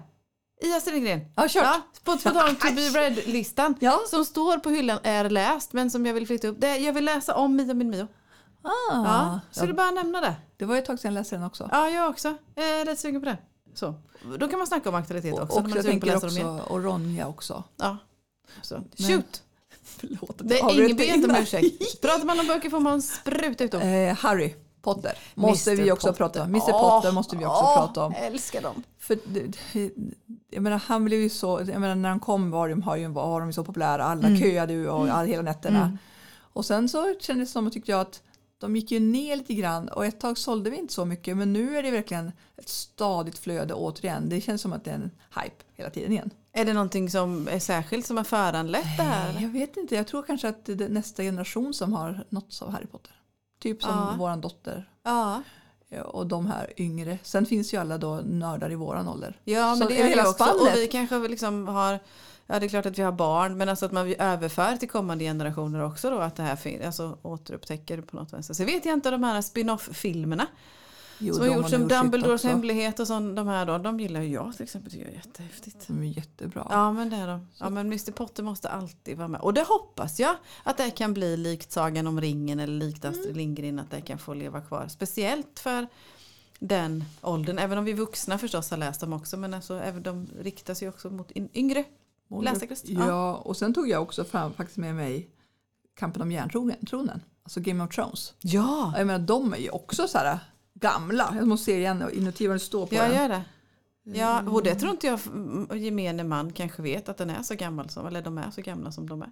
I 0.61 0.73
Astrid 0.73 0.93
Lindgren. 0.93 1.21
Ja, 1.35 1.47
kört. 1.47 1.63
Ja, 1.63 1.81
på, 2.03 2.11
på 2.11 2.17
tal 2.17 2.49
om 2.49 2.55
To 2.55 2.73
Be 2.75 2.81
Read-listan. 2.81 3.75
Ja. 3.79 4.01
Som 4.09 4.25
står 4.25 4.57
på 4.57 4.69
hyllan 4.69 4.99
är 5.03 5.29
läst 5.29 5.73
men 5.73 5.91
som 5.91 6.05
jag 6.05 6.13
vill 6.13 6.27
flytta 6.27 6.47
upp. 6.47 6.61
Det, 6.61 6.77
jag 6.77 6.93
vill 6.93 7.05
läsa 7.05 7.35
om 7.35 7.55
Mio 7.55 7.73
min 7.73 7.89
Mio. 7.89 8.07
Ah, 8.65 8.71
Ja, 9.05 9.39
så 9.51 9.63
ja, 9.63 9.67
du 9.67 9.73
bara 9.73 9.91
nämna 9.91 10.21
det. 10.21 10.35
det 10.57 10.65
var 10.65 10.75
ju 10.75 10.79
ett 10.79 10.85
tag 10.85 10.99
sedan 10.99 11.13
jag 11.13 11.19
läste 11.19 11.35
den 11.35 11.43
också. 11.45 11.69
Ja, 11.71 11.89
jag 11.89 12.09
också. 12.09 12.37
Jag 12.55 12.65
är 12.69 12.85
rätt 12.85 12.99
sugen 12.99 13.21
på 13.21 13.25
det. 13.25 13.37
Så. 13.73 13.93
Då 14.39 14.47
kan 14.47 14.59
man 14.59 14.67
snacka 14.67 14.89
om 14.89 14.95
aktualitet 14.95 15.33
och 15.33 15.41
också. 15.43 15.59
och 15.59 15.69
är 15.71 15.75
jag 15.75 15.85
tänker 15.85 16.15
också, 16.15 16.63
och 16.69 16.83
Ronja 16.83 17.27
också. 17.27 17.63
Ja. 17.77 17.97
Så. 18.61 18.75
Men- 18.97 19.07
Shoot! 19.07 19.43
Förlåt 19.83 20.41
att 20.41 20.49
Det 20.49 20.55
jag 20.57 20.69
är 20.69 20.73
ingen 20.73 20.91
avbröt 20.91 20.97
be 20.97 21.05
inte 21.05 21.29
om 21.29 21.35
ursäkt. 21.35 22.01
Pratar 22.01 22.25
man 22.25 22.39
om 22.39 22.47
böcker 22.47 22.69
får 22.69 22.79
man 22.79 23.01
spruta 23.01 23.63
ut 23.63 23.71
dem. 23.71 23.81
Eh, 23.81 24.15
Harry 24.15 24.55
Potter 24.81 25.17
måste 25.35 25.71
Mr. 25.71 25.83
vi 25.83 25.91
också 25.91 26.07
Potter. 26.07 26.17
prata 26.17 26.41
om. 26.43 26.49
Mr 26.49 26.61
Åh, 26.73 26.81
Potter 26.89 27.11
måste 27.11 27.35
vi 27.37 27.45
också 27.45 27.63
åh, 27.63 27.75
prata 27.77 28.03
om. 28.05 28.13
älskar 28.17 28.61
dem. 28.61 28.83
För, 28.99 29.17
det- 29.25 29.51
det- 29.73 29.91
jag 30.49 30.63
menar, 30.63 30.77
han 30.85 31.05
blev 31.05 31.19
ju 31.21 31.29
så, 31.29 31.59
jag 31.67 31.81
menar, 31.81 31.95
när 31.95 32.09
han 32.09 32.19
kom 32.19 32.51
var 32.51 32.69
de, 32.69 32.81
har 32.81 32.95
ju, 32.95 33.07
var 33.07 33.39
de 33.41 33.53
så 33.53 33.63
populära, 33.63 34.03
alla 34.03 34.27
Mm. 34.27 34.39
köade 34.39 34.89
och 34.89 35.07
all, 35.09 35.25
hela 35.27 35.41
nätterna. 35.41 35.97
Och 36.37 36.65
sen 36.65 36.89
så 36.89 37.13
kändes 37.19 37.49
det 37.49 37.53
som, 37.53 37.67
och 37.67 37.73
tyckte 37.73 37.91
jag, 37.91 38.01
att 38.01 38.21
de 38.65 38.75
gick 38.75 38.91
ju 38.91 38.99
ner 38.99 39.35
lite 39.35 39.53
grann 39.53 39.87
och 39.89 40.05
ett 40.05 40.19
tag 40.19 40.37
sålde 40.37 40.69
vi 40.69 40.77
inte 40.77 40.93
så 40.93 41.05
mycket 41.05 41.37
men 41.37 41.53
nu 41.53 41.77
är 41.77 41.83
det 41.83 41.91
verkligen 41.91 42.31
ett 42.57 42.69
stadigt 42.69 43.37
flöde 43.37 43.73
återigen. 43.73 44.29
Det 44.29 44.41
känns 44.41 44.61
som 44.61 44.73
att 44.73 44.83
det 44.83 44.91
är 44.91 44.95
en 44.95 45.11
hype 45.43 45.63
hela 45.73 45.89
tiden 45.89 46.11
igen. 46.11 46.29
Är 46.53 46.65
det 46.65 46.73
någonting 46.73 47.09
som 47.09 47.47
är 47.51 47.59
särskilt 47.59 48.05
som 48.05 48.17
har 48.17 48.23
föranlett 48.23 48.97
det 48.97 49.03
här? 49.03 49.41
Jag 49.41 49.49
vet 49.49 49.77
inte, 49.77 49.95
jag 49.95 50.07
tror 50.07 50.23
kanske 50.23 50.47
att 50.49 50.65
det 50.65 50.81
är 50.81 50.89
nästa 50.89 51.23
generation 51.23 51.73
som 51.73 51.93
har 51.93 52.25
nåtts 52.29 52.61
av 52.61 52.69
Harry 52.71 52.85
Potter. 52.87 53.11
Typ 53.59 53.83
som 53.83 53.91
Ja. 53.91 54.15
våran 54.19 54.41
dotter 54.41 54.89
Ja, 55.03 55.41
och 56.05 56.27
de 56.27 56.45
här 56.45 56.73
yngre. 56.77 57.17
Sen 57.23 57.45
finns 57.45 57.73
ju 57.73 57.77
alla 57.77 57.97
då 57.97 58.21
nördar 58.25 58.71
i 58.71 58.75
våran 58.75 59.07
ålder. 59.07 59.39
ja 59.43 59.73
Så 59.73 59.79
men 59.79 59.87
det 59.87 60.01
är 60.01 60.07
hela 60.07 60.21
också. 60.29 60.33
spannet. 60.43 60.61
Och 60.61 60.67
vi 60.79 60.87
kanske 60.87 61.17
liksom 61.27 61.67
har 61.67 61.99
Ja 62.47 62.59
det 62.59 62.65
är 62.65 62.67
klart 62.67 62.85
att 62.85 62.99
vi 62.99 63.03
har 63.03 63.11
barn 63.11 63.57
men 63.57 63.69
alltså 63.69 63.85
att 63.85 63.91
man 63.91 64.13
överför 64.13 64.77
till 64.77 64.89
kommande 64.89 65.23
generationer 65.23 65.79
också 65.79 66.09
då 66.09 66.17
att 66.17 66.35
det 66.35 66.43
här 66.43 66.55
fin- 66.55 66.85
alltså, 66.85 67.17
återupptäcker 67.21 68.01
på 68.01 68.15
något 68.15 68.33
vänster. 68.33 68.53
Så 68.53 68.65
vet 68.65 68.85
jag 68.85 68.93
inte 68.93 69.11
de 69.11 69.23
här 69.23 69.41
spin-off-filmerna 69.41 70.47
Jo, 71.19 71.33
som 71.33 71.47
har 71.49 71.55
gjorts 71.55 71.69
som 71.69 71.87
Dumbledores 71.87 72.43
hemlighet 72.43 72.99
och 72.99 73.07
sånt, 73.07 73.35
de 73.35 73.47
här 73.47 73.65
då, 73.65 73.77
de 73.77 73.99
gillar 73.99 74.21
ju 74.21 74.29
jag 74.29 74.53
till 74.53 74.63
exempel, 74.63 74.91
tycker 74.91 75.05
jag 75.05 75.13
är 75.13 75.17
jättehäftigt. 75.17 75.87
De 75.87 76.01
är 76.01 76.17
jättebra. 76.17 76.67
Ja 76.69 76.91
men 76.93 77.09
det 77.09 77.15
är 77.15 77.27
de. 77.27 77.47
Ja 77.59 77.69
men 77.69 77.85
Mr 77.87 78.11
Potter 78.11 78.43
måste 78.43 78.69
alltid 78.69 79.17
vara 79.17 79.27
med. 79.27 79.41
Och 79.41 79.53
det 79.53 79.63
hoppas 79.67 80.19
jag 80.19 80.35
att 80.63 80.77
det 80.77 80.91
kan 80.91 81.13
bli 81.13 81.37
likt 81.37 81.71
Sagan 81.71 82.07
om 82.07 82.21
ringen 82.21 82.59
eller 82.59 82.73
likt 82.73 83.05
Astrid 83.05 83.37
Lindgren 83.37 83.79
att 83.79 83.91
det 83.91 84.01
kan 84.01 84.17
få 84.17 84.33
leva 84.33 84.61
kvar. 84.61 84.87
Speciellt 84.87 85.59
för 85.59 85.87
den 86.59 87.03
åldern, 87.21 87.59
även 87.59 87.77
om 87.77 87.85
vi 87.85 87.93
vuxna 87.93 88.37
förstås 88.37 88.71
har 88.71 88.77
läst 88.77 89.01
dem 89.01 89.13
också 89.13 89.37
men 89.37 89.53
alltså, 89.53 89.79
även 89.79 90.03
de 90.03 90.27
riktar 90.39 90.73
sig 90.73 90.89
också 90.89 91.09
mot 91.09 91.31
yngre. 91.53 91.83
Läsarkrets. 92.29 92.83
Ja. 92.85 93.07
Ja. 93.07 93.35
och 93.37 93.57
sen 93.57 93.73
tog 93.73 93.89
jag 93.89 94.01
också 94.01 94.23
fram 94.23 94.53
faktiskt 94.53 94.77
med 94.77 94.95
mig 94.95 95.29
Kampen 95.95 96.21
om 96.21 96.31
järntronen, 96.31 97.21
alltså 97.43 97.59
Game 97.59 97.83
of 97.83 97.95
Thrones. 97.95 98.33
Ja, 98.41 98.93
Jag 98.97 99.07
menar, 99.07 99.25
de 99.25 99.53
är 99.53 99.57
ju 99.57 99.69
också 99.69 100.07
så 100.07 100.17
här 100.17 100.39
gamla. 100.73 101.33
Jag 101.35 101.47
måste 101.47 101.65
se 101.65 101.77
igen 101.77 102.03
inuti 102.13 102.47
vad 102.47 102.55
det 102.55 102.59
står 102.59 102.87
på 102.87 102.95
jag 102.95 103.09
den. 103.09 103.21
gör 103.21 103.29
det. 103.29 103.43
Ja, 104.03 104.49
och 104.49 104.63
det 104.63 104.75
tror 104.75 104.91
inte 104.91 105.07
jag 105.07 105.19
gemene 105.77 106.23
man 106.23 106.51
kanske 106.53 106.81
vet 106.81 107.09
att 107.09 107.17
den 107.17 107.29
är 107.29 107.43
så 107.43 107.55
gammal 107.55 107.89
som, 107.89 108.07
eller 108.07 108.21
de 108.21 108.37
är 108.37 108.51
så 108.51 108.61
gamla 108.61 108.91
som 108.91 109.09
de 109.09 109.21
är. 109.21 109.31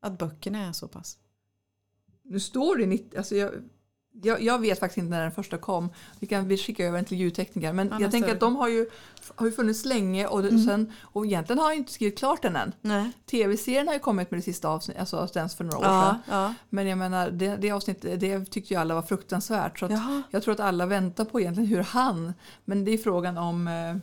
Att 0.00 0.18
böckerna 0.18 0.58
är 0.58 0.72
så 0.72 0.88
pass. 0.88 1.18
Nu 2.22 2.40
står 2.40 2.76
det 2.76 2.82
i 2.82 2.86
90, 2.86 3.18
alltså 3.18 3.36
jag, 3.36 3.52
jag, 4.22 4.42
jag 4.42 4.58
vet 4.58 4.78
faktiskt 4.80 4.98
inte 4.98 5.10
när 5.10 5.22
den 5.22 5.32
första 5.32 5.58
kom. 5.58 5.88
Vi 6.18 6.26
kan 6.26 6.48
vi 6.48 6.56
skicka 6.58 6.84
över 6.86 6.98
den 6.98 7.04
till 7.04 7.18
ljudtekniker. 7.18 7.72
Men 7.72 7.88
Ja, 7.88 8.00
jag 8.00 8.10
tänker 8.10 8.32
att 8.32 8.40
de 8.40 8.56
har 8.56 8.68
ju, 8.68 8.90
har 9.34 9.46
ju 9.46 9.52
funnits 9.52 9.84
länge 9.84 10.26
och, 10.26 10.40
Mm. 10.40 10.64
sen, 10.66 10.92
och 11.02 11.26
egentligen 11.26 11.58
har 11.58 11.70
jag 11.70 11.76
inte 11.76 11.92
skrivit 11.92 12.18
klart 12.18 12.42
den 12.42 12.56
än. 12.56 12.72
Tv-serien 13.30 13.86
har 13.86 13.94
ju 13.94 14.00
kommit 14.00 14.30
med 14.30 14.38
det 14.38 14.42
sista 14.44 14.68
avsnittet, 14.68 15.12
alltså 15.12 15.38
ens 15.38 15.54
för 15.54 15.64
några 15.64 15.78
år 15.78 15.82
sedan. 15.82 16.18
Ja, 16.28 16.34
ja. 16.42 16.54
Men 16.68 16.86
jag 16.86 16.98
menar, 16.98 17.30
det, 17.30 17.56
det 17.56 17.70
avsnittet 17.70 18.20
det 18.20 18.44
tyckte 18.50 18.74
ju 18.74 18.80
alla 18.80 18.94
var 18.94 19.02
fruktansvärt. 19.02 19.78
Så 19.78 19.98
jag 20.30 20.42
tror 20.42 20.54
att 20.54 20.60
alla 20.60 20.86
väntar 20.86 21.24
på 21.24 21.40
egentligen 21.40 21.68
hur 21.70 21.82
han, 21.82 22.34
men 22.64 22.84
det 22.84 22.90
är 22.90 22.98
frågan 22.98 23.38
om... 23.38 23.68
Eh, 23.68 23.96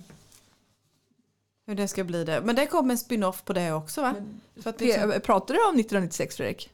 Hur 1.70 1.76
det 1.76 1.88
ska 1.88 2.04
bli 2.04 2.24
det. 2.24 2.42
Men 2.42 2.56
det 2.56 2.66
kommer 2.66 2.92
en 2.92 2.98
spin-off 2.98 3.44
på 3.46 3.54
det 3.54 3.72
också 3.74 4.02
va? 4.02 4.16
För 4.64 4.70
att 4.70 4.82
liksom, 4.82 5.14
Pratar 5.24 5.54
du 5.54 5.60
om 5.60 5.76
1996 5.80 6.36
Fredrik? 6.36 6.70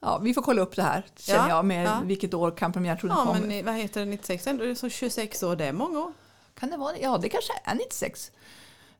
Ja, 0.00 0.18
vi 0.18 0.34
får 0.34 0.42
kolla 0.42 0.62
upp 0.62 0.76
det 0.76 0.82
här 0.82 1.06
känner 1.16 1.48
Ja, 1.48 1.56
jag 1.56 1.64
med 1.64 1.86
ja. 1.86 2.00
vilket 2.04 2.34
år 2.34 2.54
järntronen 2.60 3.16
ja 3.18 3.24
kom. 3.34 3.40
men 3.40 3.64
vad 3.64 3.74
heter 3.74 4.00
det 4.00 4.06
96? 4.06 4.46
Ändå 4.46 4.64
är 4.64 4.68
det 4.68 4.74
så 4.74 4.88
26 4.88 5.42
år, 5.42 5.56
det 5.56 5.64
är 5.64 5.72
många 5.72 5.98
år. 6.00 6.12
Kan 6.54 6.70
det 6.70 6.76
vara 6.76 6.92
det? 6.92 6.98
Ja, 6.98 7.18
det 7.18 7.28
kanske 7.28 7.52
är 7.64 7.74
96. 7.74 8.30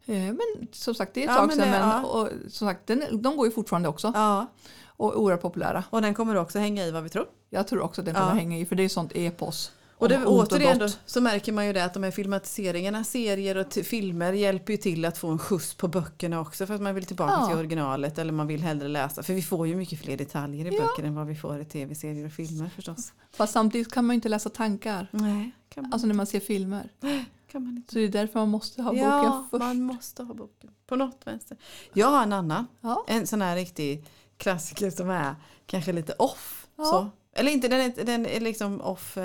Eh, 0.06 0.14
Men 0.14 0.38
som 0.72 0.94
sagt, 0.94 1.14
det 1.14 1.20
är 1.20 1.24
ett 1.24 1.30
Ja, 1.30 1.36
tag 1.36 1.52
sedan. 1.52 1.70
Men, 1.70 1.88
ja. 1.88 2.04
och, 2.04 2.28
som 2.50 2.68
sagt, 2.68 2.86
den, 2.86 3.22
de 3.22 3.36
går 3.36 3.46
ju 3.46 3.52
fortfarande 3.52 3.88
också 3.88 4.12
Ja, 4.14 4.46
och 4.86 5.12
är 5.12 5.16
oerhört 5.16 5.42
populära. 5.42 5.84
och 5.90 6.02
den 6.02 6.14
kommer 6.14 6.34
också 6.36 6.58
hänga 6.58 6.84
i 6.84 6.90
vad 6.90 7.02
vi 7.02 7.08
tror. 7.08 7.26
Jag 7.50 7.68
tror 7.68 7.80
också 7.80 8.00
att 8.00 8.04
den 8.04 8.14
kommer 8.14 8.34
hänga 8.34 8.58
i, 8.58 8.66
för 8.66 8.76
det 8.76 8.82
är 8.82 8.88
sånt 8.88 9.12
epos. 9.14 9.72
Och 9.98 10.08
det, 10.08 10.26
återigen 10.26 10.78
då, 10.78 10.88
så 11.06 11.20
märker 11.20 11.52
man 11.52 11.66
ju 11.66 11.72
det 11.72 11.84
att 11.84 11.94
de 11.94 12.02
här 12.02 12.10
filmatiseringarna, 12.10 13.04
serier 13.04 13.56
och 13.56 13.72
filmer 13.72 14.32
hjälper 14.32 14.72
ju 14.72 14.76
till 14.76 15.04
att 15.04 15.18
få 15.18 15.28
en 15.28 15.38
skjuts 15.38 15.74
på 15.74 15.88
böckerna 15.88 16.40
också 16.40 16.66
för 16.66 16.74
att 16.74 16.80
man 16.80 16.94
vill 16.94 17.04
tillbaka 17.06 17.32
Ja. 17.40 17.46
till 17.48 17.56
originalet 17.58 18.18
eller 18.18 18.32
man 18.32 18.46
vill 18.46 18.62
hellre 18.62 18.88
läsa. 18.88 19.22
För 19.22 19.34
vi 19.34 19.42
får 19.42 19.66
ju 19.66 19.76
mycket 19.76 20.00
fler 20.00 20.16
detaljer 20.16 20.72
i 20.72 20.76
Ja. 20.76 20.82
böcker 20.82 21.02
än 21.08 21.14
vad 21.14 21.26
vi 21.26 21.34
får 21.34 21.60
i 21.60 21.64
tv-serier 21.64 22.26
och 22.26 22.32
filmer 22.32 22.70
förstås. 22.76 23.12
Fast 23.32 23.52
samtidigt 23.52 23.92
kan 23.92 24.04
man 24.06 24.14
ju 24.14 24.16
inte 24.16 24.28
läsa 24.28 24.50
tankar. 24.50 25.08
Nej, 25.10 25.50
kan 25.68 25.82
man, 25.82 25.92
Alltså 25.92 26.06
när 26.06 26.14
man 26.14 26.26
ser 26.26 26.40
filmer. 26.40 26.88
kan 27.52 27.64
man 27.64 27.76
inte. 27.76 27.92
Så 27.92 27.98
det 27.98 28.04
är 28.04 28.08
därför 28.08 28.38
man 28.38 28.48
måste 28.48 28.82
ha 28.82 28.94
ja, 28.94 29.20
boken 29.22 29.44
först. 29.50 29.60
man 29.64 29.82
måste 29.82 30.22
ha 30.22 30.34
boken. 30.34 30.70
På 30.86 30.96
något 30.96 31.20
vänster. 31.24 31.56
Jag 31.92 32.06
har 32.06 32.22
en 32.22 32.32
annan. 32.32 32.66
Ja. 32.80 33.04
En 33.08 33.26
sån 33.26 33.42
här 33.42 33.56
riktig 33.56 34.04
klassiker 34.36 34.90
som 34.90 35.10
är 35.10 35.34
kanske 35.66 35.92
lite 35.92 36.12
off. 36.12 36.66
Ja. 36.76 36.84
Så. 36.84 37.10
Eller 37.32 37.52
inte, 37.52 37.68
den 37.68 37.80
är, 37.80 38.04
den 38.04 38.26
är 38.26 38.40
liksom 38.40 38.80
off, 38.80 39.18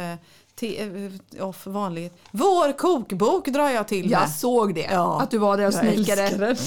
te, 0.56 0.82
eh, 1.38 1.52
vanligt. 1.66 2.13
Vår 2.32 2.78
kokbok 2.78 3.48
drar 3.48 3.70
jag 3.70 3.88
till 3.88 4.10
med. 4.10 4.12
Jag 4.22 4.30
såg 4.30 4.76
det, 4.76 4.88
Ja. 4.92 5.22
att 5.22 5.32
du 5.32 5.38
var 5.38 5.58
där 5.58 5.68
och 5.68 5.74
snickade. 5.74 6.30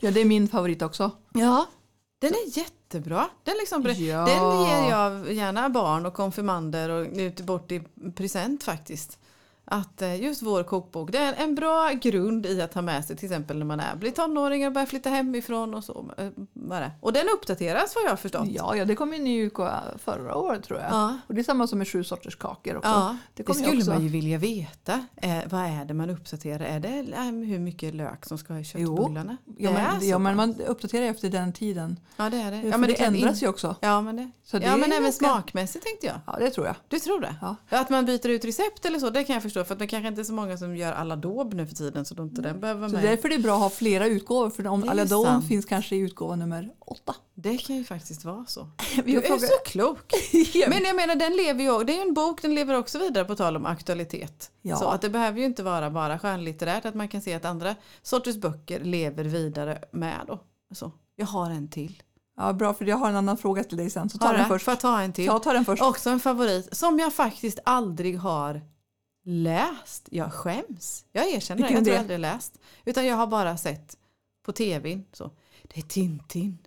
ja, 0.00 0.10
det 0.10 0.20
är 0.20 0.24
min 0.24 0.48
favorit 0.48 0.82
också. 0.82 1.10
Ja, 1.32 1.66
den 2.18 2.30
är 2.32 2.58
jättebra. 2.58 3.28
Den, 3.44 3.54
liksom, 3.60 3.82
Ja. 3.82 4.24
den 4.26 4.66
ger 4.66 4.90
jag 4.90 5.32
gärna 5.32 5.68
barn 5.68 6.06
och 6.06 6.14
konfirmander 6.14 6.88
och 6.90 7.06
ut 7.12 7.40
bort 7.40 7.72
i 7.72 7.82
present 8.16 8.62
faktiskt. 8.62 9.18
Att 9.66 10.02
eh, 10.02 10.22
just 10.22 10.42
vår 10.42 10.62
kokbok, 10.62 11.12
det 11.12 11.18
är 11.18 11.34
en 11.34 11.54
bra 11.54 11.90
grund 12.02 12.46
i 12.46 12.62
att 12.62 12.74
ha 12.74 12.82
med 12.82 13.04
sig 13.04 13.16
till 13.16 13.24
exempel 13.26 13.58
när 13.58 13.66
man 13.66 13.80
är, 13.80 13.96
blir 13.96 14.10
tonåring 14.10 14.66
och 14.66 14.72
börjar 14.72 14.86
flytta 14.86 15.10
hemifrån 15.10 15.74
och 15.74 15.84
så. 15.84 16.10
eh. 16.18 16.28
Och 17.00 17.12
den 17.12 17.26
uppdateras 17.34 17.94
vad 17.94 18.04
jag 18.04 18.10
har 18.10 18.16
förstått. 18.16 18.48
Ja, 18.50 18.76
ja, 18.76 18.84
det 18.84 18.94
kom 18.94 19.12
ju 19.12 19.18
ny 19.18 19.40
utgåva 19.40 19.82
förra 19.98 20.36
året 20.36 20.64
tror 20.64 20.80
jag. 20.80 20.90
Ja. 20.90 21.18
Och 21.26 21.34
det 21.34 21.40
är 21.40 21.44
samma 21.44 21.66
som 21.66 21.78
med 21.78 21.88
sju 21.88 22.04
sorters 22.04 22.36
kakor 22.36 22.76
också. 22.76 22.88
Ja, 22.90 23.16
det 23.34 23.42
det, 23.42 23.54
skulle 23.54 23.76
också. 23.78 23.90
man 23.90 24.02
ju 24.02 24.08
vilja 24.08 24.38
veta. 24.38 25.04
Eh, 25.16 25.38
vad 25.50 25.60
är 25.60 25.84
det 25.84 25.94
man 25.94 26.10
uppdaterar? 26.10 26.64
Är 26.64 26.80
det 26.80 26.88
eh, 27.12 27.22
hur 27.24 27.58
mycket 27.58 27.94
lök 27.94 28.26
som 28.26 28.38
ska 28.38 28.52
ha 28.52 28.60
i 28.60 28.64
köttbullarna? 28.64 29.36
Ja, 29.58 29.70
Det 29.70 29.76
är 29.76 29.92
men, 29.98 30.08
ja, 30.08 30.18
men 30.18 30.36
man 30.36 30.60
uppdaterar 30.60 31.06
efter 31.06 31.30
den 31.30 31.52
tiden. 31.52 32.00
ja, 32.16 32.30
det 32.30 32.36
är 32.36 32.50
det. 32.50 32.56
Ja, 32.56 32.68
Ja, 32.68 32.76
men 32.78 32.88
det, 32.88 32.94
kan 32.94 33.14
ändras 33.14 33.42
in- 33.42 33.46
ju 33.46 33.48
också. 33.50 33.76
Ja, 33.80 34.00
men, 34.00 34.16
det. 34.16 34.30
Så 34.44 34.58
det 34.58 34.66
ja, 34.66 34.76
men 34.76 34.92
även 34.92 35.02
ganska- 35.04 35.24
smakmässigt 35.24 35.84
tänkte 35.84 36.06
jag. 36.06 36.16
Ja, 36.26 36.36
det 36.38 36.50
tror 36.50 36.66
jag. 36.66 36.76
Du 36.88 36.98
tror 36.98 37.20
det? 37.20 37.36
Ja. 37.40 37.56
Att 37.68 37.90
man 37.90 38.04
byter 38.06 38.28
ut 38.28 38.44
recept 38.44 38.84
eller 38.84 38.98
så, 38.98 39.10
det 39.10 39.24
kan 39.24 39.34
jag 39.34 39.42
förstå. 39.42 39.53
För 39.54 39.72
att 39.72 39.78
det 39.78 39.86
kanske 39.86 40.08
inte 40.08 40.20
är 40.20 40.24
så 40.24 40.32
många 40.32 40.58
som 40.58 40.76
gör 40.76 40.92
alla 40.92 41.16
dob 41.16 41.54
nu 41.54 41.66
för 41.66 41.74
tiden 41.74 42.04
så 42.04 42.14
då 42.14 42.22
inte 42.22 42.42
den 42.42 42.60
behöver 42.60 42.80
vara 42.80 42.90
Så 42.90 42.96
därför 42.96 43.28
är 43.28 43.36
det 43.36 43.42
bra 43.42 43.54
att 43.54 43.60
ha 43.60 43.70
flera 43.70 44.06
utgåvor. 44.06 44.50
För 44.50 44.66
om 44.66 45.08
sant. 45.08 45.48
finns 45.48 45.64
kanske 45.64 45.96
i 45.96 45.98
utgåva 45.98 46.36
nummer 46.36 46.70
åtta. 46.78 47.14
Det 47.34 47.58
kan 47.58 47.76
ju 47.76 47.84
faktiskt 47.84 48.24
vara 48.24 48.44
så. 48.46 48.68
Du 49.04 49.16
är 49.16 49.20
frågat- 49.20 49.40
så 49.40 49.54
klok. 49.64 50.12
Men 50.68 50.84
jag 50.84 50.96
menar, 50.96 51.14
den 51.16 51.36
lever 51.36 51.62
ju, 51.64 51.84
det 51.84 51.92
är 51.92 51.96
ju 51.96 52.02
en 52.02 52.14
bok, 52.14 52.42
den 52.42 52.54
lever 52.54 52.78
också 52.78 52.98
vidare 52.98 53.24
på 53.24 53.36
tal 53.36 53.56
om 53.56 53.66
aktualitet. 53.66 54.50
Ja. 54.62 54.76
Så 54.76 54.88
att 54.88 55.00
det 55.02 55.10
behöver 55.10 55.38
ju 55.38 55.44
inte 55.44 55.62
vara 55.62 55.90
bara 55.90 56.18
skönlitterärt, 56.18 56.84
att 56.84 56.94
man 56.94 57.08
kan 57.08 57.22
se 57.22 57.34
att 57.34 57.44
andra 57.44 57.74
sorters 58.02 58.36
böcker 58.36 58.80
lever 58.80 59.24
vidare 59.24 59.78
med. 59.92 60.20
Då. 60.26 60.40
Så, 60.74 60.92
jag 61.16 61.26
har 61.26 61.50
en 61.50 61.68
till. 61.68 62.02
Ja, 62.36 62.52
bra, 62.52 62.74
för 62.74 62.84
jag 62.84 62.96
har 62.96 63.08
en 63.08 63.16
annan 63.16 63.36
fråga 63.36 63.64
till 63.64 63.76
dig 63.76 63.90
sen. 63.90 64.08
Så 64.10 64.18
ta 64.18 64.32
den 64.32 64.48
först. 64.48 64.64
Får 64.64 64.72
jag 64.72 64.80
ta 64.80 65.00
en 65.00 65.12
till? 65.12 65.24
Ja, 65.24 65.38
ta 65.38 65.52
den 65.52 65.64
först. 65.64 65.82
Också 65.82 66.10
en 66.10 66.20
favorit 66.20 66.76
som 66.76 66.98
jag 66.98 67.12
faktiskt 67.12 67.58
aldrig 67.64 68.18
har 68.18 68.60
läst. 69.24 70.08
Jag 70.10 70.32
skäms. 70.32 71.04
Jag 71.12 71.32
erkänner 71.32 71.68
det. 71.68 71.74
Jag 71.74 71.84
det? 71.84 71.90
jag 71.90 71.98
aldrig 72.00 72.18
läst. 72.18 72.58
Utan 72.84 73.06
jag 73.06 73.16
har 73.16 73.26
bara 73.26 73.56
sett 73.56 73.96
på 74.44 74.52
tv. 74.52 75.00
Så. 75.12 75.30
Det 75.62 75.80
är 75.80 75.82
Tintin. 75.82 76.58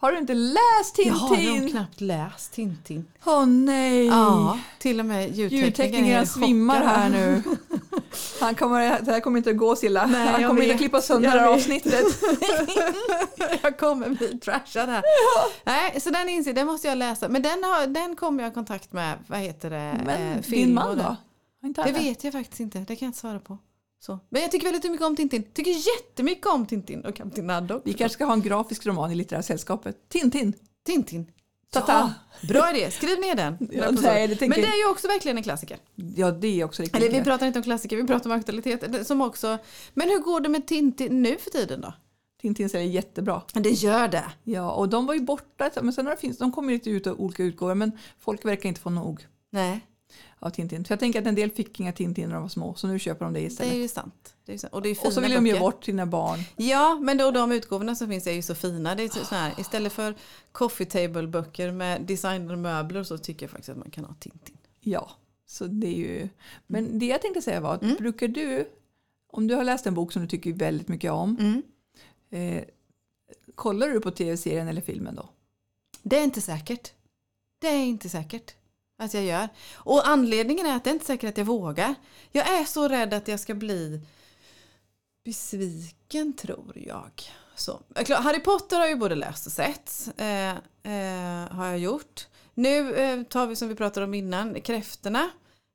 Har 0.00 0.12
du 0.12 0.18
inte 0.18 0.34
läst 0.34 0.98
Jag 0.98 1.12
har 1.14 1.28
nog 1.28 1.38
Tintin? 1.38 1.70
knappt 1.70 2.00
läst 2.00 2.52
Tintin. 2.52 3.06
Åh 3.24 3.46
nej! 3.46 4.06
Ja, 4.06 4.58
till 4.78 5.00
och 5.00 5.06
med 5.06 5.36
ljudteknikern 5.36 5.64
Ljudteknikern 5.64 6.06
är 6.06 6.24
svimmar 6.24 6.82
här 6.82 7.08
nu. 7.08 7.42
Han 8.40 8.54
kommer, 8.54 9.00
det 9.00 9.12
här 9.12 9.20
kommer 9.20 9.38
inte 9.38 9.50
att 9.50 9.56
gå 9.56 9.76
Silla. 9.76 10.06
Nej, 10.06 10.26
Han 10.26 10.48
kommer 10.48 10.62
inte 10.62 10.66
vet. 10.66 10.74
att 10.74 10.78
klippa 10.80 11.00
sönder 11.00 11.32
det 11.32 11.40
här 11.40 11.48
avsnittet. 11.48 12.04
jag 13.62 13.78
kommer 13.78 14.08
bli 14.08 14.38
trashad 14.38 14.88
här. 14.88 15.02
Nej, 15.64 16.00
så 16.00 16.10
den 16.10 16.28
inser, 16.28 16.52
den 16.52 16.66
måste 16.66 16.88
jag 16.88 16.98
läsa. 16.98 17.28
Men 17.28 17.42
den, 17.42 17.64
har, 17.64 17.86
den 17.86 18.16
kommer 18.16 18.42
jag 18.42 18.50
i 18.52 18.54
kontakt 18.54 18.92
med, 18.92 19.18
vad 19.26 19.38
heter 19.38 19.70
det? 19.70 20.00
Men 20.06 20.32
eh, 20.32 20.42
din 20.42 20.74
man 20.74 20.98
då? 20.98 21.16
Inte 21.64 21.82
Det 21.82 21.92
vet 21.92 22.24
jag 22.24 22.32
faktiskt 22.32 22.60
inte, 22.60 22.78
det 22.78 22.96
kan 22.96 23.06
jag 23.06 23.08
inte 23.08 23.18
svara 23.18 23.40
på. 23.40 23.58
Så. 24.00 24.18
Men 24.28 24.42
jag 24.42 24.50
tycker 24.50 24.66
väldigt 24.66 24.90
mycket 24.90 25.06
om 25.06 25.16
Tintin. 25.16 25.42
Tycker 25.42 25.70
jättemycket 25.70 26.46
om 26.46 26.66
Tintin 26.66 27.00
och 27.04 27.14
Kapten 27.14 27.50
Haddock. 27.50 27.82
Vi 27.84 27.92
kanske 27.92 28.14
ska 28.14 28.24
ha 28.24 28.32
en 28.32 28.42
grafisk 28.42 28.86
roman 28.86 29.12
i 29.12 29.14
Litterära 29.14 29.42
sällskapet. 29.42 30.08
Tintin. 30.08 30.52
Tintin. 30.86 31.26
Ta-ta. 31.70 31.92
Ja, 32.40 32.46
bra 32.48 32.70
idé, 32.74 32.90
skriv 32.90 33.20
ner 33.20 33.34
den. 33.34 33.68
Ja, 33.72 33.90
nej, 33.90 34.28
det 34.28 34.40
Men 34.40 34.50
det 34.50 34.66
är 34.66 34.78
ju 34.78 34.90
också 34.90 35.08
verkligen 35.08 35.36
en 35.36 35.42
klassiker. 35.42 35.78
Ja, 35.94 36.30
det 36.30 36.60
är 36.60 36.64
också 36.64 36.82
riktigt. 36.82 37.02
Eller 37.02 37.18
vi 37.18 37.24
pratar 37.24 37.46
inte 37.46 37.58
om 37.58 37.62
klassiker, 37.62 37.96
vi 37.96 38.06
pratar 38.06 38.30
om 38.30 38.36
aktualitet. 38.36 39.06
Som 39.06 39.20
också, 39.20 39.58
men 39.94 40.08
hur 40.08 40.18
går 40.18 40.40
det 40.40 40.48
med 40.48 40.66
Tintin 40.66 41.22
nu 41.22 41.36
för 41.38 41.50
tiden 41.50 41.80
då? 41.80 41.94
Tintin 42.40 42.70
säljer 42.70 42.88
jättebra. 42.88 43.42
Det 43.52 43.70
gör 43.70 44.08
det. 44.08 44.24
Ja, 44.44 44.72
och 44.72 44.88
de 44.88 45.06
var 45.06 45.14
ju 45.14 45.20
borta, 45.20 45.70
men 45.82 45.92
sen 45.92 46.06
har 46.06 46.14
det 46.14 46.20
finns, 46.20 46.38
de 46.38 46.52
kommer 46.52 46.72
lite 46.72 46.90
ut 46.90 47.06
av 47.06 47.20
olika 47.20 47.42
utgåvor, 47.42 47.74
men 47.74 47.92
folk 48.18 48.44
verkar 48.44 48.68
inte 48.68 48.80
få 48.80 48.90
nog 48.90 49.26
Nej, 49.50 49.86
av 50.44 50.50
Tintin. 50.50 50.84
Så 50.84 50.92
jag 50.92 51.00
tänker 51.00 51.20
att 51.20 51.26
en 51.26 51.34
del 51.34 51.50
fick 51.50 51.80
inga 51.80 51.92
Tintin 51.92 52.28
när 52.28 52.34
de 52.34 52.42
var 52.42 52.48
små, 52.48 52.74
så 52.74 52.86
nu 52.86 52.98
köper 52.98 53.24
de 53.24 53.32
det 53.34 53.40
det 53.40 53.46
istället. 53.46 53.72
är 53.72 53.76
ju 53.78 53.88
sant. 53.88 54.34
Det 54.44 54.52
är 54.52 54.54
ju 54.54 54.58
sant. 54.58 54.72
Och, 54.74 54.82
det 54.82 54.88
är 54.88 54.94
fina 54.94 55.06
och 55.06 55.12
så 55.12 55.20
vill 55.20 55.30
de 55.34 55.46
ge 55.46 55.52
böcker. 55.52 55.60
bort 55.64 55.84
sina 55.84 56.06
barn. 56.06 56.38
Ja, 56.56 56.98
men 57.02 57.16
då, 57.18 57.30
de 57.30 57.52
utgåvorna 57.52 57.94
som 57.94 58.08
finns 58.08 58.26
är 58.26 58.32
ju 58.32 58.42
så 58.42 58.54
fina. 58.54 58.94
Det 58.94 59.02
är 59.02 59.08
så 59.08 59.24
så 59.24 59.34
här, 59.34 59.60
istället 59.60 59.92
för 59.92 60.14
coffee 60.52 60.84
table 60.86 61.26
böcker 61.26 61.72
med 61.72 62.02
designade 62.02 62.56
möbler 62.56 63.02
så 63.04 63.18
tycker 63.18 63.46
jag 63.46 63.50
faktiskt 63.50 63.68
att 63.68 63.76
man 63.78 63.90
kan 63.90 64.04
ha 64.04 64.14
Tintin. 64.14 64.56
Ja, 64.80 65.10
så 65.46 65.66
det 65.66 65.86
är 65.86 65.94
ju... 65.98 66.28
Men 66.66 66.98
det 66.98 67.06
jag 67.06 67.22
tänkte 67.22 67.42
säga 67.42 67.60
var, 67.60 67.74
att 67.74 67.82
Mm. 67.82 67.96
brukar 67.96 68.28
du, 68.28 68.68
om 69.32 69.46
du 69.46 69.54
har 69.54 69.64
läst 69.64 69.86
en 69.86 69.94
bok 69.94 70.12
som 70.12 70.22
du 70.22 70.28
tycker 70.28 70.52
väldigt 70.52 70.88
mycket 70.88 71.10
om, 71.12 71.36
Mm. 71.40 71.62
eh, 72.58 72.64
kollar 73.54 73.88
du 73.88 74.00
på 74.00 74.10
tv-serien 74.10 74.68
eller 74.68 74.80
filmen 74.80 75.14
då? 75.14 75.28
Det 76.02 76.18
är 76.18 76.24
inte 76.24 76.40
säkert. 76.40 76.92
Det 77.60 77.68
är 77.68 77.84
inte 77.84 78.08
säkert 78.08 78.54
att 78.98 79.14
jag 79.14 79.24
gör. 79.24 79.48
Och 79.74 80.08
anledningen 80.08 80.66
är 80.66 80.76
att 80.76 80.84
det 80.84 80.90
är 80.90 80.94
inte 80.94 81.06
säkert 81.06 81.30
att 81.30 81.38
jag 81.38 81.44
vågar. 81.44 81.94
Jag 82.32 82.48
är 82.60 82.64
så 82.64 82.88
rädd 82.88 83.14
att 83.14 83.28
jag 83.28 83.40
ska 83.40 83.54
bli 83.54 84.00
besviken 85.24 86.32
tror 86.32 86.72
jag. 86.76 87.10
Så. 87.56 87.80
Harry 88.08 88.40
Potter 88.40 88.76
har 88.76 88.82
jag 88.82 88.90
ju 88.90 88.96
både 88.96 89.14
läst 89.14 89.46
och 89.46 89.52
sett. 89.52 90.08
Eh, 90.16 90.48
eh, 90.92 91.48
har 91.50 91.66
jag 91.66 91.78
gjort. 91.78 92.26
Nu 92.54 92.94
eh, 92.94 93.22
tar 93.22 93.46
vi 93.46 93.56
som 93.56 93.68
vi 93.68 93.74
pratade 93.74 94.04
om 94.06 94.14
innan, 94.14 94.60
Kräftorna. 94.60 95.30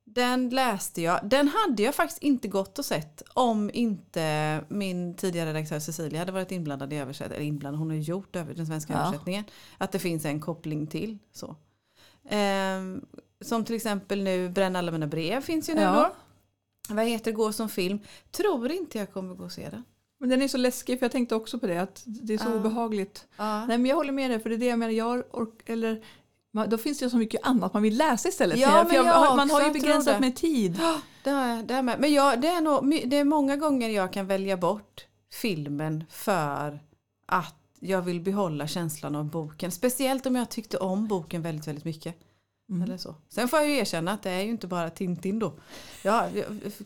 Den 0.05 0.49
läste 0.49 1.01
jag. 1.01 1.19
Den 1.23 1.47
hade 1.47 1.83
jag 1.83 1.95
faktiskt 1.95 2.23
inte 2.23 2.47
gått 2.47 2.79
och 2.79 2.85
sett 2.85 3.21
om 3.33 3.71
inte 3.73 4.63
min 4.69 5.15
tidigare 5.15 5.49
redaktör 5.49 5.79
Cecilia 5.79 6.19
hade 6.19 6.31
varit 6.31 6.51
inblandad 6.51 6.93
i 6.93 6.95
översättningen. 6.95 7.35
Eller 7.41 7.47
inblandad, 7.47 7.79
hon 7.79 7.89
har 7.89 7.97
gjort 7.97 8.35
över 8.35 8.53
den 8.53 8.67
svenska 8.67 8.93
Ja. 8.93 8.99
översättningen. 8.99 9.43
Att 9.77 9.91
det 9.91 9.99
finns 9.99 10.25
en 10.25 10.41
koppling 10.41 10.87
till. 10.87 11.17
Så. 11.33 11.55
Ehm, 12.29 13.05
som 13.41 13.65
till 13.65 13.75
exempel 13.75 14.23
nu 14.23 14.49
Bränn 14.49 14.75
alla 14.75 14.91
mina 14.91 15.07
brev 15.07 15.41
finns 15.41 15.69
ju 15.69 15.73
nu 15.73 15.81
Ja. 15.81 15.91
då. 16.89 16.95
Vad 16.95 17.05
heter 17.05 17.31
Gå 17.31 17.53
som 17.53 17.69
film? 17.69 17.99
Tror 18.31 18.71
inte 18.71 18.97
jag 18.97 19.13
kommer 19.13 19.35
gå 19.35 19.43
och 19.43 19.51
se 19.51 19.69
den. 19.69 19.83
Men 20.19 20.29
den 20.29 20.41
är 20.41 20.47
så 20.47 20.57
läskig, 20.57 20.99
för 20.99 21.05
jag 21.05 21.11
tänkte 21.11 21.35
också 21.35 21.59
på 21.59 21.67
det, 21.67 21.77
att 21.77 22.03
det 22.05 22.33
är 22.33 22.37
så 22.37 22.49
Ja. 22.49 22.55
obehagligt. 22.55 23.27
Ja. 23.37 23.65
Nej, 23.65 23.77
men 23.77 23.85
jag 23.85 23.95
håller 23.95 24.11
med 24.11 24.31
dig, 24.31 24.39
för 24.39 24.49
det 24.49 24.55
är 24.55 24.57
det 24.57 24.65
jag 24.65 24.79
menar. 24.79 24.93
Jag 24.93 25.23
ork- 25.31 25.61
eller, 25.69 26.03
man, 26.53 26.69
då 26.69 26.77
finns 26.77 26.99
det 26.99 27.09
så 27.09 27.17
mycket 27.17 27.47
annat 27.47 27.73
man 27.73 27.83
vill 27.83 27.97
läsa 27.97 28.29
istället. 28.29 28.57
Ja, 28.59 28.83
men 28.87 28.95
jag, 28.95 29.05
jag 29.05 29.35
man 29.37 29.49
har 29.49 29.61
ju 29.65 29.71
begränsat 29.71 30.19
med 30.19 30.35
tid. 30.35 30.79
Det 31.23 31.29
har 31.31 31.47
jag, 31.47 31.65
det 31.65 31.73
har 31.73 31.77
jag 31.77 31.85
med. 31.85 31.99
Men 31.99 32.13
jag, 32.13 32.41
det, 32.41 32.47
är 32.47 32.61
nog, 32.61 32.83
my- 32.85 33.05
det 33.05 33.15
är 33.17 33.23
många 33.23 33.55
gånger 33.55 33.89
jag 33.89 34.13
kan 34.13 34.27
välja 34.27 34.57
bort 34.57 35.05
filmen 35.41 36.03
för 36.09 36.79
att 37.25 37.55
jag 37.79 38.01
vill 38.01 38.21
behålla 38.21 38.67
känslan 38.67 39.15
av 39.15 39.25
boken. 39.25 39.71
Speciellt 39.71 40.25
om 40.25 40.35
jag 40.35 40.49
tyckte 40.49 40.77
om 40.77 41.07
boken 41.07 41.41
väldigt, 41.41 41.67
väldigt 41.67 41.85
mycket. 41.85 42.15
Mm. 42.69 42.81
Eller 42.81 42.97
så. 42.97 43.15
Sen 43.29 43.47
får 43.47 43.59
jag 43.59 43.69
ju 43.69 43.77
erkänna 43.77 44.11
att 44.11 44.23
det 44.23 44.29
är 44.29 44.41
ju 44.41 44.49
inte 44.49 44.67
bara 44.67 44.89
Tintin 44.89 45.39
då. 45.39 45.53
Ja, 46.03 46.27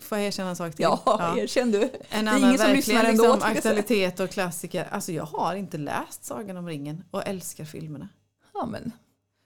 får 0.02 0.18
jag 0.18 0.28
erkänna 0.28 0.50
en 0.50 0.56
sak 0.56 0.76
till? 0.76 0.84
Ja, 0.84 1.36
erkänn 1.38 1.72
du. 1.72 1.90
En 2.10 2.28
annan 2.28 2.44
ingen 2.44 2.58
som 2.58 2.72
lyssnar 2.72 3.04
ändå, 3.04 3.34
liksom, 3.34 3.52
aktualitet 3.52 4.20
och 4.20 4.30
klassiker. 4.30 4.88
Alltså 4.92 5.12
jag 5.12 5.24
har 5.24 5.56
inte 5.56 5.78
läst 5.78 6.26
Sagan 6.26 6.58
om 6.58 6.68
ringen 6.68 7.04
och 7.12 7.28
älskar 7.28 7.66
filmerna. 7.66 8.10
Ja, 8.54 8.66
men, 8.66 8.92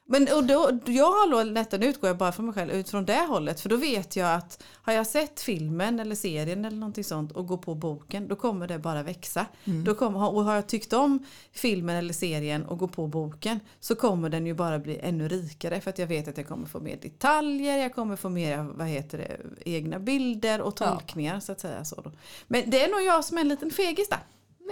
Men 0.10 0.28
och 0.36 0.43
då, 0.43 0.80
jag 0.86 1.06
har 1.06 1.78
då 1.78 1.86
utgår 1.86 2.08
jag 2.08 2.17
bara 2.17 2.32
från 2.32 2.46
mig 2.46 2.56
själv, 2.56 2.72
utifrån 2.72 3.06
det 3.06 3.26
hållet. 3.28 3.60
För 3.60 3.70
då 3.70 3.76
vet 3.76 4.15
jag 4.15 4.34
att 4.34 4.63
har 4.74 4.93
jag 4.93 5.08
sett 5.08 5.39
filmen 5.39 6.00
eller 6.00 6.15
serien 6.15 6.65
eller 6.65 6.78
någonting 6.78 7.04
sånt 7.04 7.32
och 7.32 7.48
går 7.48 7.58
på 7.58 7.76
boken, 7.76 8.28
då 8.28 8.36
kommer 8.36 8.67
det 8.67 8.80
bara 8.80 9.04
växa. 9.04 9.46
Mm. 9.65 9.84
Då 9.84 9.96
kommer, 9.96 10.34
och 10.34 10.43
har 10.43 10.56
jag 10.56 10.67
tyckt 10.67 10.93
om 10.93 11.26
filmen 11.52 11.96
eller 11.96 12.13
serien 12.13 12.65
och 12.65 12.78
går 12.78 12.88
på 12.88 13.08
boken 13.08 13.60
så 13.80 13.96
kommer 13.96 14.30
den 14.30 14.46
ju 14.48 14.54
bara 14.54 14.80
bli 14.80 15.00
ännu 15.00 15.28
rikare 15.28 15.82
för 15.82 15.89
att 15.89 16.00
jag 16.00 16.08
vet 16.08 16.28
att 16.28 16.38
jag 16.38 16.48
kommer 16.48 16.65
få 16.67 16.80
mer 16.80 16.98
detaljer, 17.02 17.78
jag 17.78 17.96
kommer 17.96 18.15
få 18.15 18.30
mer 18.30 18.63
vad 18.63 18.88
heter 18.88 19.17
det, 19.17 19.38
egna 19.70 20.00
bilder 20.00 20.62
och 20.62 20.76
Ja. 20.80 20.91
tolkningar 20.91 21.39
så 21.39 21.52
att 21.52 21.60
säga. 21.60 21.86
Så 21.86 22.02
då. 22.02 22.12
Men 22.48 22.70
det 22.70 22.84
är 22.84 22.91
nog 22.91 23.02
jag 23.02 23.26
som 23.26 23.38
är 23.38 23.41
en 23.41 23.48
liten 23.50 23.72
fegis 23.72 24.10
där. 24.10 24.20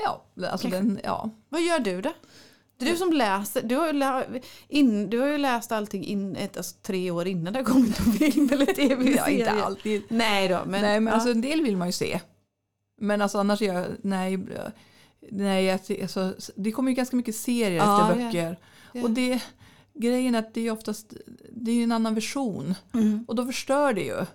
ja, 0.03 0.23
alltså 0.51 0.69
Kanske. 0.69 0.69
den, 0.69 0.99
ja. 1.03 1.29
Vad 1.49 1.61
gör 1.61 1.79
du 1.79 2.01
då? 2.01 2.13
Det 2.77 2.85
är 2.85 2.89
du 2.89 2.95
som 2.95 3.13
läser, 3.13 3.61
du 3.61 3.75
har, 3.75 3.87
ju 3.87 3.93
lä- 3.93 4.41
in, 4.67 5.09
du 5.09 5.19
har 5.19 5.27
ju 5.27 5.37
läst 5.37 5.71
allting 5.71 6.05
in, 6.05 6.35
ett, 6.35 6.57
alltså, 6.57 6.75
tre 6.81 7.11
år 7.11 7.27
innan 7.27 7.53
det 7.53 7.59
har 7.59 7.63
kommit 7.63 7.99
en 7.99 8.13
film 8.13 8.49
eller 8.51 8.65
tv-serie. 8.65 9.15
ja, 9.17 9.29
inte 9.29 9.51
alltid. 9.63 10.03
Nej 10.09 10.47
då, 10.47 10.61
men, 10.65 10.81
nej, 10.81 10.99
men 10.99 11.11
ja. 11.11 11.13
alltså, 11.13 11.31
en 11.31 11.41
del 11.41 11.61
vill 11.61 11.77
man 11.77 11.87
ju 11.87 11.91
se. 11.91 12.19
Men 13.01 13.21
alltså, 13.21 13.37
annars 13.37 13.61
är 13.61 13.73
jag, 13.73 13.85
nej, 14.01 14.39
nej 15.31 15.71
alltså, 15.71 16.33
det 16.55 16.71
kommer 16.71 16.91
ju 16.91 16.95
ganska 16.95 17.15
mycket 17.15 17.35
serier 17.35 17.77
Ja, 17.77 18.11
efter 18.11 18.25
böcker. 18.25 18.59
Ja. 18.93 19.03
Och 19.03 19.09
det, 19.09 19.43
grejen 19.93 20.35
är 20.35 20.39
att 20.39 20.53
det 20.53 20.67
är 20.67 20.71
oftast, 20.71 21.13
det 21.51 21.71
är 21.71 21.83
en 21.83 21.91
annan 21.91 22.15
version. 22.15 22.75
Mm. 22.93 23.25
Och 23.27 23.35
då 23.35 23.45
förstör 23.45 23.93
det 23.93 24.03
ju. 24.03 24.25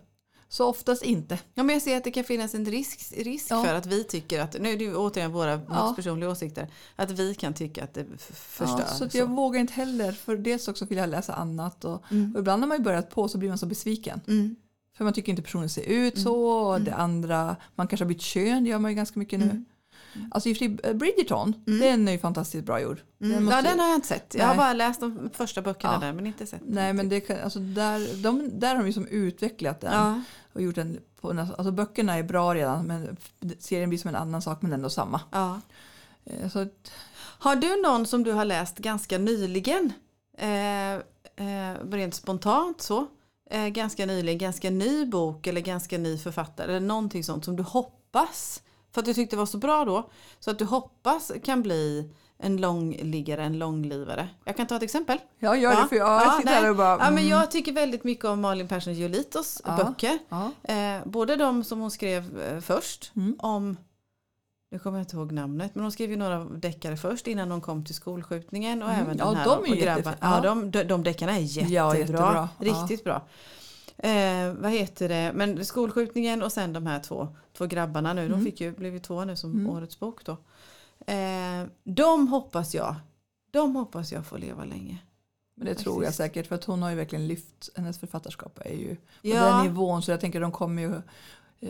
Så 0.52 0.66
oftast 0.66 1.02
inte. 1.02 1.38
Ja, 1.54 1.62
men 1.62 1.72
jag 1.74 1.82
ser 1.82 1.96
att 1.96 2.04
det 2.04 2.10
kan 2.10 2.24
finnas 2.24 2.54
en 2.54 2.64
risk, 2.66 3.12
risk 3.16 3.46
Ja. 3.50 3.62
för 3.64 3.74
att 3.74 3.86
vi 3.86 4.04
tycker 4.04 4.40
att, 4.40 4.60
nu 4.60 4.68
är 4.72 4.76
det 4.76 4.84
ju 4.84 4.96
återigen 4.96 5.32
våra 5.32 5.60
Ja. 5.68 5.92
personliga 5.96 6.30
åsikter, 6.30 6.68
att 6.96 7.10
vi 7.10 7.34
kan 7.34 7.54
tycka 7.54 7.84
att 7.84 7.94
det 7.94 8.06
förstör. 8.18 8.78
Ja, 8.80 8.86
så 8.86 9.04
att 9.04 9.14
jag 9.14 9.26
vågar 9.26 9.60
inte 9.60 9.72
heller, 9.72 10.12
för 10.12 10.36
dels 10.36 10.68
också 10.68 10.84
vill 10.84 10.98
jag 10.98 11.08
läsa 11.08 11.34
annat. 11.34 11.84
Och, 11.84 12.02
Mm. 12.10 12.34
och 12.34 12.40
ibland 12.40 12.60
när 12.60 12.66
man 12.68 12.82
börjat 12.82 13.10
på 13.10 13.28
så 13.28 13.38
blir 13.38 13.48
man 13.48 13.58
så 13.58 13.66
besviken. 13.66 14.20
Mm. 14.28 14.56
För 14.96 15.04
man 15.04 15.12
tycker 15.12 15.30
inte 15.32 15.42
personen 15.42 15.68
ser 15.68 15.82
ut 15.82 16.18
så. 16.20 16.36
Och 16.44 16.80
det 16.80 16.94
andra, 16.94 17.56
man 17.74 17.86
kanske 17.88 18.04
har 18.04 18.08
bytt 18.08 18.22
kön, 18.22 18.64
det 18.64 18.70
gör 18.70 18.78
man 18.78 18.90
ju 18.90 18.94
ganska 18.94 19.18
mycket 19.18 19.40
nu. 19.40 19.64
Mm. 20.14 20.30
Alltså 20.34 20.48
eh, 20.48 20.92
Bridgerton, 20.94 21.54
den 21.64 22.08
är 22.08 22.12
ju 22.12 22.18
fantastiskt 22.18 22.64
bra 22.66 22.80
gjord. 22.80 23.00
Den 23.18 23.32
Mm. 23.32 23.48
Ja, 23.48 23.62
den 23.62 23.80
har 23.80 23.86
jag 23.88 23.94
inte 23.96 24.08
sett. 24.08 24.34
Jag 24.34 24.42
har 24.44 24.48
Nej. 24.48 24.56
bara 24.58 24.72
läst 24.72 25.00
de 25.00 25.30
första 25.34 25.62
böckerna 25.62 25.92
Ja. 25.92 25.98
där 26.06 26.12
men 26.12 26.26
inte 26.26 26.46
sett. 26.46 26.60
Nej 26.66 26.92
men 26.92 27.08
det 27.08 27.20
kan, 27.20 27.40
alltså 27.40 27.58
där, 27.58 28.22
de, 28.22 28.60
där 28.60 28.68
har 28.74 28.82
de 28.82 28.86
ju 28.86 28.92
som 28.92 29.06
utvecklat 29.06 29.80
den. 29.80 29.92
Ja. 29.92 30.22
Och 30.52 30.62
gjort 30.62 30.74
den 30.74 31.00
på, 31.20 31.30
alltså 31.30 31.70
böckerna 31.72 32.14
är 32.14 32.22
bra 32.22 32.54
redan 32.54 32.86
men 32.86 33.16
serien 33.58 33.88
blir 33.88 33.98
som 33.98 34.08
en 34.08 34.16
annan 34.16 34.42
sak 34.42 34.62
men 34.62 34.72
ändå 34.72 34.90
samma. 34.90 35.20
Ja. 35.30 35.60
Eh, 36.24 36.48
Så 36.48 36.66
Har 37.38 37.56
du 37.56 37.82
någon 37.82 38.06
som 38.06 38.22
du 38.24 38.32
har 38.32 38.44
läst 38.44 38.78
ganska 38.78 39.18
nyligen? 39.18 39.92
Eh, 40.38 40.94
eh, 40.94 41.76
rent 41.90 42.14
spontant 42.14 42.82
så. 42.82 43.06
Eh, 43.50 43.68
ganska 43.68 44.06
nyligen, 44.06 44.38
ganska 44.38 44.70
ny 44.70 45.06
bok 45.06 45.46
eller 45.46 45.60
ganska 45.60 45.98
ny 45.98 46.18
författare 46.18 46.76
eller 46.76 46.86
någonting 46.86 47.24
sånt 47.24 47.44
som 47.44 47.56
du 47.56 47.62
hoppas 47.62 48.62
för 48.92 49.00
att 49.00 49.04
du 49.06 49.14
tyckte 49.14 49.36
var 49.36 49.46
så 49.46 49.58
bra 49.58 49.84
då. 49.84 50.10
Så 50.40 50.50
att 50.50 50.58
du 50.58 50.64
hoppas 50.64 51.32
kan 51.44 51.62
bli 51.62 52.10
en 52.38 52.56
långliggare, 52.56 53.42
en 53.44 53.58
långlivare. 53.58 54.28
Jag 54.44 54.56
kan 54.56 54.66
ta 54.66 54.76
ett 54.76 54.82
exempel. 54.82 55.18
ja 55.38 55.56
gör 55.56 55.82
det 55.82 55.88
för 55.88 55.96
jag 55.96 56.22
Ja, 56.22 56.30
sitter 56.38 56.50
nej. 56.52 56.62
här 56.62 56.70
och 56.70 56.76
bara... 56.76 56.90
Ja, 56.90 56.98
men 56.98 57.08
mm, 57.08 57.28
jag 57.28 57.50
tycker 57.50 57.72
väldigt 57.72 58.04
mycket 58.04 58.24
om 58.24 58.40
Malin 58.40 58.68
Persson 58.68 58.94
Giolitos 58.94 59.62
Ja. 59.64 59.76
böcker. 59.76 60.18
ja. 60.28 60.50
Eh, 60.74 61.04
både 61.04 61.36
de 61.36 61.64
som 61.64 61.80
hon 61.80 61.90
skrev 61.90 62.40
eh, 62.40 62.60
först 62.60 63.12
Mm. 63.16 63.36
om 63.38 63.76
nu 64.72 64.78
kommer 64.78 64.98
jag 64.98 65.02
inte 65.04 65.16
ihåg 65.16 65.32
namnet, 65.32 65.74
men 65.74 65.82
hon 65.84 65.92
skrev 65.92 66.10
ju 66.10 66.16
några 66.16 66.38
deckare 66.44 66.96
först 66.96 67.26
innan 67.26 67.50
hon 67.50 67.60
kom 67.60 67.84
till 67.84 67.94
skolskjutningen 67.94 68.82
och 68.82 68.88
Mm. 68.90 69.00
även 69.02 69.18
Ja, 69.18 69.24
den 69.24 69.36
här 69.36 69.44
de 69.44 69.64
är 69.66 69.70
och 69.70 69.76
grabbar. 69.76 70.14
Ja, 70.20 70.34
Ja. 70.36 70.40
de, 70.40 70.70
de, 70.70 70.84
de 70.84 71.02
deckarna 71.04 71.32
är 71.36 71.40
jättebra. 71.40 71.74
Ja, 71.74 71.96
jättebra. 71.96 72.48
Riktigt 72.58 73.04
bra. 73.04 73.22
Eh, 74.02 74.52
vad 74.52 74.70
heter 74.72 75.08
det? 75.08 75.32
Men 75.34 75.64
skolskjutningen 75.64 76.42
och 76.42 76.52
sen 76.52 76.72
de 76.72 76.86
här 76.86 77.00
två, 77.00 77.28
två 77.56 77.66
grabbarna 77.66 78.12
nu. 78.12 78.22
De 78.28 78.32
Mm. 78.32 78.44
fick 78.44 78.60
ju, 78.60 78.72
blev 78.72 78.92
ju 78.92 78.98
två 79.00 79.24
nu 79.24 79.36
som 79.36 79.50
Mm. 79.52 79.70
årets 79.70 80.00
bok 80.00 80.24
då. 80.24 80.32
Eh, 81.12 81.64
de 81.84 82.28
hoppas 82.28 82.74
jag 82.74 82.94
De 83.52 83.76
hoppas 83.76 84.12
jag 84.12 84.26
får 84.26 84.38
leva 84.38 84.64
länge. 84.64 84.98
Men 85.54 85.66
det 85.66 85.74
tror 85.74 86.04
jag 86.04 86.14
säkert 86.14 86.46
för 86.46 86.54
att 86.54 86.64
hon 86.64 86.82
har 86.82 86.90
ju 86.90 86.96
verkligen 86.96 87.26
lyft, 87.28 87.68
hennes 87.76 87.98
författarskap 87.98 88.58
är 88.64 88.74
ju 88.74 88.94
på 88.96 89.00
Ja. 89.22 89.44
den 89.44 89.62
nivån 89.66 90.02
så 90.02 90.10
jag 90.10 90.20
tänker 90.20 90.40
de 90.40 90.52
kommer 90.52 90.82
ju 90.82 90.94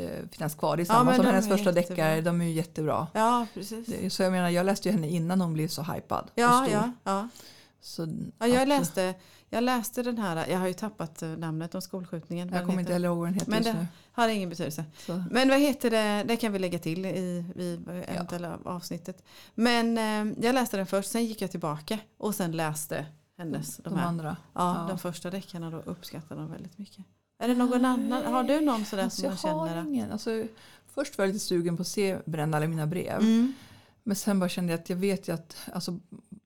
eh, 0.01 0.29
finnas 0.33 0.55
kvar. 0.55 0.77
Det 0.77 0.83
är 0.83 0.85
Ja, 0.85 0.93
samma 0.95 1.05
men 1.05 1.17
som 1.17 1.25
de 1.25 1.31
hennes 1.33 1.49
första 1.49 1.71
jättebra. 1.71 2.05
deckare, 2.05 2.21
de 2.21 2.41
är 2.41 2.45
ju 2.45 2.51
jättebra. 2.53 3.07
Ja, 3.15 3.47
precis. 3.55 3.87
Det- 3.87 4.11
Så 4.11 4.23
jag 4.23 4.33
menar, 4.33 4.49
jag 4.49 4.67
läste 4.67 4.89
ju 4.89 4.93
henne 4.95 5.09
innan 5.09 5.41
hon 5.41 5.53
blev 5.53 5.69
så 5.69 5.83
hypad. 5.83 6.25
och 6.25 6.31
Ja, 6.35 6.65
stor. 6.67 6.75
ja, 6.79 6.93
ja. 7.05 7.29
Så 7.81 8.09
ja 8.39 8.47
jag, 8.47 8.69
läste, 8.69 9.15
jag 9.49 9.65
läste 9.65 10.03
den 10.03 10.19
här, 10.19 10.47
jag 10.47 10.59
har 10.59 10.67
ju 10.67 10.73
tappat 10.75 11.23
eh, 11.23 11.29
namnet 11.29 11.75
om 11.75 11.83
skolskjutningen. 11.83 12.49
Jag 12.53 12.67
kommer 12.67 12.81
inte 12.81 12.93
heller 12.93 13.09
ihåg 13.09 13.19
vad 13.19 13.27
den 13.27 13.35
heter 13.35 13.51
Men 13.51 13.63
det- 13.63 13.73
nu. 13.73 13.87
Har 14.13 14.29
ingen 14.29 14.49
betydelse. 14.49 14.85
Så. 15.07 15.25
Men 15.31 15.49
vad 15.49 15.59
heter 15.61 15.91
det, 15.91 16.25
det 16.29 16.37
kan 16.37 16.53
vi 16.53 16.59
lägga 16.59 16.79
till 16.79 17.07
i, 17.07 17.09
i 17.57 17.79
eventuella 18.09 18.59
avsnittet. 18.65 19.23
Men 19.55 19.99
eh, 19.99 20.35
jag 20.47 20.55
läste 20.55 20.77
den 20.77 20.87
först, 20.87 21.11
sen 21.11 21.25
gick 21.25 21.43
jag 21.43 21.51
tillbaka 21.51 21.99
och 22.19 22.35
sen 22.35 22.53
läste 22.53 23.07
hennes. 23.39 23.77
De 23.77 23.83
De 23.91 23.99
här. 23.99 24.07
andra. 24.07 24.37
Ja, 24.53 24.77
ja. 24.81 24.87
de 24.89 24.99
första 24.99 25.31
deckarna 25.31 25.71
då 25.71 25.77
uppskattar 25.79 26.37
de 26.37 26.51
väldigt 26.51 26.79
mycket. 26.79 27.05
Är 27.39 27.49
det 27.49 27.55
någon 27.55 27.85
annan, 27.85 28.23
har 28.33 28.43
du 28.45 28.61
någon 28.61 28.85
sådär 28.85 29.03
Alltså, 29.05 29.21
som 29.21 29.25
jag 29.25 29.31
man 29.33 29.39
känner? 29.69 29.75
har 29.75 29.83
att- 29.83 29.87
ingen. 29.89 30.13
Alltså, 30.13 30.45
först 30.87 31.19
var 31.19 31.25
jag 31.25 31.33
lite 31.33 31.45
sugen 31.45 31.77
på 31.77 31.81
att 31.81 31.87
se 31.89 32.19
bränna 32.25 32.57
alla 32.57 32.67
mina 32.67 32.87
brev. 32.87 33.21
Mm. 33.21 33.53
Men 34.03 34.17
sen 34.17 34.41
bara 34.41 34.49
kände 34.49 34.73
jag 34.73 34.81
att 34.81 34.91
jag 34.91 34.97
vet 34.97 35.29
ju 35.29 35.33
att 35.35 35.57
alltså, 35.73 35.99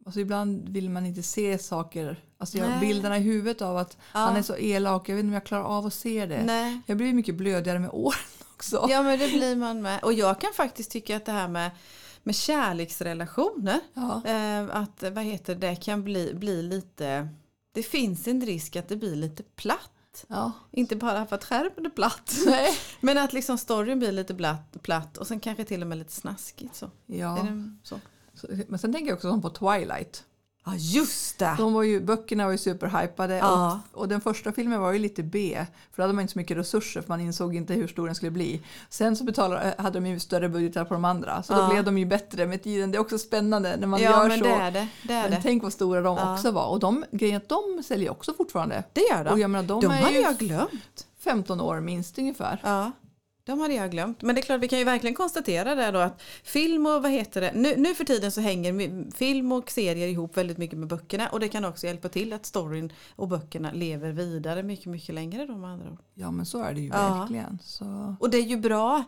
alltså 0.04 0.20
ibland 0.20 0.68
vill 0.68 0.90
man 0.90 1.06
inte 1.06 1.22
se 1.22 1.58
saker. 1.58 2.24
Alltså 2.38 2.58
jag 2.58 2.66
har 2.68 2.80
bilderna 2.80 3.18
i 3.18 3.20
huvudet 3.20 3.62
av 3.62 3.76
att 3.76 3.96
Ja. 4.12 4.18
han 4.20 4.36
är 4.36 4.42
så 4.42 4.56
elak. 4.56 5.08
Jag 5.08 5.14
vet 5.14 5.20
inte 5.24 5.30
om 5.30 5.34
jag 5.34 5.44
klarar 5.46 5.64
av 5.64 5.86
att 5.86 5.94
se 5.94 6.26
det. 6.26 6.42
Nej. 6.44 6.80
Jag 6.86 6.96
blir 6.96 7.12
mycket 7.12 7.34
blödigare 7.34 7.78
med 7.78 7.90
åren 7.92 8.18
också. 8.54 8.86
Ja 8.90 9.02
men 9.02 9.18
det 9.18 9.28
blir 9.28 9.56
man 9.56 9.82
med. 9.82 10.02
Och 10.04 10.12
jag 10.12 10.40
kan 10.40 10.52
faktiskt 10.54 10.90
tycka 10.90 11.16
att 11.16 11.26
det 11.26 11.32
här 11.32 11.48
med, 11.48 11.70
med 12.22 12.34
kärleksrelationer. 12.36 13.80
Ja. 13.94 14.22
Eh, 14.24 14.76
att 14.76 15.02
vad 15.12 15.24
heter 15.24 15.54
det 15.54 15.76
kan 15.76 16.04
bli, 16.04 16.34
bli 16.34 16.62
lite. 16.62 17.28
Det 17.74 17.82
finns 17.82 18.26
en 18.28 18.46
risk 18.46 18.76
att 18.76 18.88
det 18.88 18.96
blir 18.96 19.16
lite 19.16 19.42
platt. 19.42 20.24
Ja. 20.28 20.52
Inte 20.70 20.96
bara 20.96 21.26
för 21.26 21.36
att 21.36 21.44
skärmen 21.44 21.86
är 21.86 21.90
platt. 21.90 22.36
Nej. 22.46 22.68
Men 23.00 23.18
att 23.18 23.32
liksom 23.32 23.58
storyn 23.58 23.98
blir 23.98 24.12
lite 24.12 24.34
platt, 24.34 24.82
platt 24.82 25.16
och 25.16 25.26
sen 25.26 25.40
kanske 25.40 25.64
till 25.64 25.82
och 25.82 25.88
med 25.88 25.98
lite 25.98 26.12
snaskigt. 26.12 26.74
Så. 26.76 26.86
Är 26.86 26.90
Ja. 27.18 27.38
det 27.42 27.76
så? 27.82 28.00
Men 28.68 28.78
sen 28.78 28.92
tänker 28.92 29.08
jag 29.08 29.16
också 29.16 29.40
på 29.40 29.50
Twilight. 29.50 30.24
Ja 30.66 30.72
just 30.76 31.38
det! 31.38 31.54
De 31.58 31.72
var 31.72 31.82
ju, 31.82 32.00
böckerna 32.00 32.44
var 32.44 32.52
ju 32.52 32.58
superhypade 32.58 33.34
Ja. 33.36 33.80
och, 33.92 34.00
och 34.00 34.08
den 34.08 34.20
första 34.20 34.52
filmen 34.52 34.80
var 34.80 34.92
ju 34.92 34.98
lite 34.98 35.22
B. 35.22 35.66
För 35.92 35.96
då 35.96 36.02
hade 36.02 36.12
man 36.14 36.22
inte 36.22 36.32
så 36.32 36.38
mycket 36.38 36.56
resurser 36.56 37.00
för 37.00 37.08
man 37.08 37.20
insåg 37.20 37.54
inte 37.56 37.74
hur 37.74 37.88
stor 37.88 38.06
den 38.06 38.14
skulle 38.14 38.30
bli. 38.30 38.62
Sen 38.88 39.16
så 39.16 39.24
betalade, 39.24 39.74
hade 39.78 40.00
de 40.00 40.06
ju 40.06 40.20
större 40.20 40.48
budgetar 40.48 40.84
på 40.84 40.94
de 40.94 41.04
andra 41.04 41.42
så 41.42 41.52
Ja. 41.52 41.56
då 41.62 41.68
blev 41.72 41.84
de 41.84 41.98
ju 41.98 42.06
bättre 42.06 42.46
med 42.46 42.62
tiden. 42.62 42.90
Det 42.90 42.96
är 42.96 43.00
också 43.00 43.18
spännande 43.18 43.76
när 43.76 43.86
man 43.86 44.02
ja 44.02 44.10
gör 44.10 44.28
men 44.28 44.38
så. 44.38 44.44
det 44.44 44.50
är 44.50 44.70
det. 44.70 44.88
Det, 45.02 45.14
är 45.14 45.22
Men 45.22 45.30
det. 45.30 45.40
tänk 45.42 45.62
vad 45.62 45.72
stora 45.72 46.00
de 46.00 46.18
också 46.32 46.50
var. 46.50 46.66
Och 46.66 46.80
de, 46.80 47.04
grejen 47.12 47.36
att 47.36 47.48
de 47.48 47.82
säljer 47.86 48.10
också 48.10 48.34
fortfarande. 48.34 48.84
det 48.92 49.00
gör 49.10 49.24
de. 49.24 49.30
Och 49.30 49.38
jag 49.38 49.50
menar, 49.50 49.68
de, 49.68 49.80
de 49.80 49.86
hade 49.86 50.14
ju 50.14 50.20
jag 50.20 50.36
glömt. 50.38 51.06
15 51.18 51.60
år 51.60 51.80
minst 51.80 52.18
ungefär. 52.18 52.60
De 53.46 53.60
hade 53.60 53.74
jag 53.74 53.90
glömt. 53.90 54.22
Men 54.22 54.34
det 54.34 54.40
är 54.40 54.42
klart, 54.42 54.60
vi 54.60 54.68
kan 54.68 54.78
ju 54.78 54.84
verkligen 54.84 55.14
konstatera 55.14 55.74
det 55.74 55.90
då 55.90 55.98
att 55.98 56.22
film 56.44 56.86
och 56.86 57.02
vad 57.02 57.10
heter 57.10 57.40
det, 57.40 57.52
nu, 57.54 57.74
nu 57.76 57.94
för 57.94 58.04
tiden 58.04 58.32
så 58.32 58.40
hänger 58.40 59.10
film 59.12 59.52
och 59.52 59.70
serier 59.70 60.08
ihop 60.08 60.36
väldigt 60.36 60.58
mycket 60.58 60.78
med 60.78 60.88
böckerna 60.88 61.28
och 61.28 61.40
det 61.40 61.48
kan 61.48 61.64
också 61.64 61.86
hjälpa 61.86 62.08
till 62.08 62.32
att 62.32 62.46
storyn 62.46 62.92
och 63.16 63.28
böckerna 63.28 63.72
lever 63.72 64.12
vidare 64.12 64.62
mycket, 64.62 64.86
mycket 64.86 65.14
längre 65.14 65.46
då 65.46 65.56
med 65.56 65.70
andra 65.70 65.90
ord. 65.90 65.98
Ja 66.14 66.30
men 66.30 66.46
så 66.46 66.62
är 66.62 66.74
det 66.74 66.80
ju 66.80 66.88
Ja. 66.88 67.18
verkligen. 67.18 67.58
Så, 67.62 68.16
Och 68.20 68.30
det 68.30 68.38
är 68.38 68.42
ju 68.42 68.56
bra, 68.56 69.04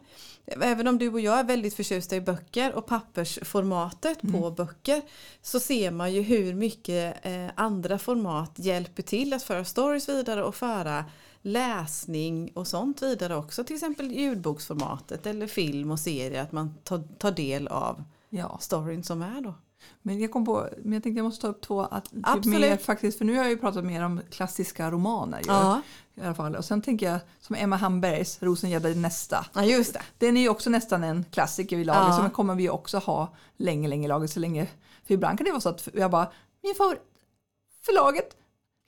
även 0.47 0.89
om 0.89 0.99
du 0.99 1.09
och 1.13 1.21
jag 1.21 1.39
är 1.41 1.45
väldigt 1.45 1.75
förtjusta 1.75 2.17
i 2.17 2.21
böcker 2.21 2.73
och 2.75 2.87
pappersformatet 2.87 4.21
på 4.33 4.51
böcker 4.51 5.03
så 5.43 5.61
ser 5.61 5.91
man 5.91 6.13
ju 6.13 6.23
hur 6.23 6.55
mycket 6.55 7.27
eh, 7.27 7.47
andra 7.55 7.99
format 7.99 8.53
hjälper 8.57 9.03
till 9.03 9.33
att 9.33 9.43
föra 9.43 9.65
stories 9.65 10.09
vidare 10.09 10.45
och 10.45 10.55
föra 10.55 11.05
läsning 11.47 12.51
och 12.55 12.67
sånt 12.67 13.03
vidare 13.03 13.37
också. 13.37 13.65
Till 13.65 13.77
exempel 13.77 14.13
ljudboksformatet 14.13 15.27
eller 15.27 15.47
film 15.47 15.91
och 15.91 16.01
serie, 16.01 16.43
att 16.43 16.53
man 16.53 16.75
tar, 16.85 17.03
tar 17.19 17.31
del 17.31 17.69
av 17.69 18.05
ja. 18.29 18.59
storyn 18.61 19.05
som 19.05 19.23
är 19.23 19.41
då. 19.41 19.55
Men 20.03 20.21
jag 20.21 20.33
kom 20.33 20.45
på, 20.45 20.69
men 20.83 20.93
jag 20.93 21.03
tänkte 21.03 21.19
jag 21.19 21.25
måste 21.25 21.43
ta 21.43 21.49
upp 21.49 21.61
två, 21.61 21.81
att, 21.81 22.05
typ 22.11 22.21
Absolut. 22.23 22.61
mer, 22.61 22.77
faktiskt, 22.77 23.19
för 23.19 23.25
nu 23.25 23.37
har 23.37 23.43
jag 23.43 23.51
ju 23.51 23.57
pratat 23.59 23.85
mer 23.85 24.05
om 24.05 24.21
klassiska 24.31 24.91
romaner. 24.91 25.39
Ju, 25.39 25.45
Ja, 25.47 25.81
i 26.15 26.21
alla 26.21 26.35
fall. 26.35 26.57
Och 26.57 26.65
sen 26.65 26.83
tänker 26.83 27.11
jag 27.11 27.21
som 27.41 27.57
Emma 27.57 27.77
Hambergs 27.77 28.43
Rosengädda 28.43 28.89
nästa. 28.89 29.47
ja 29.55 29.65
just 29.65 29.93
det. 29.93 30.03
Den 30.19 30.37
är 30.37 30.41
ju 30.41 30.49
också 30.49 30.71
nästan 30.71 31.05
en 31.05 31.25
klassiker 31.31 31.79
i 31.79 31.85
laget 31.85 32.03
Ja. 32.09 32.17
så 32.17 32.23
den 32.23 32.31
kommer 32.31 32.55
vi 32.55 32.71
också 32.71 32.99
ha 32.99 33.35
länge, 33.57 33.89
länge 33.89 34.05
i 34.05 34.09
laget 34.09 34.31
så 34.31 34.41
länge. 34.41 34.67
För 35.05 35.15
ibland 35.15 35.39
kan 35.39 35.45
det 35.45 35.51
vara 35.51 35.61
så 35.61 35.69
att 35.69 35.89
jag 35.95 36.11
bara, 36.11 36.33
min 36.63 36.75
favorit, 36.75 37.01
förlaget 37.85 38.37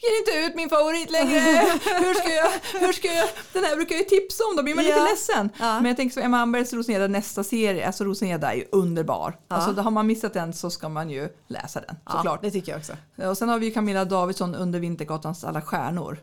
ger 0.02 0.18
inte 0.18 0.46
ut 0.50 0.56
min 0.56 0.68
favorit 0.68 1.10
längre. 1.10 1.40
hur, 2.04 2.14
ska 2.14 2.32
jag, 2.34 2.50
hur 2.80 2.92
ska 2.92 3.08
jag, 3.12 3.28
den 3.52 3.64
här 3.64 3.76
brukar 3.76 3.94
jag 3.94 4.02
ju 4.02 4.08
tipsa 4.08 4.44
om, 4.44 4.56
då 4.56 4.62
blir 4.62 4.74
man 4.74 4.84
Ja. 4.84 4.90
lite 4.96 5.10
ledsen. 5.10 5.50
Ja. 5.58 5.74
Men 5.74 5.84
jag 5.84 5.96
tänker 5.96 6.14
som 6.14 6.22
Emma 6.22 6.36
Hambergs 6.36 6.72
Rosengädda 6.72 7.06
nästa 7.06 7.44
serie, 7.44 7.86
alltså 7.86 8.04
Rosengädda 8.04 8.52
är 8.52 8.56
ju 8.56 8.64
underbar. 8.72 9.36
Ja. 9.48 9.56
Alltså 9.56 9.72
då 9.72 9.82
har 9.82 9.90
man 9.90 10.06
missat 10.06 10.34
den 10.34 10.52
så 10.52 10.70
ska 10.70 10.88
man 10.88 11.10
ju 11.10 11.28
läsa 11.46 11.80
den 11.80 11.96
Ja, 12.04 12.12
såklart. 12.12 12.42
det 12.42 12.50
tycker 12.50 12.72
jag 12.72 12.78
också. 12.78 12.92
Och 13.30 13.38
sen 13.38 13.48
har 13.48 13.58
vi 13.58 13.66
ju 13.66 13.72
Camilla 13.72 14.04
Davidsson 14.04 14.54
under 14.54 14.80
Vintergatans 14.80 15.44
alla 15.44 15.62
stjärnor. 15.62 16.18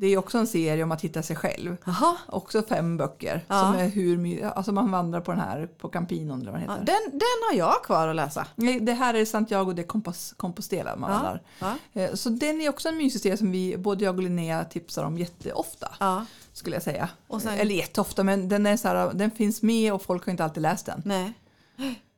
Det 0.00 0.06
är 0.06 0.18
också 0.18 0.38
en 0.38 0.46
serie 0.46 0.84
om 0.84 0.92
att 0.92 1.00
hitta 1.00 1.22
sig 1.22 1.36
själv. 1.36 1.76
Jaha. 1.84 2.16
Också 2.26 2.62
fem 2.62 2.96
böcker. 2.96 3.44
Ja. 3.48 3.60
Som 3.60 3.74
är 3.74 3.88
hur 3.88 4.44
alltså 4.44 4.72
man 4.72 4.90
vandrar 4.90 5.20
på 5.20 5.30
den 5.32 5.40
här 5.40 5.66
på 5.66 5.88
Campinon 5.88 6.40
eller 6.42 6.52
vad 6.52 6.60
Ja, 6.60 6.66
den, 6.66 7.10
den 7.12 7.38
har 7.50 7.58
jag 7.58 7.82
kvar 7.84 8.08
att 8.08 8.16
läsa. 8.16 8.46
Nej, 8.54 8.80
Det 8.80 8.92
här 8.92 9.14
är 9.14 9.24
Santiago 9.24 9.72
de 9.72 9.82
Compos- 9.82 10.34
Compostela 10.36 10.96
man 10.96 11.10
vandrar. 11.10 11.42
Ja. 11.58 11.74
Eh, 12.02 12.14
Så 12.14 12.28
den 12.30 12.60
är 12.60 12.68
också 12.68 12.88
en 12.88 12.96
mysig 12.96 13.20
serie 13.20 13.36
som 13.36 13.50
vi, 13.50 13.76
både 13.78 14.04
jag 14.04 14.16
och 14.16 14.22
Linnea 14.22 14.64
tipsar 14.64 15.04
om 15.04 15.18
jätteofta. 15.18 15.88
Ja. 16.00 16.24
Skulle 16.52 16.76
jag 16.76 16.82
säga. 16.82 17.08
Sen- 17.42 17.48
Eller 17.58 17.74
jätteofta 17.74 18.24
men 18.24 18.48
den, 18.48 18.66
är 18.66 18.76
så 18.76 18.88
här, 18.88 19.10
den 19.14 19.30
finns 19.30 19.62
med 19.62 19.92
och 19.94 20.02
folk 20.02 20.24
har 20.26 20.30
inte 20.30 20.44
alltid 20.44 20.62
läst 20.62 20.86
den. 20.86 21.02
Nej. 21.04 21.32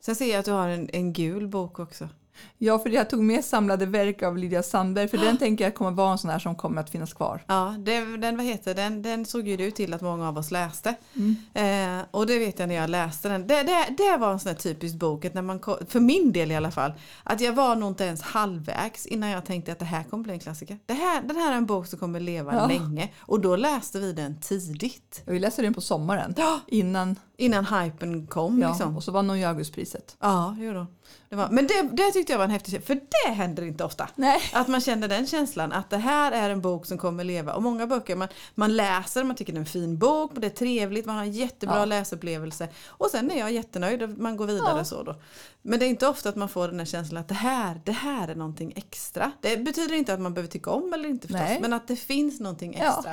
Sen 0.00 0.14
ser 0.16 0.30
jag 0.30 0.38
att 0.38 0.44
du 0.44 0.52
har 0.52 0.68
en, 0.68 0.88
en 0.92 1.12
gul 1.12 1.48
bok 1.48 1.78
också. 1.78 2.08
Ja 2.58 2.78
för 2.78 2.90
jag 2.90 3.10
tog 3.10 3.22
med 3.22 3.44
samlade 3.44 3.86
verk 3.86 4.22
av 4.22 4.36
Lydia 4.36 4.62
Sandberg 4.62 5.08
för 5.08 5.18
den 5.18 5.38
tänker 5.38 5.64
jag 5.64 5.74
kommer 5.74 5.90
vara 5.90 6.12
en 6.12 6.18
sån 6.18 6.30
här 6.30 6.38
som 6.38 6.54
kommer 6.56 6.80
att 6.80 6.90
finnas 6.90 7.12
kvar. 7.14 7.44
Ja, 7.46 7.74
det, 7.78 8.16
den, 8.16 8.36
vad 8.36 8.46
heter, 8.46 8.74
den, 8.74 9.02
den 9.02 9.24
såg 9.24 9.48
ju 9.48 9.56
du 9.56 9.70
till 9.70 9.94
att 9.94 10.00
många 10.00 10.28
av 10.28 10.38
oss 10.38 10.50
läste. 10.50 10.94
Mm. 11.14 12.00
Eh, 12.00 12.06
och 12.10 12.26
det 12.26 12.38
vet 12.38 12.58
jag 12.58 12.68
när 12.68 12.74
jag 12.74 12.90
läste 12.90 13.28
den. 13.28 13.46
Det, 13.46 13.62
det, 13.62 13.86
det 13.98 14.16
var 14.16 14.32
en 14.32 14.40
sån 14.40 14.48
här 14.48 14.56
typisk 14.56 14.94
bok, 14.94 15.34
när 15.34 15.42
man, 15.42 15.60
för 15.88 16.00
min 16.00 16.32
del 16.32 16.50
i 16.50 16.56
alla 16.56 16.70
fall, 16.70 16.92
att 17.24 17.40
jag 17.40 17.52
var 17.52 17.76
nog 17.76 17.90
inte 17.90 18.04
ens 18.04 18.22
halvvägs 18.22 19.06
innan 19.06 19.30
jag 19.30 19.44
tänkte 19.44 19.72
att 19.72 19.78
det 19.78 19.84
här 19.84 20.04
kommer 20.04 20.24
bli 20.24 20.32
en 20.32 20.40
klassiker. 20.40 20.78
Det 20.86 20.94
här, 20.94 21.22
den 21.22 21.36
här 21.36 21.52
är 21.52 21.56
en 21.56 21.66
bok 21.66 21.86
som 21.86 21.98
kommer 21.98 22.20
leva 22.20 22.54
Ja. 22.54 22.66
länge. 22.66 23.08
Och 23.18 23.40
då 23.40 23.56
läste 23.56 23.98
vi 23.98 24.12
den 24.12 24.40
tidigt. 24.40 25.22
Vi 25.26 25.38
läste 25.38 25.62
den 25.62 25.74
på 25.74 25.80
sommaren 25.80 26.34
innan 26.66 27.16
Innan 27.42 27.66
hypen 27.66 28.26
kom 28.26 28.62
ja, 28.62 28.68
liksom. 28.68 28.96
och 28.96 29.04
så 29.04 29.12
vann 29.12 29.28
hon 29.28 29.38
ju 29.38 29.44
Augustpriset. 29.44 30.16
Ja, 30.20 30.56
jo 30.58 30.72
då. 30.72 30.86
Det 31.28 31.36
var, 31.36 31.48
men 31.50 31.66
det, 31.66 31.82
det 31.92 32.10
tyckte 32.12 32.32
jag 32.32 32.38
var 32.38 32.44
en 32.44 32.50
häftig 32.50 32.72
känsla, 32.72 32.86
för 32.86 32.94
det 32.94 33.32
händer 33.32 33.62
inte 33.62 33.84
ofta. 33.84 34.08
Nej. 34.14 34.40
Att 34.52 34.68
man 34.68 34.80
känner 34.80 35.08
den 35.08 35.26
känslan 35.26 35.72
att 35.72 35.90
det 35.90 35.96
här 35.96 36.32
är 36.32 36.50
en 36.50 36.60
bok 36.60 36.86
som 36.86 36.98
kommer 36.98 37.24
leva. 37.24 37.54
Och 37.54 37.62
många 37.62 37.86
böcker 37.86 38.16
man, 38.16 38.28
man 38.54 38.76
läser, 38.76 39.24
man 39.24 39.36
tycker 39.36 39.52
det 39.52 39.56
är 39.56 39.60
en 39.60 39.66
fin 39.66 39.98
bok, 39.98 40.30
det 40.34 40.46
är 40.46 40.50
trevligt, 40.50 41.06
man 41.06 41.16
har 41.16 41.22
en 41.22 41.32
jättebra 41.32 41.78
Ja. 41.78 41.84
läsupplevelse. 41.84 42.68
Och 42.86 43.08
sen 43.10 43.30
är 43.30 43.38
jag 43.38 43.52
jättenöjd 43.52 44.02
och 44.02 44.08
man 44.10 44.36
går 44.36 44.46
vidare 44.46 44.78
Ja. 44.78 44.84
så 44.84 45.02
då. 45.02 45.14
Men 45.62 45.78
det 45.78 45.84
är 45.86 45.88
inte 45.88 46.06
ofta 46.08 46.28
att 46.28 46.36
man 46.36 46.48
får 46.48 46.68
den 46.68 46.78
här 46.78 46.86
känslan 46.86 47.20
att 47.20 47.28
det 47.28 47.34
här, 47.34 47.80
det 47.84 47.92
här 47.92 48.28
är 48.28 48.34
någonting 48.34 48.72
extra. 48.76 49.32
Det 49.40 49.56
betyder 49.56 49.94
inte 49.94 50.14
att 50.14 50.20
man 50.20 50.34
behöver 50.34 50.50
tycka 50.52 50.70
om 50.70 50.92
eller 50.92 51.08
inte 51.08 51.26
förstås, 51.28 51.48
Nej. 51.48 51.58
men 51.60 51.72
att 51.72 51.88
det 51.88 51.96
finns 51.96 52.40
någonting 52.40 52.76
Ja. 52.80 53.04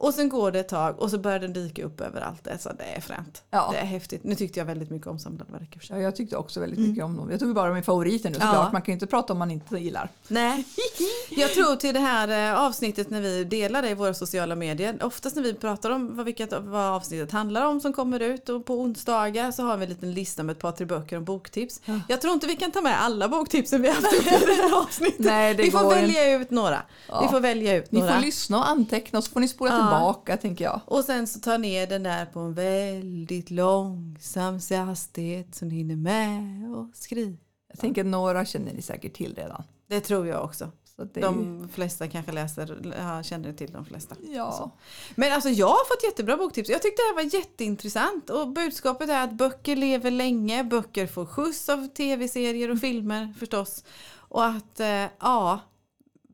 Och 0.00 0.14
sen 0.14 0.28
går 0.28 0.50
det 0.50 0.60
ett 0.60 0.68
tag 0.68 1.00
och 1.02 1.10
så 1.10 1.18
börjar 1.18 1.38
den 1.38 1.52
dyka 1.52 1.84
upp 1.84 2.00
överallt. 2.00 2.44
Det 2.44 2.50
är, 2.50 2.58
så, 2.58 2.68
det 2.78 2.84
är 2.96 3.00
fränt. 3.00 3.42
Ja. 3.50 3.68
Det 3.72 3.78
är 3.78 3.84
häftigt. 3.84 4.24
Nu 4.24 4.34
tyckte 4.34 4.58
jag 4.60 4.64
väldigt 4.66 4.90
mycket 4.90 5.06
om 5.08 5.18
samlade 5.18 5.52
verk. 5.52 5.74
i 5.74 5.78
och 5.78 5.80
för 5.80 5.86
sig. 5.86 5.96
Ja, 5.96 6.02
jag 6.02 6.16
tyckte 6.16 6.36
också 6.36 6.60
väldigt 6.60 6.78
mycket 6.80 7.04
om 7.04 7.16
dem. 7.16 7.30
Jag 7.30 7.40
tog 7.40 7.54
bara 7.54 7.72
min 7.72 7.82
favoriter 7.82 8.28
nu 8.28 8.34
såklart. 8.34 8.54
Ja. 8.54 8.68
Man 8.72 8.82
kan 8.82 8.92
ju 8.92 8.94
inte 8.94 9.06
prata 9.06 9.32
om 9.32 9.38
man 9.38 9.50
inte 9.50 9.76
gillar. 9.78 10.08
Nej, 10.28 10.64
jag 11.30 11.52
tror 11.54 11.76
till 11.76 11.94
det 11.94 12.00
här 12.00 12.52
eh, 12.52 12.60
avsnittet 12.60 13.10
när 13.10 13.20
vi 13.20 13.44
delar 13.44 13.82
det 13.82 13.88
i 13.90 13.94
våra 13.94 14.14
sociala 14.14 14.54
medier. 14.56 14.98
Oftast 15.04 15.36
när 15.36 15.42
vi 15.42 15.54
pratar 15.54 15.90
om 15.90 16.16
vad, 16.16 16.26
vilket, 16.26 16.52
vad 16.60 16.84
avsnittet 16.84 17.32
handlar 17.32 17.66
om 17.66 17.80
som 17.80 17.92
kommer 17.92 18.20
ut 18.20 18.48
och 18.48 18.64
på 18.66 18.74
onsdagar 18.80 19.50
så 19.50 19.62
har 19.62 19.76
vi 19.76 19.84
en 19.84 19.90
liten 19.90 20.14
lista 20.14 20.42
med 20.42 20.52
ett 20.52 20.58
par 20.58 20.72
tre 20.72 20.86
böcker 20.86 21.16
om 21.16 21.24
boktips. 21.24 21.80
Ja. 21.84 22.00
Jag 22.08 22.20
tror 22.20 22.34
inte 22.34 22.46
vi 22.46 22.56
kan 22.56 22.70
ta 22.70 22.80
med 22.80 23.02
alla 23.02 23.28
boktipsen 23.28 23.82
vi 23.82 23.88
har 23.88 23.94
haft 23.94 24.12
i 24.12 24.18
det 24.24 24.30
här 24.30 24.82
avsnittet. 24.82 25.18
Nej, 25.18 25.54
det 25.54 25.62
vi 25.62 25.70
får 25.70 25.90
välja 25.90 26.36
ut 26.36 26.50
några. 26.50 26.82
Vi 27.22 27.28
får 27.28 27.40
välja 27.40 27.76
ut 27.76 27.92
Ni 27.92 28.00
några. 28.00 28.14
får 28.14 28.20
lyssna 28.20 28.58
och 28.58 28.68
anteckna 28.68 29.18
och 29.18 29.24
så 29.24 29.30
får 29.30 29.40
ni 29.40 29.48
spola 29.48 29.70
Ja. 29.70 29.87
Tillbaka 29.90 30.36
tänker 30.36 30.64
jag. 30.64 30.80
och 30.84 31.04
sen 31.04 31.26
så 31.26 31.40
ta 31.40 31.58
ner 31.58 31.86
den 31.86 32.02
där 32.02 32.26
på 32.26 32.40
en 32.40 32.54
väldigt 32.54 33.50
långsam 33.50 34.58
hastighet 34.70 35.54
så 35.54 35.64
ni 35.64 35.74
hinner 35.74 35.96
med 35.96 36.70
och 36.76 36.96
skriva. 36.96 37.36
Jag 37.68 37.78
tänker 37.80 38.00
att 38.00 38.06
några 38.06 38.44
känner 38.44 38.72
ni 38.72 38.82
säkert 38.82 39.14
till 39.14 39.34
redan. 39.34 39.62
Det 39.88 40.00
tror 40.00 40.26
jag 40.26 40.44
också. 40.44 40.70
Det 41.14 41.20
De 41.20 41.68
flesta 41.72 42.08
kanske 42.08 42.32
läser, 42.32 42.94
ja, 42.98 43.22
känner 43.22 43.52
till 43.52 43.72
de 43.72 43.84
flesta. 43.84 44.16
ja. 44.30 44.52
Så. 44.52 44.70
Men 45.14 45.32
alltså 45.32 45.48
jag 45.48 45.68
har 45.68 45.88
fått 45.88 46.04
jättebra 46.04 46.36
boktips. 46.36 46.68
Jag 46.68 46.82
tyckte 46.82 47.02
det 47.02 47.06
här 47.06 47.14
var 47.24 47.34
jätteintressant. 47.34 48.30
Och 48.30 48.48
budskapet 48.48 49.10
är 49.10 49.24
att 49.24 49.32
böcker 49.32 49.76
lever 49.76 50.10
länge. 50.10 50.64
Böcker 50.64 51.06
får 51.06 51.26
skjuts 51.26 51.68
av 51.68 51.86
tv-serier 51.86 52.70
och 52.70 52.78
filmer 52.78 53.34
förstås. 53.38 53.84
Och 54.10 54.44
att, 54.44 54.80
eh, 54.80 55.04
ja, 55.20 55.60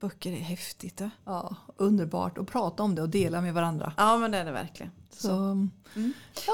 böcker 0.04 0.32
är 0.32 0.36
häftigt. 0.36 0.96
Då. 0.96 1.10
Ja, 1.24 1.56
underbart 1.76 2.38
att 2.38 2.46
prata 2.46 2.82
om 2.82 2.94
det 2.94 3.02
och 3.02 3.08
dela 3.08 3.40
med 3.40 3.54
varandra. 3.54 3.92
Ja, 3.96 4.16
men 4.18 4.30
det 4.30 4.38
är 4.38 4.44
det 4.44 4.52
verkligen. 4.52 4.92
Så, 5.10 5.66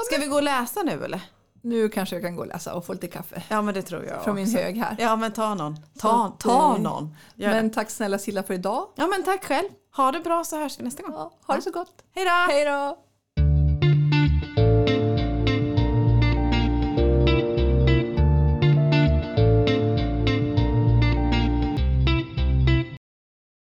Ska 0.05 0.17
vi 0.19 0.25
gå 0.27 0.35
och 0.35 0.43
läsa 0.43 0.83
nu 0.83 1.03
eller? 1.05 1.21
nu 1.63 1.89
kanske 1.89 2.15
jag 2.15 2.23
kan 2.23 2.35
gå 2.35 2.41
och 2.41 2.47
läsa 2.47 2.73
och 2.73 2.85
få 2.85 2.93
lite 2.93 3.07
kaffe 3.07 3.43
Ja, 3.49 3.61
men 3.61 3.73
det 3.73 3.81
tror 3.81 4.05
jag 4.05 4.23
från 4.23 4.35
min 4.35 4.45
också. 4.45 4.57
hög 4.57 4.77
här. 4.77 4.95
Ja, 4.99 5.15
men 5.15 5.31
ta 5.31 5.55
någon. 5.55 5.77
Ta, 5.99 6.35
ta 6.39 6.75
eh, 6.75 6.81
någon. 6.81 7.15
Gör 7.35 7.49
det. 7.49 7.55
Men 7.55 7.71
tack 7.71 7.89
snälla 7.89 8.17
Silla 8.19 8.43
för 8.43 8.53
idag. 8.53 8.87
Ja, 8.95 9.07
men 9.07 9.23
tack 9.23 9.43
själv. 9.45 9.69
Ha 9.95 10.11
det 10.11 10.19
bra 10.19 10.43
så 10.43 10.57
hörs 10.59 10.79
vi 10.79 10.83
nästa 10.83 11.03
gång. 11.03 11.13
Ja, 11.13 11.31
ha 11.47 11.55
det 11.55 11.61
så 11.61 11.71
gott. 11.71 12.03
Hej 12.15 12.25
då! 12.25 12.31
Hej 12.53 12.65
då! 12.65 12.97